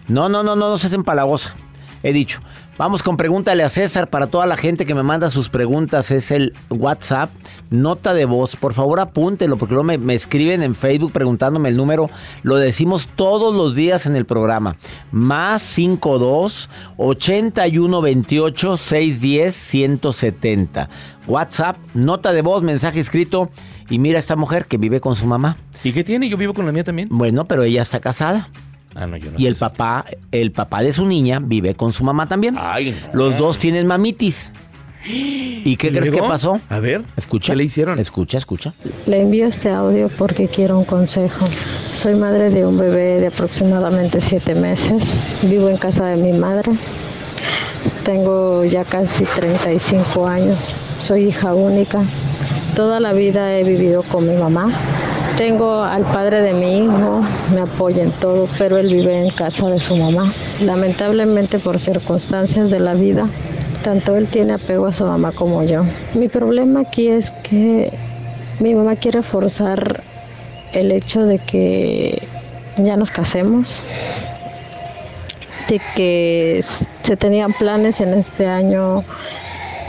No, 0.07 0.29
no, 0.29 0.45
no, 0.45 0.55
no, 0.55 0.71
no 0.71 0.79
seas 0.79 0.93
empalagosa. 0.93 1.55
He 2.05 2.13
dicho. 2.13 2.41
Vamos 2.79 3.03
con 3.03 3.17
pregúntale 3.17 3.63
a 3.63 3.71
César 3.71 4.09
para 4.09 4.27
toda 4.27 4.45
la 4.45 4.59
gente 4.59 4.85
que 4.85 4.95
me 4.95 5.03
manda 5.03 5.31
sus 5.31 5.49
preguntas. 5.49 6.11
Es 6.11 6.31
el 6.31 6.53
WhatsApp, 6.69 7.31
nota 7.71 8.13
de 8.13 8.27
voz. 8.27 8.55
Por 8.55 8.75
favor 8.75 9.01
apúntelo 9.01 9.57
porque 9.57 9.73
luego 9.73 9.87
me, 9.87 9.97
me 9.97 10.13
escriben 10.13 10.63
en 10.63 10.75
Facebook 10.75 11.11
preguntándome 11.11 11.71
el 11.71 11.77
número. 11.79 12.11
Lo 12.43 12.57
decimos 12.57 13.09
todos 13.17 13.55
los 13.55 13.75
días 13.75 14.05
en 14.05 14.15
el 14.15 14.27
programa. 14.27 14.77
Más 15.11 15.63
52 15.63 16.69
81 16.99 18.03
28 18.03 18.77
610 18.77 19.57
170. 19.57 20.89
WhatsApp, 21.27 21.79
nota 21.95 22.35
de 22.35 22.43
voz, 22.43 22.63
mensaje 22.63 23.01
escrito. 23.01 23.49
Y 23.89 23.99
mira 23.99 24.19
esta 24.19 24.37
mujer 24.37 24.67
que 24.67 24.77
vive 24.77 25.01
con 25.01 25.17
su 25.17 25.27
mamá. 25.27 25.57
¿Y 25.83 25.93
qué 25.93 26.05
tiene? 26.05 26.29
Yo 26.29 26.37
vivo 26.37 26.53
con 26.53 26.67
la 26.67 26.73
mía 26.73 26.85
también. 26.85 27.09
Bueno, 27.11 27.47
pero 27.47 27.63
ella 27.63 27.81
está 27.81 28.01
casada. 28.01 28.51
Ah, 28.95 29.07
no, 29.07 29.17
yo 29.17 29.31
no. 29.31 29.39
Y 29.39 29.47
el 29.47 29.57
papá, 29.57 30.05
el 30.33 30.53
papá 30.53 30.83
de 30.83 30.93
su 30.93 31.05
niña 31.07 31.39
vive 31.43 31.75
con 31.75 31.93
su 31.93 32.05
mamá 32.05 32.27
también. 32.27 32.57
Ay, 32.59 32.97
no. 33.13 33.19
Los 33.19 33.37
dos 33.37 33.59
tienen 33.59 33.87
mamitis. 33.87 34.53
¿Y 35.09 35.77
qué 35.77 35.87
¿Y 35.89 35.91
crees 35.91 36.11
que 36.11 36.19
pasó? 36.19 36.61
A 36.69 36.81
ver, 36.81 37.05
Escucha. 37.17 37.53
¿qué 37.53 37.57
le 37.57 37.65
hicieron? 37.65 37.99
Escucha, 38.01 38.39
escucha. 38.39 38.73
Le 39.07 39.21
envío 39.23 39.47
este 39.47 39.71
audio 39.71 40.11
porque 40.19 40.49
quiero 40.49 40.79
un 40.79 40.85
consejo. 40.85 41.47
Soy 41.93 42.17
madre 42.17 42.51
de 42.51 42.67
un 42.67 42.77
bebé 42.77 43.21
de 43.21 43.29
aproximadamente 43.29 44.19
siete 44.21 44.55
meses. 44.55 45.23
Vivo 45.43 45.69
en 45.69 45.77
casa 45.79 46.07
de 46.07 46.17
mi 46.17 46.33
madre. 46.33 46.73
Tengo 48.05 48.65
ya 48.65 48.85
casi 48.85 49.25
35 49.25 50.27
años. 50.27 50.73
Soy 50.99 51.27
hija 51.29 51.55
única. 51.55 52.05
Toda 52.75 52.99
la 52.99 53.13
vida 53.13 53.57
he 53.57 53.63
vivido 53.65 54.03
con 54.03 54.29
mi 54.29 54.35
mamá. 54.37 54.73
Tengo 55.37 55.83
al 55.83 56.03
padre 56.13 56.41
de 56.41 56.55
mi 56.55 56.79
hijo, 56.79 57.21
me 57.53 57.61
apoya 57.61 58.05
en 58.05 58.13
todo, 58.13 58.49
pero 58.57 58.79
él 58.79 58.87
vive 58.87 59.19
en 59.19 59.29
casa 59.29 59.69
de 59.69 59.79
su 59.79 59.95
mamá. 59.95 60.33
Lamentablemente 60.63 61.59
por 61.59 61.79
circunstancias 61.79 62.71
de 62.71 62.81
la 62.81 62.95
vida, 62.95 63.25
tanto 63.85 64.17
él 64.17 64.29
tiene 64.29 64.55
apego 64.55 64.87
a 64.87 64.93
su 64.93 65.05
mamá 65.05 65.33
como 65.33 65.63
yo. 65.63 65.85
Mi 66.15 66.29
problema 66.29 66.81
aquí 66.81 67.09
es 67.09 67.31
que 67.43 67.93
mi 68.61 68.75
mamá 68.75 68.97
quiere 68.97 69.23
forzar 69.23 70.03
el 70.73 70.91
hecho 70.91 71.27
de 71.27 71.39
que 71.39 72.27
ya 72.79 72.97
nos 72.97 73.11
casemos, 73.11 73.85
de 75.69 75.83
que 75.95 76.61
se 76.63 77.17
tenían 77.19 77.53
planes 77.53 78.01
en 78.01 78.15
este 78.15 78.47
año 78.47 79.05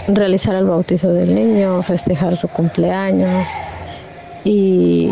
realizar 0.10 0.56
el 0.56 0.66
bautizo 0.66 1.14
del 1.14 1.34
niño, 1.34 1.82
festejar 1.84 2.36
su 2.36 2.50
cumpleaños 2.50 3.50
y 4.48 5.12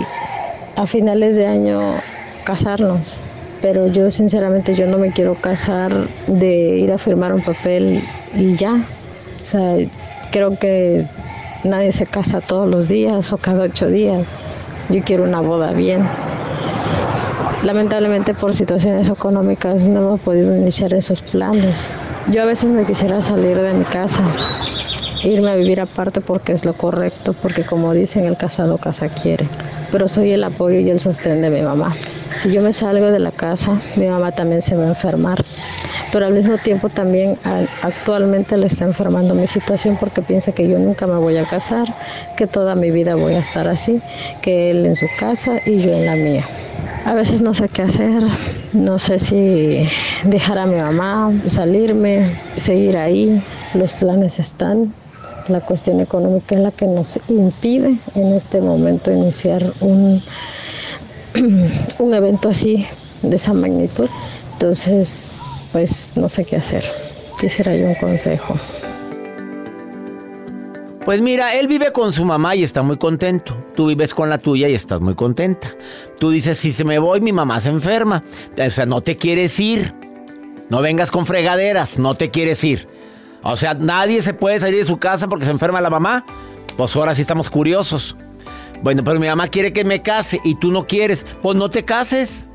a 0.75 0.87
finales 0.87 1.35
de 1.35 1.45
año 1.45 2.01
casarnos. 2.45 3.19
Pero 3.61 3.87
yo 3.87 4.09
sinceramente 4.11 4.75
yo 4.75 4.87
no 4.87 4.97
me 4.97 5.11
quiero 5.11 5.35
casar 5.35 6.07
de 6.27 6.79
ir 6.79 6.91
a 6.91 6.97
firmar 6.97 7.33
un 7.33 7.41
papel 7.41 8.03
y 8.33 8.55
ya. 8.55 8.85
O 9.41 9.43
sea, 9.43 9.77
creo 10.31 10.57
que 10.57 11.05
nadie 11.63 11.91
se 11.91 12.05
casa 12.05 12.41
todos 12.41 12.69
los 12.69 12.87
días 12.87 13.33
o 13.33 13.37
cada 13.37 13.63
ocho 13.63 13.87
días. 13.87 14.27
Yo 14.89 15.03
quiero 15.03 15.23
una 15.23 15.41
boda 15.41 15.71
bien. 15.71 16.07
Lamentablemente 17.63 18.33
por 18.35 18.53
situaciones 18.53 19.09
económicas 19.09 19.87
no 19.87 19.99
hemos 19.99 20.19
podido 20.21 20.55
iniciar 20.55 20.93
esos 20.93 21.21
planes. 21.21 21.97
Yo 22.31 22.43
a 22.43 22.45
veces 22.45 22.71
me 22.71 22.85
quisiera 22.85 23.19
salir 23.21 23.59
de 23.59 23.73
mi 23.73 23.85
casa, 23.85 24.23
irme 25.25 25.51
a 25.51 25.55
vivir 25.55 25.81
aparte 25.81 26.21
porque 26.21 26.51
es 26.53 26.65
lo 26.65 26.73
correcto, 26.77 27.33
porque 27.41 27.65
como 27.65 27.93
dicen, 27.93 28.25
el 28.25 28.37
casado 28.37 28.77
casa 28.77 29.09
quiere. 29.09 29.47
Pero 29.91 30.07
soy 30.07 30.31
el 30.31 30.43
apoyo 30.43 30.79
y 30.79 30.89
el 30.89 30.99
sostén 30.99 31.41
de 31.41 31.49
mi 31.49 31.61
mamá. 31.61 31.95
Si 32.35 32.51
yo 32.51 32.61
me 32.61 32.73
salgo 32.73 33.11
de 33.11 33.19
la 33.19 33.31
casa, 33.31 33.79
mi 33.95 34.07
mamá 34.07 34.31
también 34.33 34.61
se 34.61 34.75
va 34.75 34.85
a 34.85 34.89
enfermar. 34.89 35.43
pero 36.11 36.27
al 36.27 36.33
mismo 36.33 36.57
tiempo 36.57 36.89
también 36.89 37.37
actualmente 37.81 38.55
le 38.57 38.67
está 38.67 38.85
enfermando 38.85 39.35
mi 39.35 39.47
situación 39.47 39.97
porque 39.99 40.21
piensa 40.21 40.51
que 40.53 40.67
yo 40.67 40.79
nunca 40.79 41.07
me 41.07 41.17
voy 41.17 41.37
a 41.37 41.45
casar, 41.45 41.93
que 42.37 42.47
toda 42.47 42.75
mi 42.75 42.91
vida 42.91 43.15
voy 43.15 43.33
a 43.33 43.39
estar 43.39 43.67
así, 43.67 44.01
que 44.41 44.71
él 44.71 44.85
en 44.85 44.95
su 44.95 45.07
casa 45.19 45.59
y 45.65 45.81
yo 45.81 45.91
en 45.91 46.05
la 46.05 46.15
mía. 46.15 46.45
A 47.05 47.13
veces 47.13 47.41
no 47.41 47.53
sé 47.53 47.67
qué 47.69 47.81
hacer, 47.81 48.23
no 48.73 48.97
sé 48.97 49.19
si 49.19 49.87
dejar 50.23 50.57
a 50.57 50.65
mi 50.65 50.77
mamá, 50.79 51.33
salirme, 51.47 52.25
seguir 52.55 52.97
ahí, 52.97 53.43
los 53.73 53.93
planes 53.93 54.39
están, 54.39 54.93
la 55.47 55.61
cuestión 55.61 55.99
económica 55.99 56.55
es 56.55 56.61
la 56.61 56.71
que 56.71 56.87
nos 56.87 57.19
impide 57.27 57.99
en 58.15 58.33
este 58.33 58.61
momento 58.61 59.11
iniciar 59.11 59.73
un, 59.81 60.23
un 61.99 62.13
evento 62.13 62.49
así 62.49 62.85
de 63.21 63.35
esa 63.35 63.53
magnitud. 63.53 64.09
Entonces, 64.53 65.39
pues 65.71 66.11
no 66.15 66.29
sé 66.29 66.45
qué 66.45 66.57
hacer. 66.57 66.83
Quisiera 67.39 67.75
yo 67.75 67.87
un 67.87 67.95
consejo. 67.95 68.55
Pues 71.03 71.21
mira, 71.21 71.53
él 71.53 71.67
vive 71.67 71.91
con 71.91 72.11
su 72.11 72.25
mamá 72.25 72.55
y 72.55 72.63
está 72.63 72.81
muy 72.81 72.97
contento. 72.97 73.55
Tú 73.75 73.87
vives 73.87 74.15
con 74.15 74.27
la 74.27 74.39
tuya 74.39 74.67
y 74.67 74.73
estás 74.73 75.01
muy 75.01 75.13
contenta. 75.13 75.75
Tú 76.19 76.31
dices, 76.31 76.57
si 76.57 76.73
se 76.73 76.83
me 76.83 76.97
voy, 76.97 77.21
mi 77.21 77.31
mamá 77.31 77.59
se 77.59 77.69
enferma. 77.69 78.23
O 78.57 78.69
sea, 78.71 78.87
no 78.87 79.01
te 79.01 79.15
quieres 79.15 79.59
ir. 79.59 79.93
No 80.69 80.81
vengas 80.81 81.11
con 81.11 81.27
fregaderas, 81.27 81.99
no 81.99 82.15
te 82.15 82.31
quieres 82.31 82.63
ir. 82.63 82.87
O 83.47 83.55
sea, 83.55 83.75
nadie 83.75 84.23
se 84.23 84.33
puede 84.33 84.59
salir 84.59 84.79
de 84.79 84.85
su 84.85 84.97
casa 84.97 85.27
porque 85.27 85.45
se 85.45 85.51
enferma 85.51 85.79
la 85.79 85.91
mamá. 85.91 86.25
Pues 86.75 86.95
ahora 86.95 87.13
sí 87.13 87.21
estamos 87.21 87.51
curiosos. 87.51 88.15
Bueno, 88.81 89.03
pero 89.03 89.19
mi 89.19 89.27
mamá 89.27 89.47
quiere 89.49 89.71
que 89.71 89.83
me 89.83 90.01
case 90.01 90.39
y 90.43 90.55
tú 90.55 90.71
no 90.71 90.87
quieres. 90.87 91.27
Pues 91.43 91.55
no 91.55 91.69
te 91.69 91.85
cases. 91.85 92.47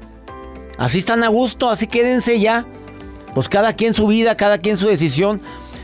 Así 0.78 0.98
están 0.98 1.22
a 1.22 1.28
gusto, 1.28 1.70
así 1.70 1.86
quédense 1.86 2.40
ya. 2.40 2.66
Pues 3.34 3.48
cada 3.48 3.74
quien 3.74 3.94
su 3.94 4.08
vida, 4.08 4.36
cada 4.36 4.58
quien 4.58 4.76
su 4.76 4.88
decisión. 4.88 5.40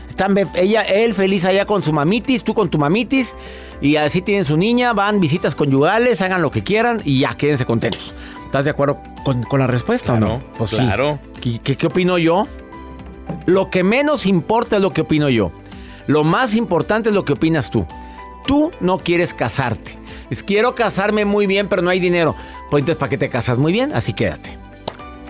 Están 0.09 0.35
ella, 0.55 0.81
él 0.81 1.13
feliz 1.13 1.45
allá 1.45 1.65
con 1.65 1.83
su 1.83 1.93
mamitis, 1.93 2.43
tú 2.43 2.53
con 2.53 2.69
tu 2.69 2.77
mamitis. 2.77 3.33
Y 3.79 3.95
así 3.95 4.21
tienen 4.21 4.43
su 4.43 4.57
niña, 4.57 4.91
van 4.91 5.21
visitas 5.21 5.55
conyugales, 5.55 6.21
hagan 6.21 6.41
lo 6.41 6.51
que 6.51 6.63
quieran 6.63 7.01
y 7.05 7.19
ya 7.19 7.37
quédense 7.37 7.65
contentos. 7.65 8.13
¿Estás 8.43 8.65
de 8.65 8.71
acuerdo 8.71 8.99
con, 9.23 9.45
la 9.57 9.67
respuesta 9.67 10.13
o 10.13 10.19
no? 10.19 10.41
Pues 10.57 10.71
claro. 10.71 11.17
¿Qué, 11.39 11.59
qué 11.59 11.87
opino 11.87 12.17
yo? 12.17 12.45
Lo 13.45 13.69
que 13.69 13.83
menos 13.83 14.25
importa 14.25 14.77
es 14.77 14.81
lo 14.81 14.93
que 14.93 15.01
opino 15.01 15.29
yo. 15.29 15.51
Lo 16.07 16.23
más 16.23 16.55
importante 16.55 17.09
es 17.09 17.15
lo 17.15 17.25
que 17.25 17.33
opinas 17.33 17.69
tú. 17.69 17.85
Tú 18.45 18.71
no 18.79 18.99
quieres 18.99 19.33
casarte. 19.33 19.97
Es 20.29 20.43
quiero 20.43 20.75
casarme 20.75 21.25
muy 21.25 21.47
bien, 21.47 21.67
pero 21.67 21.81
no 21.81 21.89
hay 21.89 21.99
dinero. 21.99 22.35
Pues 22.69 22.81
entonces, 22.81 22.99
¿para 22.99 23.09
qué 23.09 23.17
te 23.17 23.29
casas 23.29 23.57
muy 23.57 23.71
bien? 23.71 23.93
Así 23.93 24.13
quédate. 24.13 24.51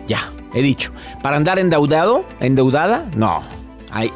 Ya, 0.08 0.32
he 0.54 0.62
dicho. 0.62 0.92
¿Para 1.22 1.38
andar 1.38 1.60
endeudado? 1.60 2.26
¿Endeudada? 2.40 3.06
No. 3.16 3.44
Ay. 3.92 4.12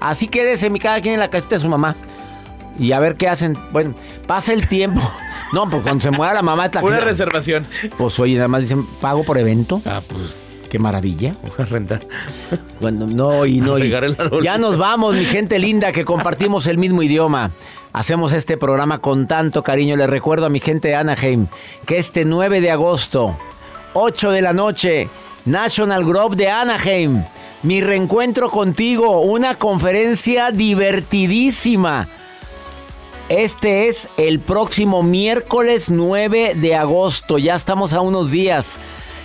Así 0.00 0.28
quédese 0.28 0.70
cada 0.78 1.00
quien 1.00 1.14
en 1.14 1.20
la 1.20 1.30
casita 1.30 1.56
de 1.56 1.60
su 1.60 1.68
mamá. 1.68 1.94
Y 2.78 2.92
a 2.92 2.98
ver 2.98 3.16
qué 3.16 3.28
hacen. 3.28 3.58
Bueno, 3.72 3.94
pasa 4.26 4.52
el 4.52 4.66
tiempo. 4.68 5.00
No, 5.52 5.68
pues 5.68 5.82
cuando 5.82 6.00
se 6.00 6.12
muera 6.12 6.32
la 6.32 6.42
mamá... 6.42 6.70
Una 6.80 7.00
reservación. 7.00 7.66
Pues 7.98 8.20
oye, 8.20 8.36
nada 8.36 8.46
más 8.46 8.60
dicen, 8.60 8.86
pago 9.00 9.24
por 9.24 9.36
evento. 9.36 9.82
Ah, 9.84 10.00
pues... 10.06 10.38
Qué 10.70 10.78
maravilla. 10.78 11.34
a 11.58 11.64
rentar. 11.64 12.06
Bueno, 12.80 13.06
no, 13.06 13.44
y 13.44 13.60
no. 13.60 13.76
Y 13.76 13.90
ya 14.42 14.56
nos 14.56 14.78
vamos, 14.78 15.16
mi 15.16 15.24
gente 15.24 15.58
linda, 15.58 15.90
que 15.90 16.04
compartimos 16.04 16.68
el 16.68 16.78
mismo 16.78 17.02
idioma. 17.02 17.50
Hacemos 17.92 18.32
este 18.32 18.56
programa 18.56 19.00
con 19.00 19.26
tanto 19.26 19.64
cariño. 19.64 19.96
Les 19.96 20.08
recuerdo 20.08 20.46
a 20.46 20.48
mi 20.48 20.60
gente 20.60 20.88
de 20.88 20.94
Anaheim 20.94 21.48
que 21.86 21.98
este 21.98 22.24
9 22.24 22.60
de 22.60 22.70
agosto, 22.70 23.36
8 23.94 24.30
de 24.30 24.42
la 24.42 24.52
noche, 24.52 25.08
National 25.44 26.04
Grove 26.04 26.36
de 26.36 26.48
Anaheim. 26.48 27.24
Mi 27.64 27.80
reencuentro 27.80 28.48
contigo, 28.48 29.22
una 29.22 29.56
conferencia 29.56 30.52
divertidísima. 30.52 32.06
Este 33.28 33.88
es 33.88 34.08
el 34.16 34.38
próximo 34.38 35.02
miércoles 35.02 35.90
9 35.90 36.52
de 36.54 36.76
agosto. 36.76 37.38
Ya 37.38 37.56
estamos 37.56 37.92
a 37.92 38.00
unos 38.02 38.30
días. 38.30 38.78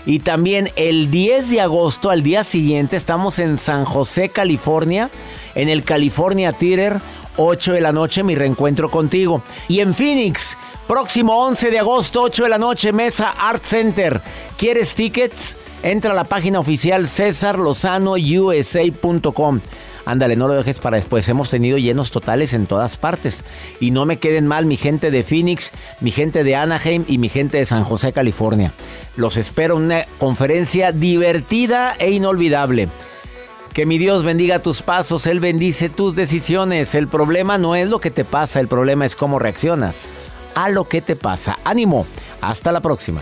Y 0.05 0.19
también 0.19 0.69
el 0.75 1.09
10 1.09 1.49
de 1.49 1.61
agosto, 1.61 2.11
al 2.11 2.21
día 2.21 2.43
siguiente, 2.43 2.95
estamos 2.95 3.39
en 3.39 3.57
San 3.57 3.85
José, 3.85 4.29
California, 4.29 5.09
en 5.55 5.69
el 5.69 5.83
California 5.83 6.51
Theater, 6.51 6.99
8 7.37 7.73
de 7.73 7.81
la 7.81 7.91
noche, 7.91 8.21
mi 8.23 8.35
reencuentro 8.35 8.91
contigo. 8.91 9.41
Y 9.67 9.79
en 9.79 9.91
Phoenix, 9.93 10.57
próximo 10.87 11.45
11 11.45 11.71
de 11.71 11.79
agosto, 11.79 12.21
8 12.21 12.43
de 12.43 12.49
la 12.49 12.59
noche, 12.59 12.93
Mesa 12.93 13.33
Art 13.37 13.63
Center. 13.63 14.21
¿Quieres 14.57 14.95
tickets? 14.95 15.57
Entra 15.81 16.11
a 16.11 16.15
la 16.15 16.23
página 16.23 16.59
oficial 16.59 17.07
cesarlozanousa.com. 17.07 19.59
Ándale, 20.05 20.35
no 20.35 20.47
lo 20.47 20.53
dejes 20.53 20.79
para 20.79 20.97
después. 20.97 21.27
Hemos 21.27 21.49
tenido 21.49 21.77
llenos 21.77 22.11
totales 22.11 22.53
en 22.53 22.67
todas 22.67 22.97
partes. 22.97 23.43
Y 23.79 23.91
no 23.91 24.05
me 24.05 24.17
queden 24.17 24.47
mal 24.47 24.65
mi 24.65 24.77
gente 24.77 25.11
de 25.11 25.23
Phoenix, 25.23 25.71
mi 25.99 26.11
gente 26.11 26.43
de 26.43 26.55
Anaheim 26.55 27.05
y 27.07 27.17
mi 27.17 27.29
gente 27.29 27.57
de 27.57 27.65
San 27.65 27.83
José, 27.83 28.13
California. 28.13 28.71
Los 29.17 29.37
espero 29.37 29.77
en 29.77 29.83
una 29.83 30.05
conferencia 30.19 30.91
divertida 30.91 31.95
e 31.97 32.11
inolvidable. 32.11 32.89
Que 33.73 33.85
mi 33.85 33.97
Dios 33.97 34.23
bendiga 34.23 34.59
tus 34.59 34.83
pasos, 34.83 35.27
Él 35.27 35.39
bendice 35.39 35.89
tus 35.89 36.15
decisiones. 36.15 36.95
El 36.95 37.07
problema 37.07 37.57
no 37.57 37.75
es 37.75 37.89
lo 37.89 37.99
que 37.99 38.11
te 38.11 38.23
pasa, 38.23 38.61
el 38.61 38.69
problema 38.69 39.05
es 39.05 39.15
cómo 39.15 39.37
reaccionas 39.37 40.07
a 40.55 40.69
lo 40.69 40.85
que 40.85 41.01
te 41.01 41.15
pasa. 41.15 41.59
Ánimo, 41.65 42.05
hasta 42.41 42.71
la 42.71 42.79
próxima. 42.79 43.21